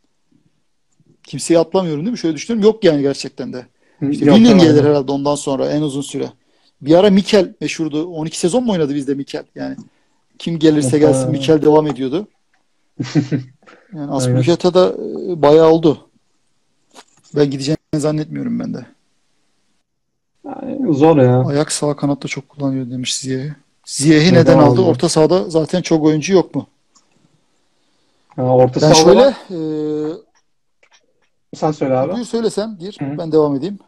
Kimseyi 1.23 1.59
atlamıyorum 1.59 2.05
değil 2.05 2.13
mi? 2.13 2.19
Şöyle 2.19 2.35
düşünüyorum. 2.37 2.71
Yok 2.71 2.85
yani 2.85 3.03
gerçekten 3.03 3.53
de. 3.53 3.67
İşte 4.11 4.25
William 4.25 4.59
gelir 4.59 4.85
herhalde 4.85 5.13
ondan 5.13 5.35
sonra 5.35 5.71
en 5.71 5.83
uzun 5.83 6.01
süre. 6.01 6.31
Bir 6.83 6.95
ara 6.95 7.11
Mikel 7.11 7.55
meşhurdu. 7.61 8.07
12 8.07 8.39
sezon 8.39 8.65
mu 8.65 8.73
oynadı 8.73 8.95
bizde 8.95 9.15
Mikel? 9.15 9.45
Yani 9.55 9.77
kim 10.39 10.59
gelirse 10.59 10.99
gelsin 10.99 11.31
Mikel 11.31 11.63
devam 11.63 11.87
ediyordu. 11.87 12.29
Yani 13.95 14.11
Aspilicueta 14.11 14.75
da 14.75 14.89
e, 14.89 15.43
bayağı 15.43 15.69
oldu. 15.69 16.09
Ben 17.37 17.51
gideceğini 17.51 17.79
zannetmiyorum 17.97 18.61
ben 18.61 18.75
de. 18.75 18.87
Yani 20.45 20.95
zor 20.95 21.17
ya. 21.17 21.45
Ayak 21.45 21.73
sağ 21.73 21.97
kanatta 21.97 22.29
çok 22.29 22.49
kullanıyor 22.49 22.91
demiş 22.91 23.17
Ziyeh'i. 23.17 23.53
Ziyeh'i 23.87 24.35
neden, 24.35 24.59
aldı? 24.59 24.67
aldı? 24.67 24.81
Orta 24.81 25.09
sahada 25.09 25.51
zaten 25.51 25.83
çok 25.83 26.05
oyuncu 26.05 26.33
yok 26.33 26.55
mu? 26.55 26.67
Ha, 28.37 28.43
orta 28.43 28.81
ben 28.81 28.93
şöyle 28.93 29.35
e, 29.51 29.59
sen 31.55 31.73
söyle 31.73 31.95
abi. 31.95 32.13
Buyur 32.13 32.25
söylesem 32.25 32.79
bir 32.81 32.97
Hı-hı. 33.01 33.19
ben 33.19 33.33
devam 33.33 33.57
edeyim. 33.57 33.79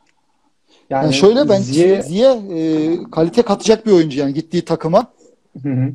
Yani, 0.90 1.04
yani 1.04 1.14
şöyle 1.14 1.48
ben 1.48 1.60
Ziye, 1.60 2.02
Ziye 2.02 2.30
e, 2.30 2.98
kalite 3.10 3.42
katacak 3.42 3.86
bir 3.86 3.92
oyuncu 3.92 4.20
yani 4.20 4.34
gittiği 4.34 4.64
takıma. 4.64 5.06
Hı-hı. 5.62 5.92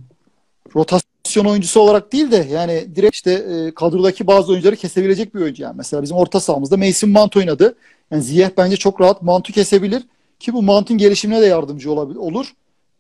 Rotasyon 0.75 1.16
oyuncusu 1.35 1.79
olarak 1.79 2.13
değil 2.13 2.31
de 2.31 2.47
yani 2.51 2.95
direkt 2.95 3.15
işte 3.15 3.31
e, 3.31 3.73
kadrodaki 3.73 4.27
bazı 4.27 4.51
oyuncuları 4.51 4.75
kesebilecek 4.75 5.35
bir 5.35 5.41
oyuncu 5.41 5.63
yani. 5.63 5.77
Mesela 5.77 6.03
bizim 6.03 6.17
orta 6.17 6.39
sahamızda 6.39 6.77
Mason 6.77 7.09
Mount 7.09 7.37
oynadı. 7.37 7.75
Yani 8.11 8.23
Ziyeh 8.23 8.49
bence 8.57 8.77
çok 8.77 9.01
rahat 9.01 9.21
Mount'u 9.21 9.53
kesebilir. 9.53 10.03
Ki 10.39 10.53
bu 10.53 10.63
Mount'un 10.63 10.97
gelişimine 10.97 11.41
de 11.41 11.45
yardımcı 11.45 11.91
olabilir, 11.91 12.19
olur. 12.19 12.53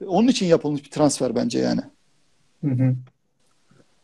Onun 0.07 0.27
için 0.27 0.45
yapılmış 0.45 0.83
bir 0.83 0.89
transfer 0.89 1.35
bence 1.35 1.59
yani. 1.59 1.81
Hı 2.65 2.71
hı. 2.71 2.95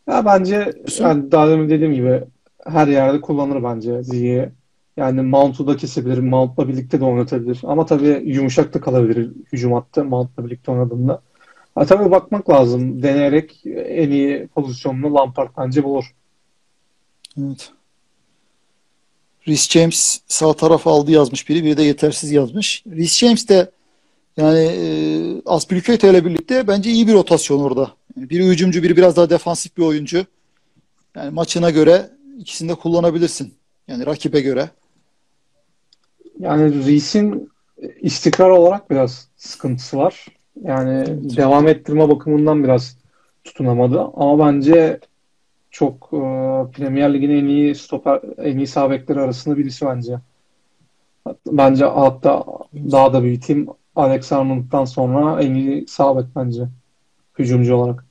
Ya 0.08 0.24
bence 0.24 0.72
yani 0.98 1.32
daha 1.32 1.48
demin 1.48 1.68
dediğim 1.68 1.94
gibi 1.94 2.22
her 2.66 2.88
yerde 2.88 3.20
kullanır 3.20 3.62
bence 3.64 4.02
Ziye. 4.02 4.52
Yani 4.96 5.22
Mount'u 5.22 5.66
da 5.66 5.76
kesebilir. 5.76 6.18
Mount'la 6.18 6.68
birlikte 6.68 7.00
de 7.00 7.04
oynatabilir. 7.04 7.60
Ama 7.62 7.86
tabii 7.86 8.22
yumuşak 8.24 8.74
da 8.74 8.80
kalabilir 8.80 9.30
hücum 9.52 9.72
hattı 9.72 10.04
Mount'la 10.04 10.46
birlikte 10.46 10.72
oynadığında. 10.72 11.22
Ha, 11.74 11.86
tabii 11.86 12.10
bakmak 12.10 12.50
lazım. 12.50 13.02
Deneyerek 13.02 13.66
en 13.66 14.10
iyi 14.10 14.46
pozisyonunu 14.46 15.14
Lampard 15.14 15.48
bence 15.58 15.84
bulur. 15.84 16.14
Evet. 17.38 17.72
Rhys 19.48 19.70
James 19.70 20.20
sağ 20.28 20.52
taraf 20.52 20.86
aldı 20.86 21.10
yazmış 21.10 21.48
biri. 21.48 21.64
Biri 21.64 21.76
de 21.76 21.82
yetersiz 21.82 22.30
yazmış. 22.30 22.84
Rhys 22.86 23.18
James 23.18 23.48
de 23.48 23.70
yani 24.36 24.58
e, 24.58 25.42
Aspilicueta 25.46 26.08
ile 26.08 26.24
birlikte 26.24 26.68
bence 26.68 26.90
iyi 26.90 27.06
bir 27.06 27.12
rotasyon 27.12 27.60
orada. 27.60 27.90
Yani 28.16 28.30
biri 28.30 28.46
hücumcu, 28.46 28.82
biri 28.82 28.96
biraz 28.96 29.16
daha 29.16 29.30
defansif 29.30 29.76
bir 29.76 29.82
oyuncu. 29.82 30.26
Yani 31.14 31.30
maçına 31.30 31.70
göre 31.70 32.10
ikisini 32.38 32.68
de 32.68 32.74
kullanabilirsin. 32.74 33.54
Yani 33.88 34.06
rakibe 34.06 34.40
göre. 34.40 34.70
Yani 36.38 36.86
Reis'in 36.86 37.50
istikrar 38.00 38.50
olarak 38.50 38.90
biraz 38.90 39.28
sıkıntısı 39.36 39.96
var. 39.96 40.26
Yani 40.62 41.04
evet. 41.08 41.36
devam 41.36 41.68
ettirme 41.68 42.08
bakımından 42.08 42.64
biraz 42.64 42.96
tutunamadı. 43.44 44.00
Ama 44.14 44.46
bence 44.46 45.00
çok 45.70 45.94
e, 46.12 46.18
Premier 46.72 47.14
Lig'in 47.14 47.30
en 47.30 47.44
iyi 47.44 47.74
stoper, 47.74 48.20
en 48.38 48.56
iyi 48.56 48.66
sağ 48.66 48.90
bekleri 48.90 49.20
arasında 49.20 49.56
birisi 49.56 49.86
bence. 49.86 50.18
Bence 51.46 51.84
hatta 51.84 52.44
daha 52.74 53.12
da 53.12 53.22
büyüteyim. 53.22 53.66
Alex 53.96 54.32
Arnold'dan 54.32 54.84
sonra 54.84 55.42
en 55.42 55.54
iyi 55.54 55.86
sağ 55.88 56.16
bek 56.16 56.26
bence. 56.36 56.62
Hücumcu 57.38 57.74
olarak. 57.74 58.04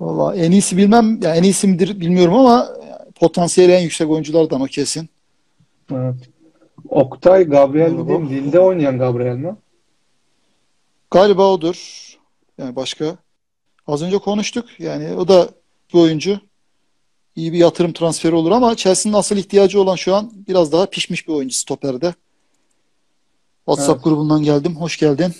Valla 0.00 0.36
en 0.36 0.50
iyisi 0.50 0.76
bilmem. 0.76 1.20
Yani 1.22 1.36
en 1.38 1.42
iyisi 1.42 1.68
midir 1.68 2.00
bilmiyorum 2.00 2.34
ama 2.34 2.68
potansiyeli 3.14 3.72
en 3.72 3.82
yüksek 3.82 4.10
oyunculardan 4.10 4.60
o 4.60 4.64
kesin. 4.64 5.08
Evet. 5.92 6.14
Oktay 6.88 7.44
Gabriel 7.44 8.08
değil 8.08 8.20
mi? 8.20 8.30
Lille'de 8.30 8.60
oynayan 8.60 8.98
Gabriel 8.98 9.36
mi? 9.36 9.56
Galiba 11.10 11.52
odur. 11.52 12.08
Yani 12.58 12.76
başka. 12.76 13.16
Az 13.86 14.02
önce 14.02 14.18
konuştuk. 14.18 14.80
Yani 14.80 15.14
o 15.14 15.28
da 15.28 15.48
bir 15.94 15.98
oyuncu. 15.98 16.40
İyi 17.36 17.52
bir 17.52 17.58
yatırım 17.58 17.92
transferi 17.92 18.34
olur 18.34 18.50
ama 18.50 18.76
Chelsea'nin 18.76 19.16
asıl 19.16 19.36
ihtiyacı 19.36 19.80
olan 19.80 19.96
şu 19.96 20.14
an 20.14 20.32
biraz 20.48 20.72
daha 20.72 20.86
pişmiş 20.86 21.28
bir 21.28 21.32
oyuncu 21.32 21.54
stoperde. 21.54 22.14
WhatsApp 23.64 23.96
evet. 23.96 24.04
grubundan 24.04 24.42
geldim. 24.42 24.76
Hoş 24.76 24.98
geldin. 24.98 25.34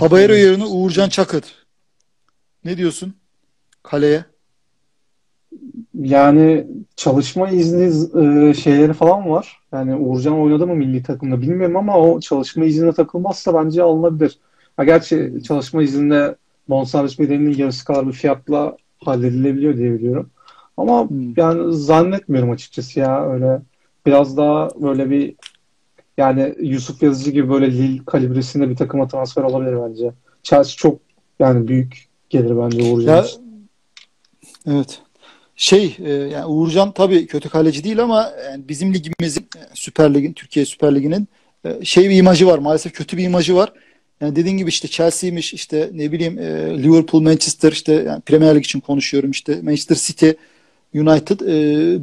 Caballero 0.00 0.34
yerine 0.34 0.64
Uğurcan 0.64 1.08
Çakır. 1.08 1.44
Ne 2.64 2.76
diyorsun? 2.76 3.14
Kaleye. 3.82 4.24
Yani 5.94 6.66
çalışma 6.96 7.50
izni 7.50 7.84
e, 8.22 8.54
şeyleri 8.54 8.92
falan 8.92 9.30
var. 9.30 9.57
Yani 9.72 9.96
Uğurcan 9.96 10.40
oynadı 10.40 10.66
mı 10.66 10.74
milli 10.74 11.02
takımda 11.02 11.40
bilmiyorum 11.42 11.76
ama 11.76 11.98
o 11.98 12.20
çalışma 12.20 12.64
iznine 12.64 12.92
takılmazsa 12.92 13.54
bence 13.54 13.82
alınabilir. 13.82 14.38
Ha, 14.76 14.84
gerçi 14.84 15.32
çalışma 15.46 15.82
izninde 15.82 16.36
bonservis 16.68 17.18
bedelinin 17.18 17.54
yarısı 17.56 17.84
kadar 17.84 18.06
bir 18.06 18.12
fiyatla 18.12 18.76
halledilebiliyor 19.04 19.76
diye 19.76 19.92
biliyorum. 19.92 20.30
Ama 20.76 21.08
hmm. 21.08 21.34
yani 21.36 21.72
zannetmiyorum 21.74 22.50
açıkçası 22.50 23.00
ya 23.00 23.30
öyle 23.30 23.60
biraz 24.06 24.36
daha 24.36 24.68
böyle 24.80 25.10
bir 25.10 25.34
yani 26.16 26.54
Yusuf 26.60 27.02
Yazıcı 27.02 27.30
gibi 27.30 27.50
böyle 27.50 27.72
Lille 27.72 28.04
kalibresinde 28.06 28.70
bir 28.70 28.76
takıma 28.76 29.08
transfer 29.08 29.42
olabilir 29.42 29.78
bence. 29.88 30.12
Chelsea 30.42 30.76
çok 30.76 31.00
yani 31.38 31.68
büyük 31.68 32.08
gelir 32.30 32.58
bence 32.58 32.82
Uğurcan 32.82 33.24
için. 33.24 33.68
Evet. 34.66 35.02
Şey 35.60 35.96
e, 36.04 36.12
yani 36.12 36.46
Uğurcan 36.46 36.92
tabii 36.92 37.26
kötü 37.26 37.48
kaleci 37.48 37.84
değil 37.84 38.02
ama 38.02 38.32
yani 38.44 38.68
bizim 38.68 38.94
ligimizin 38.94 39.42
e, 39.42 39.60
Süper 39.74 40.14
Lig'in 40.14 40.32
Türkiye 40.32 40.66
Süper 40.66 40.94
Ligi'nin 40.94 41.28
e, 41.64 41.84
şey 41.84 42.10
bir 42.10 42.16
imajı 42.16 42.46
var. 42.46 42.58
Maalesef 42.58 42.92
kötü 42.92 43.16
bir 43.16 43.24
imajı 43.24 43.54
var. 43.54 43.72
Yani 44.20 44.36
dediğin 44.36 44.56
gibi 44.56 44.68
işte 44.68 44.88
Chelsea'ymiş 44.88 45.54
işte 45.54 45.90
ne 45.92 46.12
bileyim 46.12 46.38
Liverpool, 46.82 47.22
Manchester 47.22 47.72
işte 47.72 47.92
yani 47.92 48.20
Premier 48.20 48.54
Lig 48.54 48.64
için 48.64 48.80
konuşuyorum 48.80 49.30
işte 49.30 49.58
Manchester 49.62 49.96
City, 49.96 50.30
United 50.94 51.40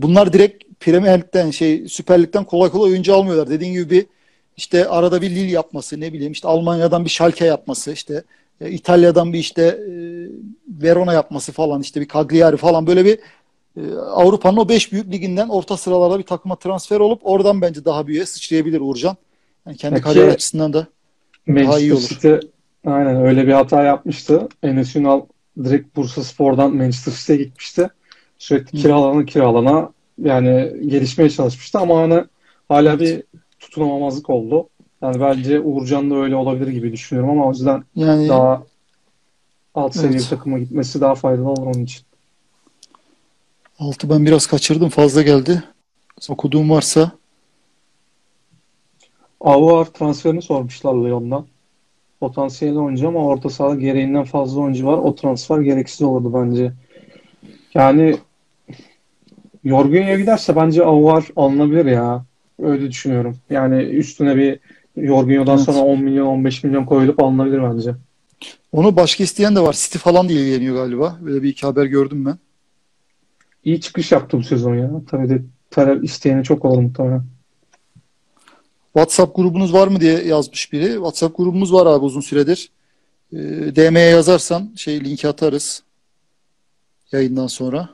bunlar 0.02 0.34
direkt 0.34 0.64
Premier 0.80 1.20
Lig'den 1.20 1.52
şey 1.52 1.88
Süper 1.88 2.24
Lig'den 2.24 2.44
kolay 2.44 2.70
kolay 2.70 2.92
oyuncu 2.92 3.16
almıyorlar. 3.16 3.50
Dediğin 3.50 3.74
gibi 3.74 3.90
bir 3.90 4.06
işte 4.58 4.88
arada 4.88 5.22
bir 5.22 5.30
Lille 5.30 5.52
yapması 5.52 6.00
ne 6.00 6.14
bileyim 6.14 6.32
işte 6.32 6.48
Almanya'dan 6.48 7.06
bir 7.06 7.10
Schalke 7.10 7.46
yapması 7.46 7.92
işte 7.92 8.24
İtalya'dan 8.70 9.34
bir 9.34 9.40
işte 9.40 9.80
Verona 10.68 11.14
yapması 11.14 11.52
falan 11.52 11.82
işte 11.82 12.02
bir 12.02 12.08
Cagliari 12.08 12.58
falan 12.58 12.88
böyle 12.88 13.06
bir 13.06 13.20
Avrupa'nın 14.12 14.58
o 14.58 14.70
5 14.70 14.92
büyük 14.92 15.12
liginden 15.12 15.50
orta 15.50 15.78
sıralarda 15.78 16.20
bir 16.20 16.24
takıma 16.24 16.56
transfer 16.56 17.00
olup 17.00 17.20
oradan 17.24 17.62
bence 17.62 17.86
daha 17.86 18.08
büyüğe 18.08 18.26
sıçrayabilir 18.26 18.82
Uğurcan. 18.82 19.18
Yani 19.66 19.78
kendi 19.78 20.02
kariyer 20.02 20.28
açısından 20.28 20.74
da 20.74 20.88
daha 21.48 21.80
iyi 21.80 21.94
olur. 21.94 22.02
City 22.02 22.34
aynen 22.86 23.26
öyle 23.26 23.48
bir 23.48 23.54
hata 23.54 23.84
yapmıştı. 23.84 24.48
Enes 24.64 24.96
Ünal 24.96 25.22
direkt 25.64 25.96
Bursa 25.96 26.24
Spor'dan 26.24 26.76
Manchester 26.76 27.12
City'ye 27.12 27.38
gitmişti. 27.38 27.90
Sürekli 28.38 28.78
kiralana 28.78 29.26
kiralana 29.26 29.90
yani 30.22 30.74
gelişmeye 30.88 31.30
çalışmıştı 31.30 31.80
ama 31.80 32.02
hani 32.02 32.24
hala 32.70 33.00
bir 33.00 33.24
tutunamamazlık 33.60 34.30
oldu. 34.30 34.70
Yani 35.02 35.22
bence 35.22 35.60
Uğurcan 35.60 36.12
da 36.12 36.16
öyle 36.16 36.36
olabilir 36.36 36.68
gibi 36.68 36.92
düşünüyorum 36.92 37.32
ama 37.32 37.48
o 37.48 37.52
yüzden 37.52 37.84
yani, 37.96 38.30
daha 38.30 38.64
alt 39.76 39.96
seviye 39.96 40.20
evet. 40.20 40.30
takıma 40.30 40.60
gitmesi 40.60 41.02
daha 41.02 41.16
faydalı 41.16 41.50
olur 41.50 41.68
onun 41.68 41.84
için. 41.84 42.06
Altı 43.80 44.10
ben 44.10 44.26
biraz 44.26 44.48
kaçırdım. 44.48 44.90
Fazla 44.90 45.22
geldi. 45.22 45.64
Okuduğum 46.30 46.70
varsa. 46.70 47.12
Avuar 49.40 49.86
transferini 49.86 50.42
sormuşlar 50.42 50.94
Lyon'dan. 50.94 51.46
Potansiyelli 52.20 52.80
oyuncu 52.80 53.08
ama 53.08 53.26
orta 53.26 53.50
sahada 53.50 53.76
gereğinden 53.76 54.24
fazla 54.24 54.62
oyuncu 54.62 54.88
var. 54.88 54.98
O 54.98 55.16
transfer 55.16 55.60
gereksiz 55.60 56.02
olurdu 56.02 56.34
bence. 56.34 56.74
Yani 57.74 58.18
Yorgun'a 59.64 60.16
giderse 60.16 60.56
bence 60.56 60.84
Avuar 60.84 61.26
alınabilir 61.36 61.86
ya. 61.86 62.26
Öyle 62.60 62.90
düşünüyorum. 62.90 63.38
Yani 63.50 63.84
üstüne 63.84 64.36
bir 64.36 64.60
Jorginho'dan 64.98 65.56
evet. 65.56 65.66
sonra 65.66 65.80
10 65.80 66.02
milyon 66.02 66.26
15 66.26 66.64
milyon 66.64 66.86
koyulup 66.86 67.24
alınabilir 67.24 67.64
bence. 67.64 67.96
Onu 68.72 68.96
başka 68.96 69.24
isteyen 69.24 69.56
de 69.56 69.60
var. 69.60 69.74
City 69.74 69.98
falan 69.98 70.30
da 70.30 70.34
ilgileniyor 70.34 70.76
galiba. 70.76 71.18
Böyle 71.22 71.44
bir 71.44 71.50
iki 71.50 71.66
haber 71.66 71.86
gördüm 71.86 72.26
ben. 72.26 72.38
İyi 73.66 73.82
çıkış 73.82 74.12
yaptı 74.12 74.38
bu 74.38 74.44
sezon 74.44 74.76
ya. 74.76 74.92
Tabii 75.12 75.30
de 75.30 75.42
talep 75.72 76.04
isteyeni 76.04 76.44
çok 76.44 76.66
olur 76.66 76.82
muhtemelen. 76.82 77.24
WhatsApp 78.94 79.36
grubunuz 79.36 79.74
var 79.74 79.88
mı 79.88 80.00
diye 80.00 80.24
yazmış 80.24 80.74
biri. 80.74 80.94
WhatsApp 80.94 81.38
grubumuz 81.38 81.74
var 81.74 81.86
abi 81.86 82.06
uzun 82.06 82.22
süredir. 82.22 82.72
E, 83.34 83.38
ee, 83.38 83.76
DM'ye 83.76 84.06
yazarsan 84.06 84.74
şey 84.76 85.06
linki 85.06 85.28
atarız 85.28 85.84
yayından 87.12 87.48
sonra. 87.48 87.90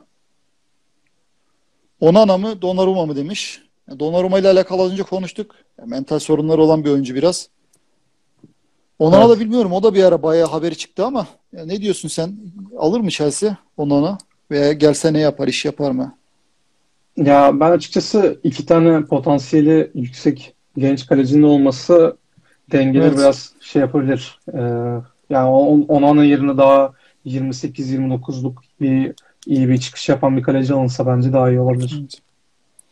Onana 2.00 2.38
mı 2.38 2.62
Donnarumma 2.62 3.06
mı 3.06 3.16
demiş. 3.16 3.62
Donnarumma 4.00 4.40
ile 4.40 4.48
alakalı 4.48 4.82
az 4.82 4.92
önce 4.92 5.04
konuştuk. 5.04 5.56
mental 5.86 6.20
sorunları 6.20 6.62
olan 6.62 6.86
bir 6.86 6.90
oyuncu 6.90 7.16
biraz. 7.16 7.50
Onana 9.00 9.26
evet. 9.26 9.30
da 9.30 9.40
bilmiyorum. 9.40 9.74
O 9.74 9.84
da 9.84 9.94
bir 9.94 10.04
ara 10.04 10.24
bayağı 10.24 10.48
haberi 10.48 10.78
çıktı 10.78 11.06
ama 11.06 11.28
ya 11.54 11.66
ne 11.66 11.82
diyorsun 11.82 12.08
sen? 12.08 12.38
Alır 12.78 13.00
mı 13.00 13.10
Chelsea 13.10 13.58
Onana? 13.78 14.18
Veya 14.52 14.74
gelse 14.74 15.14
ne 15.14 15.20
yapar? 15.20 15.48
iş 15.48 15.66
yapar 15.66 15.92
mı? 15.92 16.16
Ya 17.18 17.60
ben 17.60 17.72
açıkçası 17.72 18.40
iki 18.44 18.66
tane 18.66 19.06
potansiyeli 19.06 19.92
yüksek 19.96 20.54
genç 20.78 21.08
kalecinin 21.08 21.44
olması 21.44 22.18
dengeleri 22.72 23.08
evet. 23.08 23.18
biraz 23.18 23.54
şey 23.62 23.82
yapabilir. 23.82 24.40
Ee, 24.54 24.60
yani 25.30 25.50
Onana 25.88 26.24
yerine 26.24 26.58
daha 26.58 26.94
28-29'luk 27.26 28.54
bir 28.82 29.14
iyi 29.48 29.70
bir 29.70 29.78
çıkış 29.78 30.10
yapan 30.10 30.38
bir 30.38 30.44
kaleci 30.44 30.74
alınsa 30.74 31.08
bence 31.08 31.34
daha 31.34 31.50
iyi 31.50 31.60
olabilir. 31.60 31.98
Evet. 32.00 32.22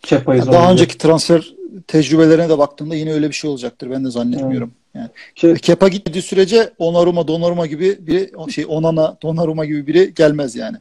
Kepa'yı 0.01 0.39
yani 0.39 0.51
daha 0.51 0.71
önceki 0.71 0.97
transfer 0.97 1.53
tecrübelerine 1.87 2.49
de 2.49 2.57
baktığında 2.57 2.95
yine 2.95 3.13
öyle 3.13 3.29
bir 3.29 3.33
şey 3.33 3.49
olacaktır. 3.49 3.91
Ben 3.91 4.05
de 4.05 4.11
zannetmiyorum. 4.11 4.71
Yani 4.95 5.09
şey, 5.35 5.55
Kepa 5.55 5.87
gittiği 5.87 6.21
sürece 6.21 6.73
Onaruma, 6.77 7.27
Donaruma 7.27 7.65
gibi 7.65 7.97
bir 8.07 8.51
şey 8.51 8.65
Onana, 8.67 9.17
Donaruma 9.21 9.65
gibi 9.65 9.87
biri 9.87 10.13
gelmez 10.13 10.55
yani. 10.55 10.77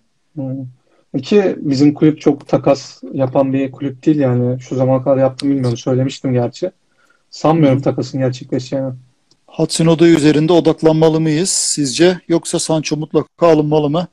Ki 1.22 1.57
bizim 1.59 1.95
kulüp 1.95 2.20
çok 2.20 2.49
takas 2.49 3.03
yapan 3.12 3.53
bir 3.53 3.72
kulüp 3.72 4.07
değil 4.07 4.18
yani. 4.18 4.61
Şu 4.61 4.76
zamana 4.76 5.05
kadar 5.05 5.16
yaptım 5.16 5.51
bilmiyorum. 5.51 5.76
Söylemiştim 5.76 6.33
gerçi. 6.33 6.70
Sanmıyorum 7.31 7.83
takasın 7.83 8.20
gerçekleşeceğini. 8.20 8.93
Hudson 9.47 9.87
Odoi 9.87 10.14
üzerinde 10.14 10.53
odaklanmalı 10.53 11.20
mıyız 11.20 11.51
sizce? 11.51 12.20
Yoksa 12.29 12.59
Sancho 12.59 12.97
mutlaka 12.97 13.47
alınmalı 13.47 13.91
mı? 13.91 14.07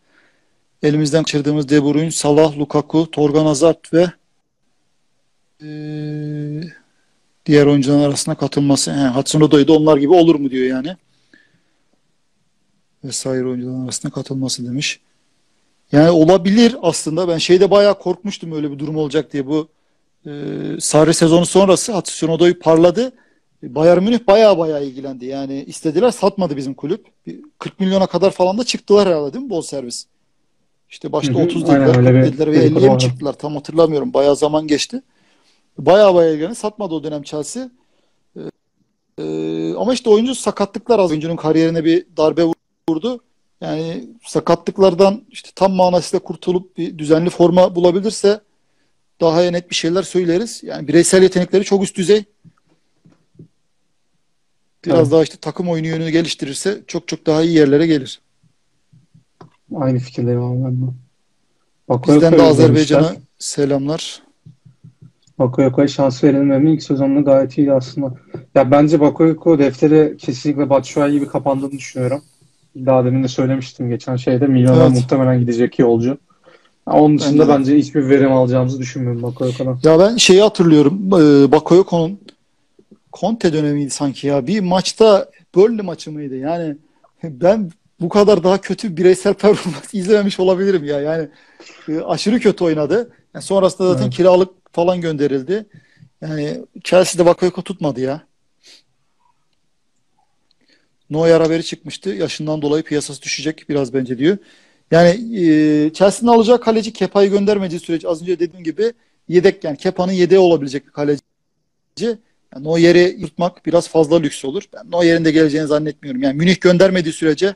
Elimizden 0.83 1.23
kaçırdığımız 1.23 1.69
De 1.69 1.83
Bruyne, 1.83 2.11
Salah, 2.11 2.57
Lukaku, 2.57 3.11
Torgan 3.11 3.45
Hazard 3.45 3.85
ve 3.93 4.11
e, 5.61 5.67
diğer 7.45 7.65
oyuncuların 7.65 8.01
arasına 8.01 8.35
katılması. 8.35 8.93
He, 8.93 9.07
Hudson 9.07 9.41
Odoi 9.41 9.67
da 9.67 9.73
onlar 9.73 9.97
gibi 9.97 10.13
olur 10.13 10.35
mu 10.35 10.51
diyor 10.51 10.67
yani. 10.67 10.97
Vesaire 13.03 13.45
oyuncuların 13.45 13.83
arasına 13.83 14.11
katılması 14.11 14.65
demiş. 14.65 14.99
Yani 15.91 16.11
olabilir 16.11 16.75
aslında. 16.81 17.27
Ben 17.27 17.37
şeyde 17.37 17.71
bayağı 17.71 17.99
korkmuştum 17.99 18.51
öyle 18.51 18.71
bir 18.71 18.79
durum 18.79 18.97
olacak 18.97 19.33
diye. 19.33 19.47
Bu 19.47 19.67
e, 20.25 20.31
Sarri 20.79 21.13
sezonu 21.13 21.45
sonrası 21.45 21.93
Hudson 21.93 22.29
Odoi 22.29 22.59
parladı. 22.59 23.11
Bayern 23.63 24.03
Münih 24.03 24.27
bayağı 24.27 24.57
bayağı 24.57 24.85
ilgilendi. 24.85 25.25
Yani 25.25 25.63
istediler 25.63 26.11
satmadı 26.11 26.57
bizim 26.57 26.73
kulüp. 26.73 27.05
40 27.59 27.79
milyona 27.79 28.07
kadar 28.07 28.31
falan 28.31 28.57
da 28.57 28.63
çıktılar 28.63 29.07
herhalde 29.07 29.33
değil 29.33 29.43
mi 29.43 29.49
bol 29.49 29.61
servis? 29.61 30.05
İşte 30.89 31.11
başta 31.11 31.33
hı 31.33 31.37
hı, 31.37 31.43
30 31.43 31.67
dediler, 31.67 31.93
40 31.93 32.05
dediler 32.05 32.51
ve 32.51 32.67
50'ye 32.67 32.89
mi 32.89 32.99
çıktılar? 32.99 33.33
Tam 33.33 33.55
hatırlamıyorum. 33.55 34.13
Bayağı 34.13 34.35
zaman 34.35 34.67
geçti. 34.67 35.01
Bayağı 35.77 36.15
bayağı 36.15 36.33
ilgilendi. 36.33 36.55
Satmadı 36.55 36.93
o 36.93 37.03
dönem 37.03 37.23
Chelsea. 37.23 37.69
Ee, 39.19 39.73
ama 39.73 39.93
işte 39.93 40.09
oyuncu 40.09 40.35
sakatlıklar 40.35 40.99
az. 40.99 41.11
Oyuncunun 41.11 41.35
kariyerine 41.35 41.85
bir 41.85 42.05
darbe 42.17 42.43
vurdu. 42.89 43.19
Yani 43.65 44.03
sakatlıklardan 44.23 45.21
işte 45.29 45.49
tam 45.55 45.71
manasıyla 45.71 46.23
kurtulup 46.23 46.77
bir 46.77 46.97
düzenli 46.97 47.29
forma 47.29 47.75
bulabilirse 47.75 48.39
daha 49.21 49.41
net 49.41 49.69
bir 49.69 49.75
şeyler 49.75 50.03
söyleriz. 50.03 50.63
Yani 50.63 50.87
bireysel 50.87 51.23
yetenekleri 51.23 51.63
çok 51.63 51.83
üst 51.83 51.97
düzey. 51.97 52.23
Biraz 54.85 54.99
evet. 54.99 55.11
daha 55.11 55.23
işte 55.23 55.37
takım 55.41 55.69
oyunu 55.69 55.87
yönünü 55.87 56.09
geliştirirse 56.09 56.81
çok 56.87 57.07
çok 57.07 57.25
daha 57.25 57.41
iyi 57.41 57.57
yerlere 57.57 57.87
gelir. 57.87 58.21
Aynı 59.75 59.99
fikirdeyim 59.99 60.43
abi 60.43 60.63
ben 60.63 60.81
de. 60.81 60.91
Bizden 62.07 62.33
de 62.33 62.41
Azerbaycan'a 62.41 63.15
selamlar. 63.39 64.21
Bakayoka'ya 65.39 65.87
şans 65.87 66.23
verilmemi 66.23 66.73
ilk 66.73 66.83
sezonunda 66.83 67.21
gayet 67.21 67.57
iyi 67.57 67.73
aslında. 67.73 68.13
Ya 68.55 68.71
bence 68.71 68.99
Bakayoko 68.99 69.59
defteri 69.59 70.17
kesinlikle 70.17 70.69
Batshuayi 70.69 71.13
gibi 71.13 71.27
kapandığını 71.27 71.71
düşünüyorum. 71.71 72.21
Daha 72.75 73.05
demin 73.05 73.23
de 73.23 73.27
söylemiştim 73.27 73.89
geçen 73.89 74.15
şeyde 74.15 74.47
milyona 74.47 74.83
evet. 74.83 74.91
muhtemelen 74.91 75.39
gidecek 75.39 75.79
yolcu. 75.79 76.17
Onun 76.85 77.19
dışında 77.19 77.47
bence, 77.47 77.59
bence 77.59 77.77
hiçbir 77.77 78.09
verim 78.09 78.31
alacağımızı 78.31 78.79
düşünmüyorum 78.79 79.23
Bakayoko'dan. 79.23 79.79
Ya 79.83 79.99
ben 79.99 80.17
şeyi 80.17 80.41
hatırlıyorum. 80.41 81.07
E, 81.07 81.51
Bakayoko'nun 81.51 82.19
Conte 83.13 83.53
dönemiydi 83.53 83.89
sanki 83.89 84.27
ya. 84.27 84.47
Bir 84.47 84.59
maçta 84.59 85.29
Burnley 85.55 85.85
maçı 85.85 86.11
mıydı? 86.11 86.35
Yani 86.35 86.75
ben 87.23 87.71
bu 88.01 88.09
kadar 88.09 88.43
daha 88.43 88.61
kötü 88.61 88.97
bireysel 88.97 89.33
performans 89.43 89.93
izlememiş 89.93 90.39
olabilirim 90.39 90.83
ya. 90.83 91.01
Yani 91.01 91.27
e, 91.89 91.99
aşırı 91.99 92.39
kötü 92.39 92.63
oynadı. 92.63 93.11
Yani 93.33 93.43
sonrasında 93.43 93.87
zaten 93.87 94.03
evet. 94.03 94.13
kiralık 94.13 94.49
falan 94.71 95.01
gönderildi. 95.01 95.65
Yani 96.21 96.57
Chelsea'de 96.83 97.25
Bakayoko 97.25 97.61
tutmadı 97.61 98.01
ya. 98.01 98.21
Neuer 101.09 101.41
haberi 101.41 101.63
çıkmıştı. 101.63 102.09
Yaşından 102.09 102.61
dolayı 102.61 102.83
piyasası 102.83 103.21
düşecek 103.21 103.65
biraz 103.69 103.93
bence 103.93 104.17
diyor. 104.17 104.37
Yani 104.91 105.09
e, 105.09 105.93
Chelsea'nin 105.93 106.31
alacağı 106.31 106.61
kaleci 106.61 106.93
Kepa'yı 106.93 107.31
göndermediği 107.31 107.79
sürece 107.79 108.07
az 108.07 108.21
önce 108.21 108.39
dediğim 108.39 108.63
gibi 108.63 108.93
yedek 109.27 109.63
yani 109.63 109.77
Kepa'nın 109.77 110.11
yedeği 110.11 110.39
olabilecek 110.39 110.87
bir 110.87 110.91
kaleci. 110.91 111.21
Yani 112.01 112.63
Neuer'i 112.63 113.15
yırtmak 113.19 113.65
biraz 113.65 113.87
fazla 113.89 114.19
lüks 114.19 114.45
olur. 114.45 114.63
Ben 114.73 114.91
Neuer'in 114.91 115.25
de 115.25 115.31
geleceğini 115.31 115.67
zannetmiyorum. 115.67 116.21
Yani 116.21 116.37
Münih 116.37 116.61
göndermediği 116.61 117.13
sürece 117.13 117.55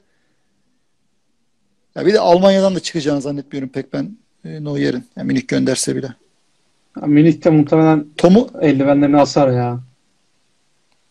ya 1.96 2.06
bir 2.06 2.14
de 2.14 2.20
Almanya'dan 2.20 2.76
da 2.76 2.80
çıkacağını 2.80 3.22
zannetmiyorum 3.22 3.70
pek 3.70 3.94
ben 3.94 4.18
e, 4.46 4.64
Neuer'in. 4.64 5.04
Yani 5.16 5.28
Münih 5.28 5.48
gönderse 5.48 5.96
bile. 5.96 6.14
Ya, 7.02 7.08
Münih 7.08 7.44
de 7.44 7.50
muhtemelen 7.50 8.06
Tom'u 8.18 8.50
eldivenlerini 8.62 9.18
asar 9.18 9.52
ya. 9.52 9.80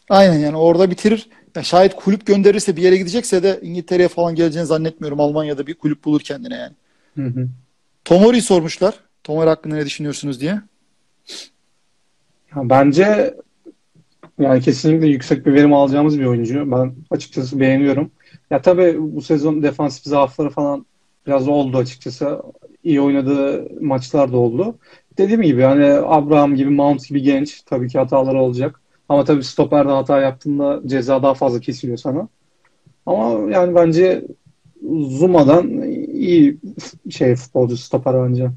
Aynen 0.09 0.39
yani 0.39 0.57
orada 0.57 0.91
bitirir. 0.91 1.29
Ya 1.57 1.63
şayet 1.63 1.97
kulüp 1.97 2.27
gönderirse 2.27 2.77
bir 2.77 2.83
yere 2.83 2.97
gidecekse 2.97 3.43
de 3.43 3.59
İngiltere'ye 3.63 4.09
falan 4.09 4.35
geleceğini 4.35 4.67
zannetmiyorum. 4.67 5.21
Almanya'da 5.21 5.67
bir 5.67 5.75
kulüp 5.75 6.05
bulur 6.05 6.21
kendine 6.21 6.55
yani. 6.55 6.75
Hı 7.15 7.41
hı. 7.41 7.49
Tomori'yi 8.05 8.43
sormuşlar. 8.43 8.95
Tomori 9.25 9.49
hakkında 9.49 9.75
ne 9.75 9.87
düşünüyorsunuz 9.87 10.41
diye. 10.41 10.61
Ya 12.57 12.71
bence 12.71 13.35
yani 14.39 14.61
kesinlikle 14.61 15.07
yüksek 15.07 15.47
bir 15.47 15.53
verim 15.53 15.73
alacağımız 15.75 16.19
bir 16.19 16.25
oyuncu. 16.25 16.71
Ben 16.71 16.95
açıkçası 17.11 17.61
beğeniyorum. 17.61 18.11
Ya 18.51 18.63
tabii 18.63 18.97
bu 18.99 19.23
sezon 19.23 19.63
defansif 19.63 20.05
zaafları 20.05 20.51
falan 20.51 20.87
biraz 21.27 21.49
oldu 21.49 21.77
açıkçası. 21.77 22.43
İyi 22.85 23.01
oynadığı 23.01 23.69
maçlar 23.81 24.33
da 24.33 24.37
oldu. 24.37 24.79
Dediğim 25.19 25.43
gibi 25.43 25.61
yani 25.61 25.85
Abraham 25.85 26.57
gibi, 26.57 26.71
Mount 26.71 27.09
gibi 27.09 27.23
genç. 27.23 27.63
Tabii 27.63 27.89
ki 27.89 27.99
hataları 27.99 28.39
olacak. 28.39 28.81
Ama 29.09 29.25
tabii 29.25 29.45
stoperde 29.45 29.91
hata 29.91 30.21
yaptığında 30.21 30.81
ceza 30.87 31.23
daha 31.23 31.35
fazla 31.35 31.61
kesiliyor 31.61 31.99
sana. 31.99 32.29
Ama 33.07 33.51
yani 33.53 33.75
bence 33.75 34.25
Zuma'dan 35.09 35.83
iyi 36.13 36.59
şey 37.11 37.37
futbolcu 37.37 37.77
stoper 37.77 38.29
bence. 38.29 38.51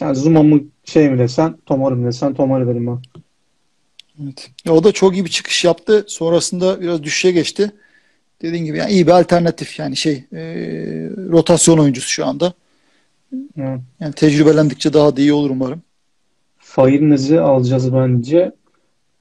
Yani 0.00 0.16
Zuma 0.16 0.42
mı 0.42 0.60
şey 0.84 1.10
mi 1.10 1.18
desen, 1.18 1.56
Tomori 1.66 1.94
mi 1.94 2.06
desen, 2.06 2.34
Tomori 2.34 2.66
derim 2.66 2.86
ben. 2.86 2.98
Evet. 4.22 4.50
Ya 4.64 4.72
o 4.72 4.84
da 4.84 4.92
çok 4.92 5.14
iyi 5.14 5.24
bir 5.24 5.30
çıkış 5.30 5.64
yaptı. 5.64 6.04
Sonrasında 6.08 6.80
biraz 6.80 7.02
düşüşe 7.02 7.30
geçti. 7.30 7.72
Dediğin 8.42 8.64
gibi 8.64 8.78
yani 8.78 8.92
iyi 8.92 9.06
bir 9.06 9.12
alternatif 9.12 9.78
yani 9.78 9.96
şey 9.96 10.24
e, 10.32 10.42
rotasyon 11.30 11.78
oyuncusu 11.78 12.08
şu 12.08 12.26
anda. 12.26 12.52
Evet. 13.32 13.80
Yani 14.00 14.12
tecrübelendikçe 14.12 14.92
daha 14.92 15.16
da 15.16 15.20
iyi 15.20 15.32
olur 15.32 15.50
umarım. 15.50 15.82
Fairinez'i 16.58 17.40
alacağız 17.40 17.94
bence. 17.94 18.52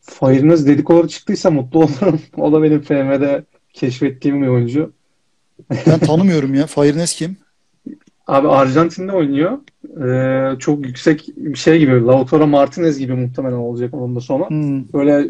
Fairinez 0.08 0.68
dedikoları 0.68 1.08
çıktıysa 1.08 1.52
mutlu 1.52 1.80
olurum. 1.80 2.22
o 2.38 2.52
da 2.52 2.64
benim 2.64 2.82
FM'de 2.82 3.44
keşfettiğim 3.74 4.42
bir 4.42 4.48
oyuncu. 4.48 4.94
Ben 5.88 6.00
tanımıyorum 6.08 6.54
ya. 6.54 6.68
Fairinez 6.68 7.16
kim? 7.16 7.38
Abi 8.28 8.48
Arjantin'de 8.48 9.12
oynuyor. 9.12 9.58
Ee, 10.04 10.60
çok 10.60 10.86
yüksek 10.86 11.28
bir 11.38 11.58
şey 11.58 11.80
gibi. 11.80 12.02
Lautaro 12.02 12.48
Martinez 12.48 12.98
gibi 13.00 13.14
muhtemelen 13.14 13.56
olacak 13.56 13.94
onun 13.94 14.16
da 14.16 14.20
sonu. 14.20 14.50
Hmm. 14.50 14.94
Böyle 14.94 15.28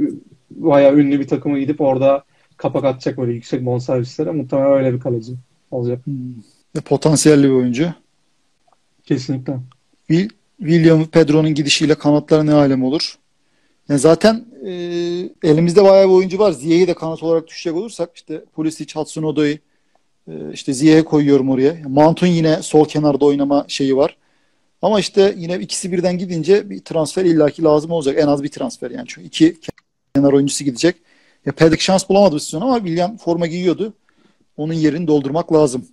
bayağı 0.51 0.95
ünlü 0.95 1.19
bir 1.19 1.27
takıma 1.27 1.59
gidip 1.59 1.81
orada 1.81 2.23
kapak 2.57 2.83
atacak 2.83 3.17
böyle 3.17 3.33
yüksek 3.33 3.65
bonservislere. 3.65 4.31
Muhtemelen 4.31 4.71
öyle 4.71 4.93
bir 4.93 4.99
kaleci 4.99 5.33
olacak. 5.71 6.05
Hmm. 6.05 6.81
Potansiyelli 6.85 7.43
bir 7.43 7.53
oyuncu. 7.53 7.93
Kesinlikle. 9.03 9.57
William 10.59 11.05
Pedro'nun 11.05 11.53
gidişiyle 11.53 11.95
kanatlar 11.95 12.45
ne 12.45 12.53
alem 12.53 12.83
olur? 12.83 13.17
Yani 13.89 13.99
zaten 13.99 14.45
e, 14.65 14.71
elimizde 15.43 15.83
bayağı 15.83 16.07
bir 16.07 16.13
oyuncu 16.13 16.39
var. 16.39 16.51
Ziye'yi 16.51 16.87
de 16.87 16.93
kanat 16.93 17.23
olarak 17.23 17.47
düşecek 17.47 17.75
olursak 17.75 18.09
işte 18.15 18.45
Pulisic, 18.55 18.93
Hudson-Odoi 18.93 19.59
e, 20.27 20.33
işte 20.53 20.73
Ziye'ye 20.73 21.05
koyuyorum 21.05 21.49
oraya. 21.49 21.75
Mount'un 21.87 22.27
yine 22.27 22.61
sol 22.61 22.85
kenarda 22.85 23.25
oynama 23.25 23.65
şeyi 23.67 23.97
var. 23.97 24.17
Ama 24.81 24.99
işte 24.99 25.33
yine 25.37 25.59
ikisi 25.59 25.91
birden 25.91 26.17
gidince 26.17 26.69
bir 26.69 26.79
transfer 26.79 27.25
illaki 27.25 27.63
lazım 27.63 27.91
olacak. 27.91 28.17
En 28.19 28.27
az 28.27 28.43
bir 28.43 28.49
transfer 28.49 28.91
yani. 28.91 29.05
Çünkü 29.07 29.27
iki 29.27 29.57
kenar 30.15 30.33
oyuncusu 30.33 30.63
gidecek. 30.63 30.95
Ya 31.45 31.53
Pedrik 31.53 31.81
şans 31.81 32.09
bulamadı 32.09 32.35
bu 32.35 32.39
sezon 32.39 32.61
ama 32.61 32.77
William 32.77 33.17
forma 33.17 33.47
giyiyordu. 33.47 33.93
Onun 34.57 34.73
yerini 34.73 35.07
doldurmak 35.07 35.53
lazım. 35.53 35.85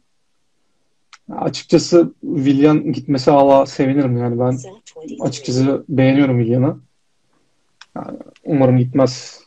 Açıkçası 1.32 2.12
Willian 2.20 2.92
gitmesi 2.92 3.30
hala 3.30 3.66
sevinirim 3.66 4.16
yani 4.16 4.38
ben 4.40 4.58
açıkçası 5.20 5.84
beğeniyorum 5.88 6.38
Willian'ı. 6.38 6.76
Yani 7.96 8.18
umarım 8.44 8.78
gitmez. 8.78 9.40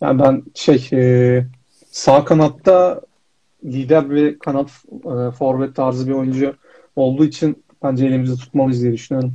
Yani 0.00 0.22
ben 0.22 0.42
şey 0.54 0.88
e, 0.92 1.44
sağ 1.90 2.24
kanatta 2.24 3.00
lider 3.64 4.10
bir 4.10 4.38
kanat 4.38 4.70
e, 4.92 5.30
forvet 5.30 5.76
tarzı 5.76 6.08
bir 6.08 6.12
oyuncu 6.12 6.54
olduğu 6.96 7.24
için 7.24 7.64
bence 7.82 8.06
elimizde 8.06 8.36
tutmalıyız 8.36 8.82
diye 8.82 8.92
düşünüyorum. 8.92 9.34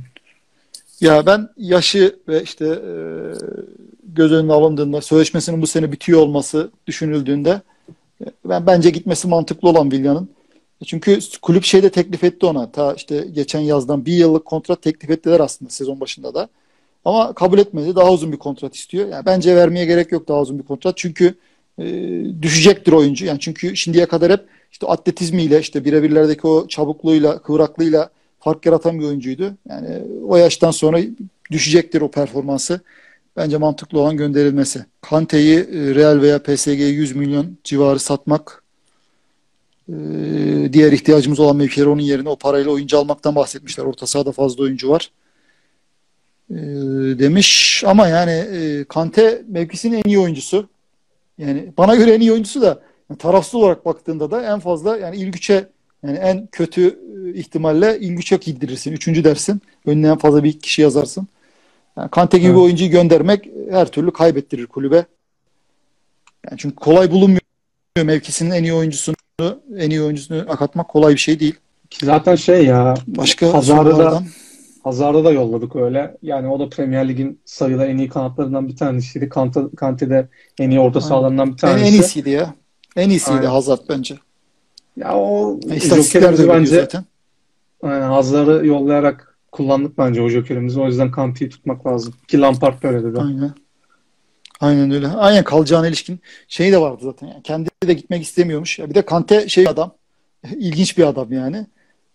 Ya 1.00 1.26
ben 1.26 1.48
yaşı 1.56 2.16
ve 2.28 2.42
işte 2.42 2.66
e, 2.66 2.94
göz 4.04 4.32
önüne 4.32 4.52
alındığında 4.52 5.00
sözleşmesinin 5.00 5.62
bu 5.62 5.66
sene 5.66 5.92
bitiyor 5.92 6.20
olması 6.20 6.70
düşünüldüğünde 6.86 7.62
e, 8.20 8.24
ben 8.44 8.66
bence 8.66 8.90
gitmesi 8.90 9.28
mantıklı 9.28 9.68
olan 9.68 9.90
Willian'ın. 9.90 10.28
Çünkü 10.86 11.18
kulüp 11.42 11.64
şeyde 11.64 11.90
teklif 11.90 12.24
etti 12.24 12.46
ona. 12.46 12.72
Ta 12.72 12.94
işte 12.94 13.26
geçen 13.32 13.60
yazdan 13.60 14.06
bir 14.06 14.12
yıllık 14.12 14.44
kontrat 14.44 14.82
teklif 14.82 15.10
ettiler 15.10 15.40
aslında 15.40 15.70
sezon 15.70 16.00
başında 16.00 16.34
da. 16.34 16.48
Ama 17.04 17.32
kabul 17.32 17.58
etmedi. 17.58 17.96
Daha 17.96 18.12
uzun 18.12 18.32
bir 18.32 18.36
kontrat 18.36 18.74
istiyor. 18.76 19.08
Yani 19.08 19.26
bence 19.26 19.56
vermeye 19.56 19.86
gerek 19.86 20.12
yok 20.12 20.28
daha 20.28 20.40
uzun 20.40 20.58
bir 20.58 20.64
kontrat. 20.64 20.96
Çünkü 20.96 21.34
e, 21.78 21.84
düşecektir 22.42 22.92
oyuncu. 22.92 23.26
Yani 23.26 23.40
çünkü 23.40 23.76
şimdiye 23.76 24.06
kadar 24.06 24.32
hep 24.32 24.44
işte 24.72 24.86
atletizmiyle 24.86 25.60
işte 25.60 25.84
birebirlerdeki 25.84 26.46
o 26.46 26.68
çabukluğuyla, 26.68 27.38
kıvraklığıyla 27.38 28.10
fark 28.40 28.66
yaratan 28.66 29.00
bir 29.00 29.04
oyuncuydu. 29.04 29.54
Yani 29.68 30.02
o 30.28 30.36
yaştan 30.36 30.70
sonra 30.70 31.00
düşecektir 31.50 32.00
o 32.00 32.10
performansı. 32.10 32.80
Bence 33.36 33.56
mantıklı 33.56 34.00
olan 34.00 34.16
gönderilmesi. 34.16 34.84
Kante'yi 35.00 35.58
e, 35.58 35.94
Real 35.94 36.20
veya 36.20 36.42
PSG'ye 36.42 36.88
100 36.88 37.16
milyon 37.16 37.58
civarı 37.64 37.98
satmak 37.98 38.62
e, 39.88 39.94
diğer 40.72 40.92
ihtiyacımız 40.92 41.40
olan 41.40 41.56
mevkileri 41.56 41.88
onun 41.88 42.02
yerine 42.02 42.28
o 42.28 42.36
parayla 42.36 42.70
oyuncu 42.70 42.98
almaktan 42.98 43.34
bahsetmişler. 43.34 43.84
Orta 43.84 44.06
sahada 44.06 44.32
fazla 44.32 44.62
oyuncu 44.62 44.88
var. 44.88 45.10
E, 46.50 46.56
demiş 47.18 47.82
ama 47.86 48.08
yani 48.08 48.44
Kante 48.88 49.42
mevkisinin 49.48 49.96
en 49.96 50.08
iyi 50.08 50.18
oyuncusu. 50.18 50.68
Yani 51.38 51.72
bana 51.78 51.94
göre 51.94 52.14
en 52.14 52.20
iyi 52.20 52.32
oyuncusu 52.32 52.62
da 52.62 52.80
yani 53.10 53.18
tarafsız 53.18 53.54
olarak 53.54 53.86
baktığında 53.86 54.30
da 54.30 54.52
en 54.52 54.60
fazla 54.60 54.96
yani 54.96 55.16
İlgüç'e 55.16 55.68
yani 56.06 56.18
en 56.18 56.46
kötü 56.46 56.98
ihtimalle 57.34 57.98
İlgüç'e 58.00 58.36
giydirirsin. 58.36 58.92
Üçüncü 58.92 59.24
dersin. 59.24 59.62
Önüne 59.86 60.08
en 60.08 60.18
fazla 60.18 60.44
bir 60.44 60.58
kişi 60.60 60.82
yazarsın. 60.82 61.28
Yani 61.96 62.10
Kante 62.10 62.38
gibi 62.38 62.46
evet. 62.46 62.56
bir 62.56 62.62
oyuncuyu 62.62 62.90
göndermek 62.90 63.48
her 63.70 63.88
türlü 63.88 64.12
kaybettirir 64.12 64.66
kulübe. 64.66 65.06
Yani 66.50 66.58
çünkü 66.58 66.76
kolay 66.76 67.10
bulunmuyor. 67.10 67.40
Mevkisinin 67.96 68.50
en 68.50 68.62
iyi 68.62 68.74
oyuncusunu 68.74 69.16
en 69.76 69.90
iyi 69.90 70.02
oyuncusunu 70.02 70.44
akatmak 70.48 70.88
kolay 70.88 71.12
bir 71.12 71.18
şey 71.18 71.40
değil. 71.40 71.54
Zaten 72.02 72.34
şey 72.34 72.64
ya 72.64 72.94
başka 73.06 73.54
Hazar'da 73.54 73.98
da 73.98 74.22
Hazar'da 74.84 75.24
da 75.24 75.32
yolladık 75.32 75.76
öyle. 75.76 76.16
Yani 76.22 76.48
o 76.48 76.60
da 76.60 76.68
Premier 76.68 77.08
Lig'in 77.08 77.40
sayıda 77.44 77.86
en 77.86 77.98
iyi 77.98 78.08
kanatlarından 78.08 78.68
bir 78.68 78.76
tanesiydi. 78.76 79.28
Kante, 79.28 79.60
Kante 79.76 80.10
de 80.10 80.28
en 80.58 80.70
iyi 80.70 80.80
orta 80.80 81.00
sahalarından 81.00 81.52
bir 81.52 81.56
tanesi. 81.56 81.84
En, 81.84 81.88
en 81.88 81.92
iyisiydi 81.92 82.30
ya. 82.30 82.54
En 82.96 83.10
iyisiydi 83.10 83.36
Aynen. 83.36 83.48
Hazard 83.48 83.80
bence. 83.88 84.18
Ya 84.96 85.16
o 85.16 85.58
yani 85.66 85.80
Joker'imizi 85.80 86.48
bence 86.48 86.76
zaten. 86.76 87.04
Yani 87.82 88.04
Hazar'ı 88.04 88.66
yollayarak 88.66 89.38
kullandık 89.52 89.98
bence 89.98 90.22
o 90.22 90.28
jokerimizi. 90.28 90.80
O 90.80 90.86
yüzden 90.86 91.10
Kante'yi 91.10 91.50
tutmak 91.50 91.86
lazım. 91.86 92.14
Ki 92.28 92.40
Lampard 92.40 92.82
böyle 92.82 93.04
dedi. 93.04 93.20
Aynen. 93.20 93.52
Aynen 94.60 94.90
öyle. 94.90 95.08
Aynen 95.08 95.44
kalacağına 95.44 95.88
ilişkin 95.88 96.20
şey 96.48 96.72
de 96.72 96.80
vardı 96.80 97.00
zaten. 97.02 97.26
Yani 97.26 97.42
kendi 97.42 97.68
de 97.86 97.94
gitmek 97.94 98.22
istemiyormuş. 98.22 98.78
Ya 98.78 98.90
bir 98.90 98.94
de 98.94 99.02
Kante 99.02 99.48
şey 99.48 99.68
adam. 99.68 99.94
ilginç 100.56 100.98
bir 100.98 101.04
adam 101.04 101.32
yani. 101.32 101.66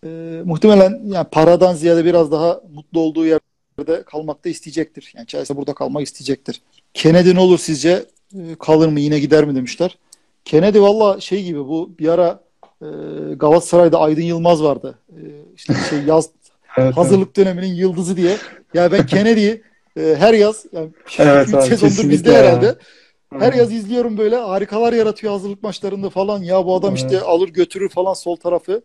Ee, 0.04 0.42
muhtemelen 0.44 1.00
yani 1.04 1.26
paradan 1.30 1.74
ziyade 1.74 2.04
biraz 2.04 2.32
daha 2.32 2.60
mutlu 2.74 3.00
olduğu 3.00 3.26
yerde 3.26 4.02
kalmak 4.06 4.44
da 4.44 4.48
isteyecektir. 4.48 5.12
Yani 5.16 5.26
Chelsea 5.26 5.56
burada 5.56 5.74
kalmak 5.74 6.02
isteyecektir. 6.02 6.62
Kennedy 6.94 7.34
ne 7.34 7.40
olur 7.40 7.58
sizce? 7.58 8.04
Ee, 8.34 8.54
kalır 8.58 8.88
mı 8.88 9.00
yine 9.00 9.18
gider 9.18 9.44
mi 9.44 9.54
demişler. 9.54 9.98
Kennedy 10.44 10.80
valla 10.80 11.20
şey 11.20 11.44
gibi 11.44 11.58
bu 11.58 11.90
bir 11.98 12.08
ara 12.08 12.40
e, 12.82 12.86
Galatasaray'da 13.34 14.00
Aydın 14.00 14.22
Yılmaz 14.22 14.62
vardı. 14.62 14.98
E, 15.08 15.20
işte 15.56 15.74
şey 15.90 15.98
yaz 16.06 16.30
Evet, 16.76 16.96
hazırlık 16.96 17.26
evet. 17.26 17.36
döneminin 17.36 17.74
yıldızı 17.74 18.16
diye. 18.16 18.36
Ya 18.74 18.92
ben 18.92 19.06
Kennedy'yi 19.06 19.62
e, 19.96 20.16
her 20.18 20.34
yaz 20.34 20.66
yani 20.72 20.90
evet, 21.18 21.54
abi, 21.54 21.66
sezondur 21.66 22.10
bizde 22.10 22.30
ya. 22.30 22.38
herhalde. 22.38 22.74
Her 23.38 23.52
yaz 23.52 23.72
izliyorum 23.72 24.18
böyle 24.18 24.36
harikalar 24.36 24.92
yaratıyor 24.92 25.32
hazırlık 25.32 25.62
maçlarında 25.62 26.10
falan. 26.10 26.42
Ya 26.42 26.66
bu 26.66 26.74
adam 26.74 26.90
evet. 26.90 27.04
işte 27.04 27.20
alır 27.20 27.48
götürür 27.48 27.88
falan 27.88 28.14
sol 28.14 28.36
tarafı. 28.36 28.82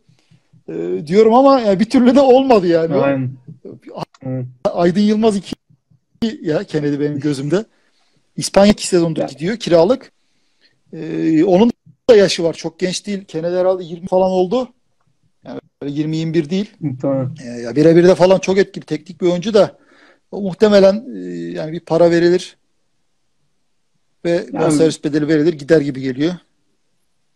E, 0.70 1.08
diyorum 1.08 1.34
ama 1.34 1.60
yani 1.60 1.80
bir 1.80 1.90
türlü 1.90 2.16
de 2.16 2.22
olmadı 2.22 2.68
yani. 2.68 2.96
Aynen. 2.96 3.32
Aydın 4.64 5.02
Yılmaz 5.02 5.38
2 5.38 5.56
ya 6.42 6.64
Kennedy 6.64 7.00
benim 7.00 7.20
gözümde. 7.20 7.66
İspanya 8.38 8.72
2 8.72 8.88
sezondur 8.88 9.22
ya. 9.22 9.28
gidiyor 9.28 9.58
kiralık. 9.58 10.12
E, 10.94 11.44
onun 11.44 11.72
da 12.10 12.16
yaşı 12.16 12.44
var. 12.44 12.54
Çok 12.54 12.80
genç 12.80 13.08
değil. 13.08 13.26
Kennedy 13.26 13.56
herhalde 13.56 13.84
20 13.84 14.08
falan 14.08 14.32
oldu. 14.32 14.70
Yani 15.46 15.60
20-21 15.84 16.50
değil. 16.50 16.72
Tamam. 17.02 17.36
E, 17.44 17.48
ya 17.48 17.76
birebir 17.76 18.04
de 18.04 18.16
falan 18.16 18.40
çok 18.40 18.58
etkili 18.58 18.86
teknik 18.86 19.22
bir 19.22 19.28
oyuncu 19.28 19.54
da 19.54 19.78
o 20.32 20.42
muhtemelen 20.42 21.06
e, 21.16 21.20
yani 21.32 21.72
bir 21.72 21.80
para 21.80 22.12
verilir 22.12 22.58
ve 24.26 24.32
yani, 24.32 24.66
bonservis 24.66 25.04
bedeli 25.04 25.28
verilir 25.28 25.54
gider 25.54 25.82
gibi 25.82 26.02
geliyor. 26.02 26.34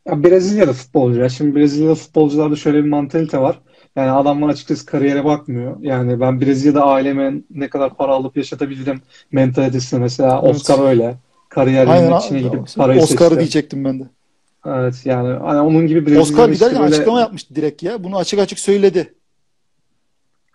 Ya 0.10 0.24
Brezilya'da 0.24 0.74
futbolcu. 0.74 1.20
Ya. 1.20 1.30
Şimdi 1.30 1.56
Brezilya'da 1.56 1.96
futbolcularda 1.96 2.56
şöyle 2.56 2.84
bir 2.84 2.90
mantalite 2.90 3.38
var. 3.38 3.60
Yani 3.96 4.12
adamlar 4.12 4.50
açıkçası 4.50 4.86
kariyere 4.86 5.26
bakmıyor. 5.26 5.78
Yani 5.82 6.20
ben 6.20 6.42
Brezilya'da 6.42 6.86
aileme 6.86 7.34
ne 7.50 7.70
kadar 7.70 7.96
para 7.96 8.12
alıp 8.12 8.38
yaşatabilirim 8.38 9.02
mentalitesine 9.32 10.00
mesela 10.00 10.42
evet. 10.44 10.56
Oscar 10.56 10.90
öyle. 10.90 11.16
Kariyerinin 11.50 12.18
içine 12.20 12.42
gidip 12.42 12.76
parayı 12.78 13.02
Oscar'ı 13.02 13.30
seçti. 13.30 13.40
diyecektim 13.40 13.86
ben 13.86 14.00
de. 14.00 14.04
Evet 14.66 15.02
yani 15.06 15.34
hani 15.34 15.60
onun 15.60 15.88
gibi 15.88 16.06
Brezilya 16.06 16.22
Oscar 16.22 16.52
bir 16.52 16.60
de 16.60 16.66
böyle... 16.66 16.80
açıklama 16.80 17.20
yapmıştı 17.20 17.56
direkt 17.56 17.84
ya. 17.84 18.04
Bunu 18.04 18.18
açık 18.18 18.40
açık 18.40 18.60
söyledi. 18.60 19.14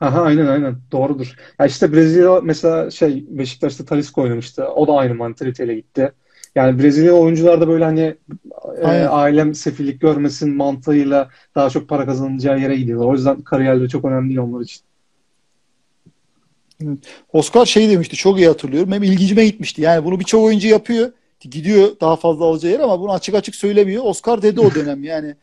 Aha 0.01 0.23
aynen 0.23 0.47
aynen 0.47 0.77
doğrudur. 0.93 1.35
Ya 1.61 1.67
işte 1.67 1.93
Brezilya 1.93 2.41
mesela 2.43 2.91
şey 2.91 3.25
Beşiktaş'ta 3.29 3.85
Talisca 3.85 4.23
oynamıştı. 4.23 4.69
O 4.69 4.89
da 4.89 4.93
aynı 4.93 5.15
mantaliteyle 5.15 5.75
gitti. 5.75 6.13
Yani 6.55 6.83
Brezilya 6.83 7.13
oyuncular 7.13 7.61
da 7.61 7.69
böyle 7.69 7.85
hani 7.85 8.15
e, 8.83 8.87
ailem 8.87 9.55
sefillik 9.55 10.01
görmesin 10.01 10.57
mantığıyla 10.57 11.29
daha 11.55 11.71
çok 11.71 11.89
para 11.89 12.07
kazanacağı 12.07 12.61
yere 12.61 12.77
gidiyorlar. 12.77 13.07
O 13.07 13.13
yüzden 13.13 13.43
kariyerleri 13.43 13.89
çok 13.89 14.05
önemli 14.05 14.29
değil 14.29 14.39
onlar 14.39 14.61
için. 14.61 14.83
Oscar 17.33 17.67
şey 17.67 17.91
demişti 17.91 18.17
çok 18.17 18.39
iyi 18.39 18.49
hatırlıyorum. 18.49 18.93
Hem 18.93 19.03
ilgicime 19.03 19.45
gitmişti. 19.45 19.83
Yani 19.83 20.05
bunu 20.05 20.21
birçok 20.21 20.45
oyuncu 20.45 20.69
yapıyor 20.69 21.13
gidiyor 21.51 21.89
daha 22.01 22.17
fazla 22.17 22.45
alacağı 22.45 22.73
yer 22.73 22.81
ama 22.81 23.01
bunu 23.01 23.13
açık 23.13 23.35
açık 23.35 23.55
söylemiyor. 23.55 24.03
Oscar 24.05 24.43
dedi 24.43 24.61
o 24.61 24.75
dönem 24.75 25.05
yani. 25.05 25.35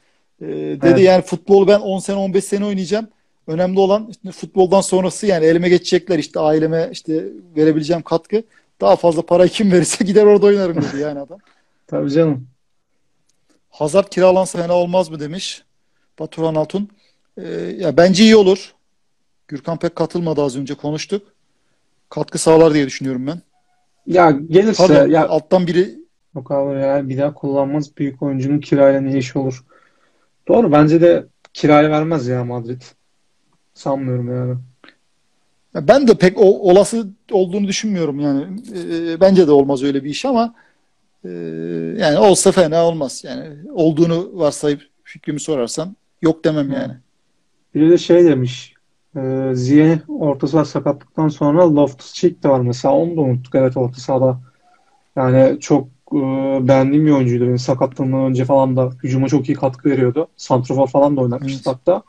E, 0.41 0.47
dedi 0.47 0.87
evet. 0.87 0.99
yani 0.99 1.21
futbolu 1.21 1.67
ben 1.67 1.79
10 1.79 1.99
sene 1.99 2.17
15 2.17 2.43
sene 2.43 2.65
oynayacağım. 2.65 3.07
Önemli 3.47 3.79
olan 3.79 4.07
işte 4.09 4.31
futboldan 4.31 4.81
sonrası 4.81 5.27
yani 5.27 5.45
elime 5.45 5.69
geçecekler 5.69 6.19
işte 6.19 6.39
aileme 6.39 6.89
işte 6.91 7.25
verebileceğim 7.55 8.01
katkı. 8.01 8.43
Daha 8.81 8.95
fazla 8.95 9.21
para 9.21 9.47
kim 9.47 9.71
verirse 9.71 10.03
gider 10.05 10.25
orada 10.25 10.45
oynarım 10.45 10.75
dedi 10.75 11.01
yani 11.01 11.19
adam. 11.19 11.39
Tabii 11.87 12.11
canım. 12.11 12.47
Hazard 13.69 14.07
kiralansa 14.07 14.61
fena 14.61 14.73
olmaz 14.73 15.09
mı 15.09 15.19
demiş 15.19 15.63
Batuhan 16.19 16.55
Altun. 16.55 16.89
Ee, 17.37 17.49
ya 17.77 17.97
bence 17.97 18.23
iyi 18.23 18.35
olur. 18.35 18.73
Gürkan 19.47 19.79
pek 19.79 19.95
katılmadı 19.95 20.41
az 20.41 20.57
önce 20.57 20.75
konuştuk. 20.75 21.27
katkı 22.09 22.37
sağlar 22.37 22.73
diye 22.73 22.85
düşünüyorum 22.85 23.27
ben. 23.27 23.41
Ya 24.05 24.31
gelirse 24.31 24.87
Pardon, 24.87 25.09
ya 25.09 25.27
alttan 25.27 25.67
biri 25.67 25.99
yok 26.35 26.51
abi 26.51 26.79
ya 26.79 27.09
bir 27.09 27.17
daha 27.17 27.33
kullanmaz 27.33 27.97
büyük 27.97 28.21
oyuncunun 28.21 28.59
kirayla 28.59 29.01
ne 29.01 29.17
işi 29.17 29.39
olur. 29.39 29.63
Doğru 30.47 30.71
bence 30.71 31.01
de 31.01 31.25
kiraya 31.53 31.91
vermez 31.91 32.27
ya 32.27 32.43
Madrid. 32.43 32.81
Sanmıyorum 33.73 34.35
yani. 34.35 34.57
Ben 35.75 36.07
de 36.07 36.17
pek 36.17 36.37
o, 36.39 36.71
olası 36.71 37.07
olduğunu 37.31 37.67
düşünmüyorum 37.67 38.19
yani. 38.19 38.43
E, 38.75 39.21
bence 39.21 39.47
de 39.47 39.51
olmaz 39.51 39.83
öyle 39.83 40.03
bir 40.03 40.09
iş 40.09 40.25
ama 40.25 40.55
e, 41.25 41.29
yani 41.97 42.17
olsa 42.17 42.51
fena 42.51 42.85
olmaz. 42.85 43.23
Yani 43.25 43.43
olduğunu 43.73 44.29
varsayıp 44.33 44.81
fikrimi 45.03 45.39
sorarsan 45.39 45.95
yok 46.21 46.45
demem 46.45 46.71
yani. 46.71 46.93
Biri 47.75 47.89
de 47.89 47.97
şey 47.97 48.25
demiş. 48.25 48.73
E, 49.15 49.51
Ziyeh 49.53 49.99
orta 50.07 50.47
saha 50.47 50.65
sakatlıktan 50.65 51.27
sonra 51.27 51.63
Loftus-Cheek 51.63 52.43
de 52.43 52.49
var 52.49 52.59
mesela. 52.59 52.95
Onu 52.95 53.17
da 53.17 53.21
unuttuk 53.21 53.55
evet 53.55 53.77
orta 53.77 54.01
sahada. 54.01 54.39
Yani 55.15 55.59
çok 55.59 55.87
e, 56.13 56.17
beğendiğim 56.67 57.05
bir 57.05 57.11
oyuncuydu. 57.11 57.43
Benim 57.43 57.59
sakatlığımdan 57.59 58.19
önce 58.19 58.45
falan 58.45 58.77
da 58.77 58.89
hücuma 59.03 59.27
çok 59.27 59.49
iyi 59.49 59.55
katkı 59.55 59.89
veriyordu. 59.89 60.27
Santrofor 60.37 60.87
falan 60.87 61.17
da 61.17 61.21
oynatmıştı 61.21 61.69
Evet. 61.69 61.79
hatta. 61.85 62.03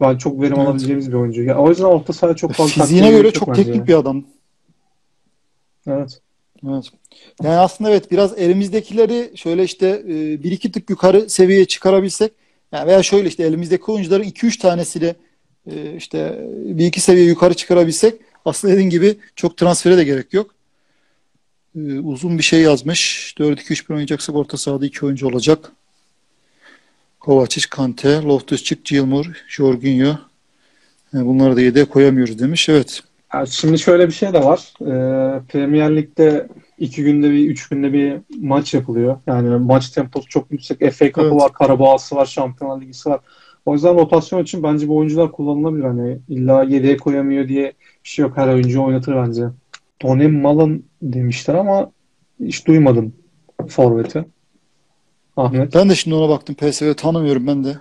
Ben 0.00 0.16
çok 0.16 0.40
verim 0.40 0.54
Evet. 0.56 0.66
alabileceğimiz 0.66 1.08
bir 1.08 1.16
oyuncu. 1.16 1.42
Ya, 1.42 1.58
o 1.58 1.68
yüzden 1.68 1.84
orta 1.84 2.12
sahaya 2.12 2.36
çok 2.36 2.52
fazla 2.52 2.82
Fiziğine 2.82 3.10
göre 3.10 3.30
çok 3.30 3.54
teknik 3.54 3.76
ya. 3.76 3.86
bir 3.86 3.94
adam. 3.94 4.24
Evet. 5.86 6.20
Evet. 6.68 6.84
Yani 7.42 7.56
aslında 7.56 7.90
evet 7.90 8.10
biraz 8.10 8.38
elimizdekileri 8.38 9.32
şöyle 9.36 9.64
işte 9.64 10.02
e, 10.08 10.42
bir 10.42 10.52
iki 10.52 10.72
tık 10.72 10.90
yukarı 10.90 11.30
seviyeye 11.30 11.64
çıkarabilsek 11.64 12.32
yani 12.72 12.86
veya 12.86 13.02
şöyle 13.02 13.28
işte 13.28 13.42
elimizdeki 13.42 13.84
oyuncuların 13.84 14.24
2-3 14.24 14.58
tanesini 14.58 15.14
e, 15.70 15.96
işte 15.96 16.48
bir 16.64 16.86
iki 16.86 17.00
seviye 17.00 17.26
yukarı 17.26 17.54
çıkarabilsek 17.54 18.14
aslında 18.44 18.72
dediğin 18.74 18.90
gibi 18.90 19.16
çok 19.36 19.56
transfere 19.56 19.96
de 19.96 20.04
gerek 20.04 20.32
yok. 20.32 20.54
E, 21.76 21.98
uzun 21.98 22.38
bir 22.38 22.42
şey 22.42 22.60
yazmış. 22.60 23.34
4-2-3-1 23.38 23.92
oynayacaksak 23.92 24.36
orta 24.36 24.56
sahada 24.56 24.86
iki 24.86 25.06
oyuncu 25.06 25.28
olacak. 25.28 25.72
Kovacic, 27.26 27.66
Kante, 27.70 28.08
Loftus-Cheek, 28.08 28.84
Gilmour, 28.84 29.26
Jorginho. 29.48 30.18
E, 31.14 31.26
bunları 31.26 31.56
da 31.56 31.60
yedeğe 31.60 31.84
koyamıyoruz 31.84 32.38
demiş. 32.38 32.68
Evet. 32.68 33.02
Şimdi 33.46 33.78
şöyle 33.78 34.06
bir 34.06 34.12
şey 34.12 34.32
de 34.32 34.44
var. 34.44 34.72
Ee, 34.80 35.40
Premier 35.48 35.96
Lig'de 35.96 36.48
iki 36.78 37.04
günde 37.04 37.30
bir, 37.30 37.50
üç 37.50 37.68
günde 37.68 37.92
bir 37.92 38.16
maç 38.40 38.74
yapılıyor. 38.74 39.16
Yani 39.26 39.48
maç 39.48 39.90
temposu 39.90 40.28
çok 40.28 40.50
yüksek. 40.52 40.78
FA 40.78 41.06
Cup'ı 41.06 41.22
Evet. 41.22 41.32
var, 41.32 41.52
Karabağ'sı 41.52 42.16
var, 42.16 42.26
Şampiyonlar 42.26 42.80
Ligi'si 42.80 43.10
var. 43.10 43.20
O 43.66 43.74
yüzden 43.74 43.94
rotasyon 43.94 44.42
için 44.42 44.62
bence 44.62 44.88
bu 44.88 44.96
oyuncular 44.96 45.32
kullanılabilir. 45.32 45.84
Hani 45.84 46.18
illa 46.28 46.62
yedeğe 46.62 46.96
koyamıyor 46.96 47.48
diye 47.48 47.72
bir 48.04 48.08
şey 48.08 48.22
yok. 48.22 48.36
Her 48.36 48.48
oyuncu 48.48 48.82
oynatır 48.82 49.16
bence. 49.16 49.44
Tony 49.98 50.26
Malın 50.26 50.84
demişler 51.02 51.54
ama 51.54 51.90
hiç 52.40 52.66
duymadım 52.66 53.12
forveti. 53.68 54.24
Ahmet. 55.36 55.74
Ben 55.74 55.90
de 55.90 55.94
şimdi 55.94 56.16
ona 56.16 56.28
baktım. 56.28 56.54
PSV 56.54 56.94
tanımıyorum 56.94 57.46
ben 57.46 57.64
de. 57.64 57.78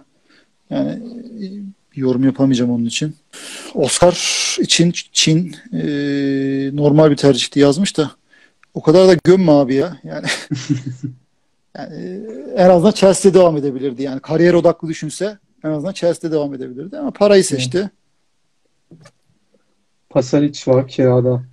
Yani 0.70 0.92
e, 0.92 1.46
yorum 1.96 2.24
yapamayacağım 2.24 2.72
onun 2.72 2.86
için. 2.86 3.16
Oscar 3.74 4.12
için 4.62 4.94
Çin 5.12 5.56
e, 5.74 5.86
normal 6.76 7.12
bir 7.12 7.16
tercihti 7.16 7.60
yazmış 7.60 7.98
da 7.98 8.12
o 8.74 8.82
kadar 8.82 9.08
da 9.08 9.14
gömme 9.24 9.52
abi 9.52 9.76
ya. 9.76 9.98
Yani, 10.04 10.28
yani 11.78 11.96
e, 11.96 12.64
en 12.64 12.70
azından 12.70 12.92
Chelsea'de 12.92 13.38
devam 13.38 13.58
edebilirdi. 13.58 14.04
Yani 14.04 14.20
kariyer 14.20 14.54
odaklı 14.54 14.88
düşünse 14.88 15.38
en 15.64 15.70
azından 15.70 15.94
Chelsea'de 15.94 16.36
devam 16.36 16.54
edebilirdi 16.54 16.98
ama 16.98 17.12
parayı 17.12 17.44
seçti. 17.44 17.90
Pasalic 20.10 20.72
var 20.72 20.88
kirada 20.88 21.44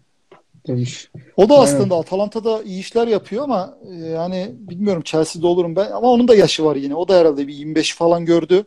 demiş. 0.67 1.11
O 1.37 1.49
da 1.49 1.55
Aynen. 1.55 1.65
aslında 1.65 1.97
Atalanta'da 1.97 2.63
iyi 2.63 2.81
işler 2.81 3.09
yapıyor 3.09 3.45
ama 3.45 3.79
e, 3.91 3.95
yani 3.95 4.51
bilmiyorum 4.59 5.03
Chelsea'de 5.03 5.47
olurum 5.47 5.77
ben 5.77 5.91
ama 5.91 6.11
onun 6.11 6.29
da 6.29 6.35
yaşı 6.35 6.65
var 6.65 6.77
yine. 6.77 6.95
O 6.95 7.09
da 7.09 7.19
herhalde 7.19 7.49
bir 7.49 7.55
25 7.55 7.95
falan 7.95 8.25
gördü. 8.25 8.65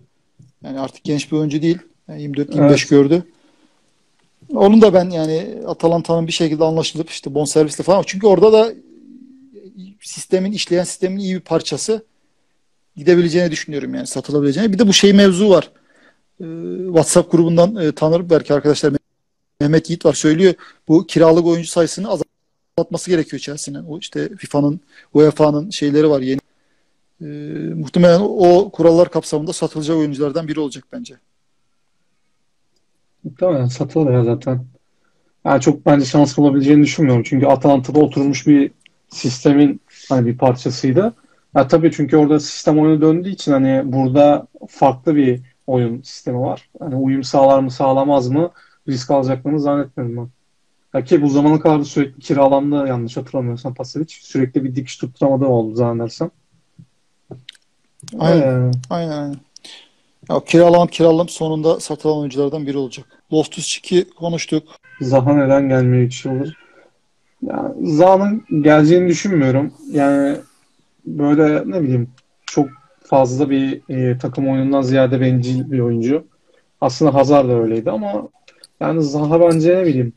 Yani 0.64 0.80
artık 0.80 1.04
genç 1.04 1.32
bir 1.32 1.38
oyuncu 1.38 1.62
değil. 1.62 1.78
Yani 2.08 2.22
24-25 2.22 2.70
Evet. 2.70 2.90
gördü. 2.90 3.24
Onun 4.54 4.82
da 4.82 4.94
ben 4.94 5.10
yani 5.10 5.56
Atalanta'nın 5.68 6.28
bir 6.28 6.32
şekilde 6.32 6.64
anlaşılıp 6.64 7.10
işte 7.10 7.34
bonservisle 7.34 7.84
falan 7.84 8.04
çünkü 8.08 8.28
orada 8.28 8.54
da 8.54 8.74
sistemin 10.02 10.52
işleyen 10.52 10.84
sistemin 10.84 11.20
iyi 11.20 11.36
bir 11.36 11.40
parçası 11.40 12.06
gidebileceğini 12.96 13.52
düşünüyorum 13.52 13.96
yani 13.96 14.08
satılabileceğini. 14.08 14.74
Bir 14.74 14.80
de 14.80 14.88
bu 14.88 14.94
şey 14.94 15.14
mevzu 15.14 15.50
var. 15.50 15.72
Ee, 16.42 16.46
WhatsApp 16.86 17.32
grubundan 17.32 17.76
e, 17.76 17.92
tanır 17.92 18.30
belki 18.30 18.54
arkadaşlar 18.54 18.94
Mehmet 19.62 19.90
Yiğit 19.90 20.06
var 20.06 20.14
söylüyor. 20.14 20.54
Bu 20.88 21.08
kiralık 21.08 21.46
oyuncu 21.46 21.70
sayısını 21.70 22.10
azaltması 22.78 23.10
gerekiyor 23.10 23.40
Chelsea'nin. 23.40 23.84
O 23.84 24.00
işte 24.00 24.30
FIFA'nın, 24.38 24.80
UEFA'nın 25.14 25.70
şeyleri 25.70 26.10
var 26.10 26.22
yeni. 26.22 26.40
Ee, 27.22 27.26
muhtemelen 27.76 28.20
o 28.22 28.70
kurallar 28.70 29.12
kapsamında 29.12 29.54
satılacak 29.54 29.98
oyunculardan 29.98 30.48
biri 30.48 30.60
olacak 30.60 30.84
bence. 30.94 31.16
Muhtemelen 33.24 33.66
satılır 33.66 34.14
ya 34.14 34.24
zaten. 34.24 34.66
Yani 35.46 35.62
çok 35.62 35.86
bence 35.86 36.06
şanslı 36.06 36.44
olabileceğini 36.44 36.84
düşünmüyorum. 36.84 37.24
Çünkü 37.24 37.46
Atalanta'da 37.46 38.00
oturmuş 38.00 38.48
bir 38.48 38.72
sistemin 39.10 39.82
hani 40.10 40.26
bir 40.26 40.38
parçasıydı. 40.38 41.14
Ya 41.56 41.68
tabii 41.68 41.92
çünkü 41.92 42.18
orada 42.18 42.40
sistem 42.40 42.80
oyunu 42.80 43.02
döndüğü 43.02 43.30
için 43.30 43.52
hani 43.52 43.82
burada 43.86 44.48
farklı 44.70 45.16
bir 45.16 45.42
oyun 45.68 46.02
sistemi 46.02 46.40
var. 46.40 46.70
Hani 46.80 46.96
uyum 46.96 47.24
sağlar 47.24 47.60
mı 47.60 47.72
sağlamaz 47.72 48.30
mı 48.30 48.52
risk 48.88 49.12
alacaklarını 49.12 49.60
zannetmiyorum 49.60 50.18
ben. 50.18 50.30
Ya 51.00 51.04
ki 51.04 51.22
bu 51.22 51.30
zamana 51.30 51.60
kadar 51.60 51.80
da 51.80 51.86
sürekli 51.86 52.20
kiralandı 52.20 52.88
yanlış 52.88 53.18
hatırlamıyorsam 53.18 53.74
Pasalic. 53.74 54.16
Sürekli 54.22 54.64
bir 54.64 54.76
dikiş 54.76 54.98
tutturamadığı 54.98 55.46
oldu 55.46 55.76
zannedersem. 55.76 56.30
Aynen. 58.20 58.42
Ee, 58.42 58.72
Aynen 58.90 59.12
aynen. 59.12 59.36
Ya, 60.30 60.44
kiralanıp 60.46 60.92
kiralanıp 60.92 61.32
sonunda 61.32 61.80
satılan 61.80 62.18
oyunculardan 62.18 62.68
biri 62.68 62.78
olacak. 62.78 63.06
Loftus-Cheek'i 63.32 64.10
konuştuk. 64.10 64.64
Zaha 65.02 65.34
neden 65.34 65.70
gelmiyor 65.70 66.04
3 66.04 66.26
yıldır? 66.26 66.58
Ya 67.42 67.74
Zaha'nın 67.84 68.46
geleceğini 68.62 69.08
düşünmüyorum. 69.08 69.74
Yani 69.92 70.38
böyle 71.06 71.72
ne 71.72 71.82
bileyim 71.82 72.10
çok 72.46 72.70
fazla 73.04 73.50
bir 73.50 73.82
e, 73.90 74.18
takım 74.18 74.50
oyunundan 74.50 74.82
ziyade 74.82 75.22
bencil 75.22 75.72
bir 75.72 75.80
oyuncu. 75.80 76.24
Aslında 76.82 77.14
Hazard 77.14 77.50
da 77.50 77.54
öyleydi 77.54 77.92
ama 77.92 78.28
yani 78.80 79.04
Zaha 79.04 79.42
bence 79.42 79.78
ne 79.78 79.86
bileyim 79.86 80.14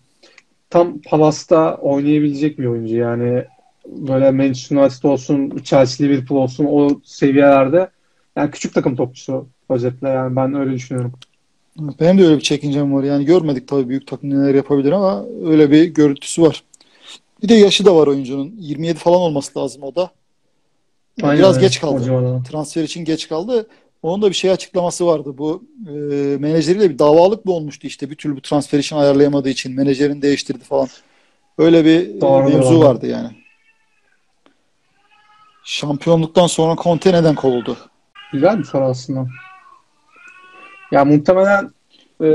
tam 0.70 1.00
Palas'ta 1.00 1.74
oynayabilecek 1.74 2.58
bir 2.58 2.64
oyuncu. 2.64 2.96
Yani 2.96 3.44
böyle 3.86 4.30
Manchester 4.30 4.76
United 4.76 5.02
olsun, 5.02 5.58
Chelsea, 5.64 6.06
Liverpool 6.06 6.38
olsun 6.38 6.66
o 6.70 7.00
seviyelerde 7.04 7.90
yani 8.36 8.50
küçük 8.50 8.74
takım 8.74 8.96
topçusu 8.96 9.46
özetle 9.70 10.08
yani 10.08 10.36
ben 10.36 10.54
öyle 10.54 10.72
düşünüyorum. 10.72 11.12
Benim 12.00 12.18
de 12.18 12.24
öyle 12.24 12.36
bir 12.36 12.42
çekincem 12.42 12.94
var. 12.94 13.04
Yani 13.04 13.24
görmedik 13.24 13.68
tabii 13.68 13.88
büyük 13.88 14.06
takım 14.06 14.30
neler 14.30 14.54
yapabilir 14.54 14.92
ama 14.92 15.24
öyle 15.44 15.70
bir 15.70 15.84
görüntüsü 15.84 16.42
var. 16.42 16.62
Bir 17.42 17.48
de 17.48 17.54
yaşı 17.54 17.84
da 17.84 17.96
var 17.96 18.06
oyuncunun. 18.06 18.54
27 18.58 18.98
falan 18.98 19.20
olması 19.20 19.58
lazım 19.58 19.82
o 19.82 19.94
da. 19.94 20.10
Aynen 21.22 21.38
biraz 21.38 21.56
öyle. 21.56 21.66
geç 21.66 21.80
kaldı. 21.80 22.42
Transfer 22.50 22.82
için 22.82 23.04
geç 23.04 23.28
kaldı. 23.28 23.66
Onun 24.02 24.22
da 24.22 24.28
bir 24.28 24.34
şey 24.34 24.50
açıklaması 24.50 25.06
vardı. 25.06 25.38
Bu 25.38 25.64
e, 25.88 25.92
menajeriyle 26.38 26.90
bir 26.90 26.98
davalık 26.98 27.44
mı 27.44 27.52
olmuştu 27.52 27.86
işte 27.86 28.10
bir 28.10 28.14
türlü 28.14 28.36
bu 28.36 28.40
transfer 28.40 28.78
için 28.78 28.96
ayarlayamadığı 28.96 29.48
için 29.48 29.76
menajerini 29.76 30.22
değiştirdi 30.22 30.64
falan. 30.64 30.88
Öyle 31.58 31.84
bir 31.84 32.16
e, 32.16 32.20
Doğru, 32.20 32.48
mevzu 32.48 32.74
doğru. 32.74 32.80
vardı 32.80 33.06
yani. 33.06 33.30
Şampiyonluktan 35.64 36.46
sonra 36.46 36.76
Conte 36.82 37.12
neden 37.12 37.34
kovuldu? 37.34 37.76
Güzel 38.32 38.58
bir 38.58 38.64
soru 38.64 38.84
aslında. 38.84 39.26
Ya 40.92 41.04
muhtemelen 41.04 41.70
e, 42.22 42.28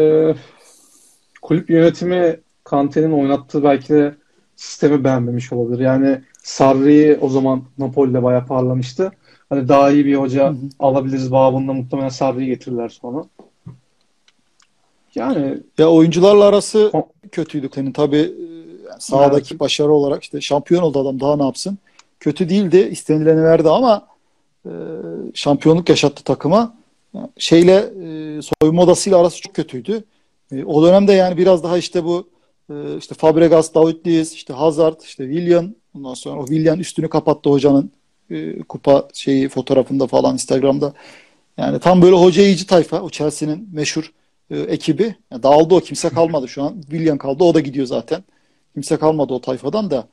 kulüp 1.41 1.69
yönetimi 1.69 2.39
Kante'nin 2.63 3.11
oynattığı 3.11 3.63
belki 3.63 3.89
de 3.93 4.15
sistemi 4.55 5.03
beğenmemiş 5.03 5.53
olabilir. 5.53 5.79
Yani 5.79 6.21
Sarri'yi 6.43 7.17
o 7.21 7.29
zaman 7.29 7.63
Napoli'de 7.77 8.23
bayağı 8.23 8.45
parlamıştı. 8.45 9.11
Hani 9.53 9.67
daha 9.67 9.91
iyi 9.91 10.05
bir 10.05 10.15
hoca 10.15 10.45
Hı 10.49 10.51
hı. 10.51 10.55
alabiliriz 10.79 11.31
babında 11.31 11.73
muhtemelen 11.73 12.09
Sarri'yi 12.09 12.47
getirirler 12.47 12.89
sonra. 12.89 13.23
Yani 15.15 15.57
Ya 15.77 15.89
oyuncularla 15.91 16.43
arası 16.45 16.89
O- 16.93 17.07
kötüydü 17.31 17.69
senin 17.75 17.91
tabii 17.91 18.17
e, 18.17 18.43
yani 18.89 18.99
sahadaki 18.99 19.47
Evet. 19.53 19.59
başarı 19.59 19.91
olarak 19.91 20.23
işte 20.23 20.41
şampiyon 20.41 20.83
oldu 20.83 20.99
adam 20.99 21.19
daha 21.19 21.35
ne 21.35 21.43
yapsın? 21.43 21.77
Kötü 22.19 22.49
değildi, 22.49 22.87
istenileni 22.91 23.43
verdi 23.43 23.69
ama 23.69 24.07
e, 24.65 24.71
şampiyonluk 25.33 25.89
yaşattı 25.89 26.23
takıma. 26.23 26.75
Yani 27.13 27.27
şeyle 27.37 27.75
e, 27.77 28.39
soyunma 28.41 28.81
odasıyla 28.83 29.19
arası 29.19 29.41
çok 29.41 29.53
kötüydü. 29.53 30.03
E, 30.51 30.63
o 30.63 30.83
dönemde 30.83 31.13
yani 31.13 31.37
biraz 31.37 31.63
daha 31.63 31.77
işte 31.77 32.03
bu 32.03 32.27
e, 32.69 32.97
işte 32.97 33.15
Fabregas, 33.15 33.73
David 33.73 34.05
Luiz, 34.05 34.33
işte 34.33 34.53
Hazard, 34.53 35.01
işte 35.01 35.23
Willian 35.25 35.75
ondan 35.97 36.13
sonra 36.13 36.39
o 36.41 36.45
Willian 36.45 36.79
üstünü 36.79 37.09
kapattı 37.09 37.49
hocanın 37.49 37.91
e, 38.33 38.59
kupa 38.59 39.07
şeyi 39.13 39.49
fotoğrafında 39.49 40.07
falan 40.07 40.33
Instagram'da. 40.33 40.93
Yani 41.57 41.79
tam 41.79 42.01
böyle 42.01 42.15
hoca 42.15 42.41
yiyici 42.41 42.67
tayfa 42.67 43.01
o 43.01 43.09
Chelsea'nin 43.09 43.69
meşhur 43.73 44.11
e, 44.51 44.59
ekibi. 44.59 45.15
Yani 45.31 45.43
dağıldı 45.43 45.75
o 45.75 45.79
kimse 45.79 46.09
kalmadı 46.09 46.47
şu 46.47 46.63
an. 46.63 46.81
Willian 46.81 47.17
kaldı 47.17 47.43
o 47.43 47.53
da 47.53 47.59
gidiyor 47.59 47.85
zaten. 47.85 48.23
Kimse 48.73 48.97
kalmadı 48.97 49.33
o 49.33 49.41
tayfadan 49.41 49.91
da. 49.91 50.07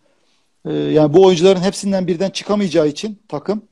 E, 0.64 0.73
yani 0.73 1.14
bu 1.14 1.27
oyuncuların 1.27 1.61
hepsinden 1.61 2.07
birden 2.07 2.31
çıkamayacağı 2.31 2.89
için 2.89 3.18
takım 3.29 3.62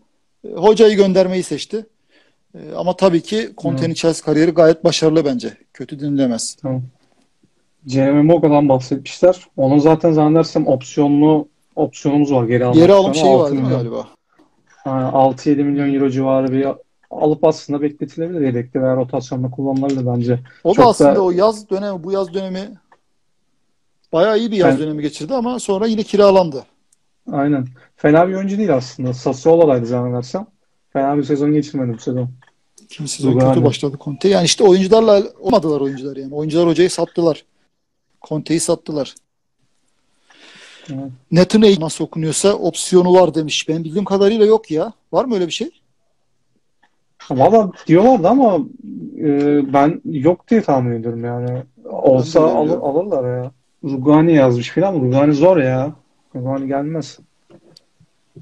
e, 0.45 0.49
hocayı 0.53 0.97
göndermeyi 0.97 1.43
seçti. 1.43 1.87
E, 2.55 2.59
ama 2.77 2.97
tabii 2.97 3.23
ki 3.23 3.51
Conte'nin 3.59 3.95
Chelsea 3.95 4.25
kariyeri 4.25 4.51
gayet 4.51 4.85
başarılı 4.85 5.25
bence. 5.25 5.57
Kötü 5.73 6.01
denilemez. 6.01 6.57
Tamam. 6.63 6.83
Jeremy 7.87 8.23
Moga'dan 8.23 8.69
bahsetmişler. 8.69 9.37
Onun 9.57 9.79
zaten 9.79 10.13
zannedersem 10.13 10.67
opsiyonlu 10.67 11.49
opsiyonumuz 11.77 12.33
var. 12.33 12.45
Geri, 12.45 12.73
Geri 12.73 12.93
alım 12.93 13.15
şeyi 13.15 13.35
var 13.35 13.53
değil 13.53 13.63
mi 13.63 13.69
galiba? 13.69 14.09
6-7 14.89 15.63
milyon 15.65 15.95
euro 15.95 16.11
civarı 16.11 16.53
bir 16.53 16.67
alıp 17.11 17.45
aslında 17.45 17.83
bekletilebilir 17.83 18.41
yedekte 18.41 18.83
veya 18.83 18.97
rotasyonda 18.97 19.51
kullanılabilir 19.51 20.07
bence. 20.07 20.41
O 20.65 20.75
Çok 20.75 20.85
da 20.85 20.89
aslında 20.89 21.17
da... 21.17 21.21
o 21.21 21.31
yaz 21.31 21.71
dönemi, 21.71 22.05
bu 22.05 22.13
yaz 22.13 22.35
dönemi 22.35 22.69
bayağı 24.13 24.39
iyi 24.39 24.51
bir 24.51 24.57
yaz 24.57 24.75
ben... 24.75 24.79
dönemi 24.79 25.03
geçirdi 25.03 25.35
ama 25.35 25.59
sonra 25.59 25.87
yine 25.87 26.03
kiralandı. 26.03 26.65
Aynen. 27.33 27.67
Fena 27.97 28.29
bir 28.29 28.35
oyuncu 28.35 28.59
değil 28.59 28.75
aslında. 28.75 29.15
Sassuolo'daydı 29.15 29.87
zannedersem. 29.87 30.47
Fena 30.93 31.17
bir 31.17 31.25
sezon 31.25 31.53
geçirmedi 31.53 31.93
bu 31.93 31.99
sezon. 31.99 32.31
Kim 32.89 33.09
sezon 33.09 33.39
kötü 33.39 33.65
başladı 33.65 33.97
Conte. 34.01 34.29
Yani 34.29 34.45
işte 34.45 34.65
oyuncularla 34.65 35.23
olmadılar 35.41 35.81
oyuncular 35.81 36.17
yani. 36.17 36.35
Oyuncular 36.35 36.69
hocayı 36.69 36.91
sattılar. 36.91 37.45
Conte'yi 38.29 38.61
sattılar. 38.61 39.15
Evet. 40.93 41.55
Ake 41.55 41.81
nasıl 41.81 42.05
okunuyorsa 42.05 42.53
opsiyonu 42.53 43.15
var 43.15 43.35
demiş. 43.35 43.69
Ben 43.69 43.85
bildiğim 43.85 44.05
kadarıyla 44.05 44.47
yok 44.47 44.71
ya. 44.71 44.93
Var 45.13 45.25
mı 45.25 45.35
öyle 45.35 45.47
bir 45.47 45.53
şey? 45.53 45.71
Valla 47.31 47.73
diyorlardı 47.87 48.29
ama 48.29 48.59
e, 49.19 49.27
ben 49.73 50.01
yok 50.05 50.49
diye 50.49 50.63
tahmin 50.63 50.93
ediyorum 50.93 51.25
yani. 51.25 51.63
Olsa 51.85 52.41
alır, 52.41 52.79
alırlar 52.79 53.43
ya. 53.43 53.51
Rugani 53.85 54.35
yazmış 54.35 54.69
filan. 54.69 54.95
Rugani 54.95 55.35
zor 55.35 55.57
ya. 55.57 55.93
Rugani 56.37 56.67
gelmez. 56.67 57.19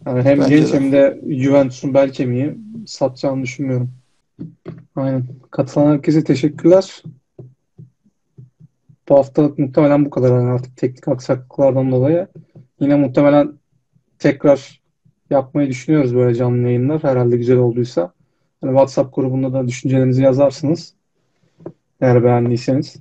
Yani 0.06 0.22
hem 0.22 0.40
Bence 0.40 0.56
genç 0.56 0.72
de. 0.72 0.76
hem 0.76 0.92
de 0.92 1.20
Juventus'un 1.28 1.94
bel 1.94 2.12
kemiği 2.12 2.54
satacağını 2.86 3.42
düşünmüyorum. 3.42 3.90
Aynen. 4.96 5.24
Katılan 5.50 5.92
herkese 5.92 6.24
teşekkürler. 6.24 7.02
Bu 9.08 9.16
haftalık 9.16 9.58
muhtemelen 9.58 10.04
bu 10.04 10.10
kadar 10.10 10.30
yani 10.30 10.50
artık 10.50 10.76
teknik 10.76 11.08
aksaklıklardan 11.08 11.92
dolayı. 11.92 12.28
Yine 12.80 12.96
muhtemelen 12.96 13.52
tekrar 14.18 14.82
yapmayı 15.30 15.68
düşünüyoruz 15.68 16.14
böyle 16.14 16.34
canlı 16.34 16.66
yayınlar. 16.66 17.02
Herhalde 17.02 17.36
güzel 17.36 17.56
olduysa. 17.56 18.12
Hani 18.60 18.70
WhatsApp 18.70 19.14
grubunda 19.14 19.52
da 19.52 19.68
düşüncelerinizi 19.68 20.22
yazarsınız. 20.22 20.94
Eğer 22.00 22.24
beğendiyseniz. 22.24 22.96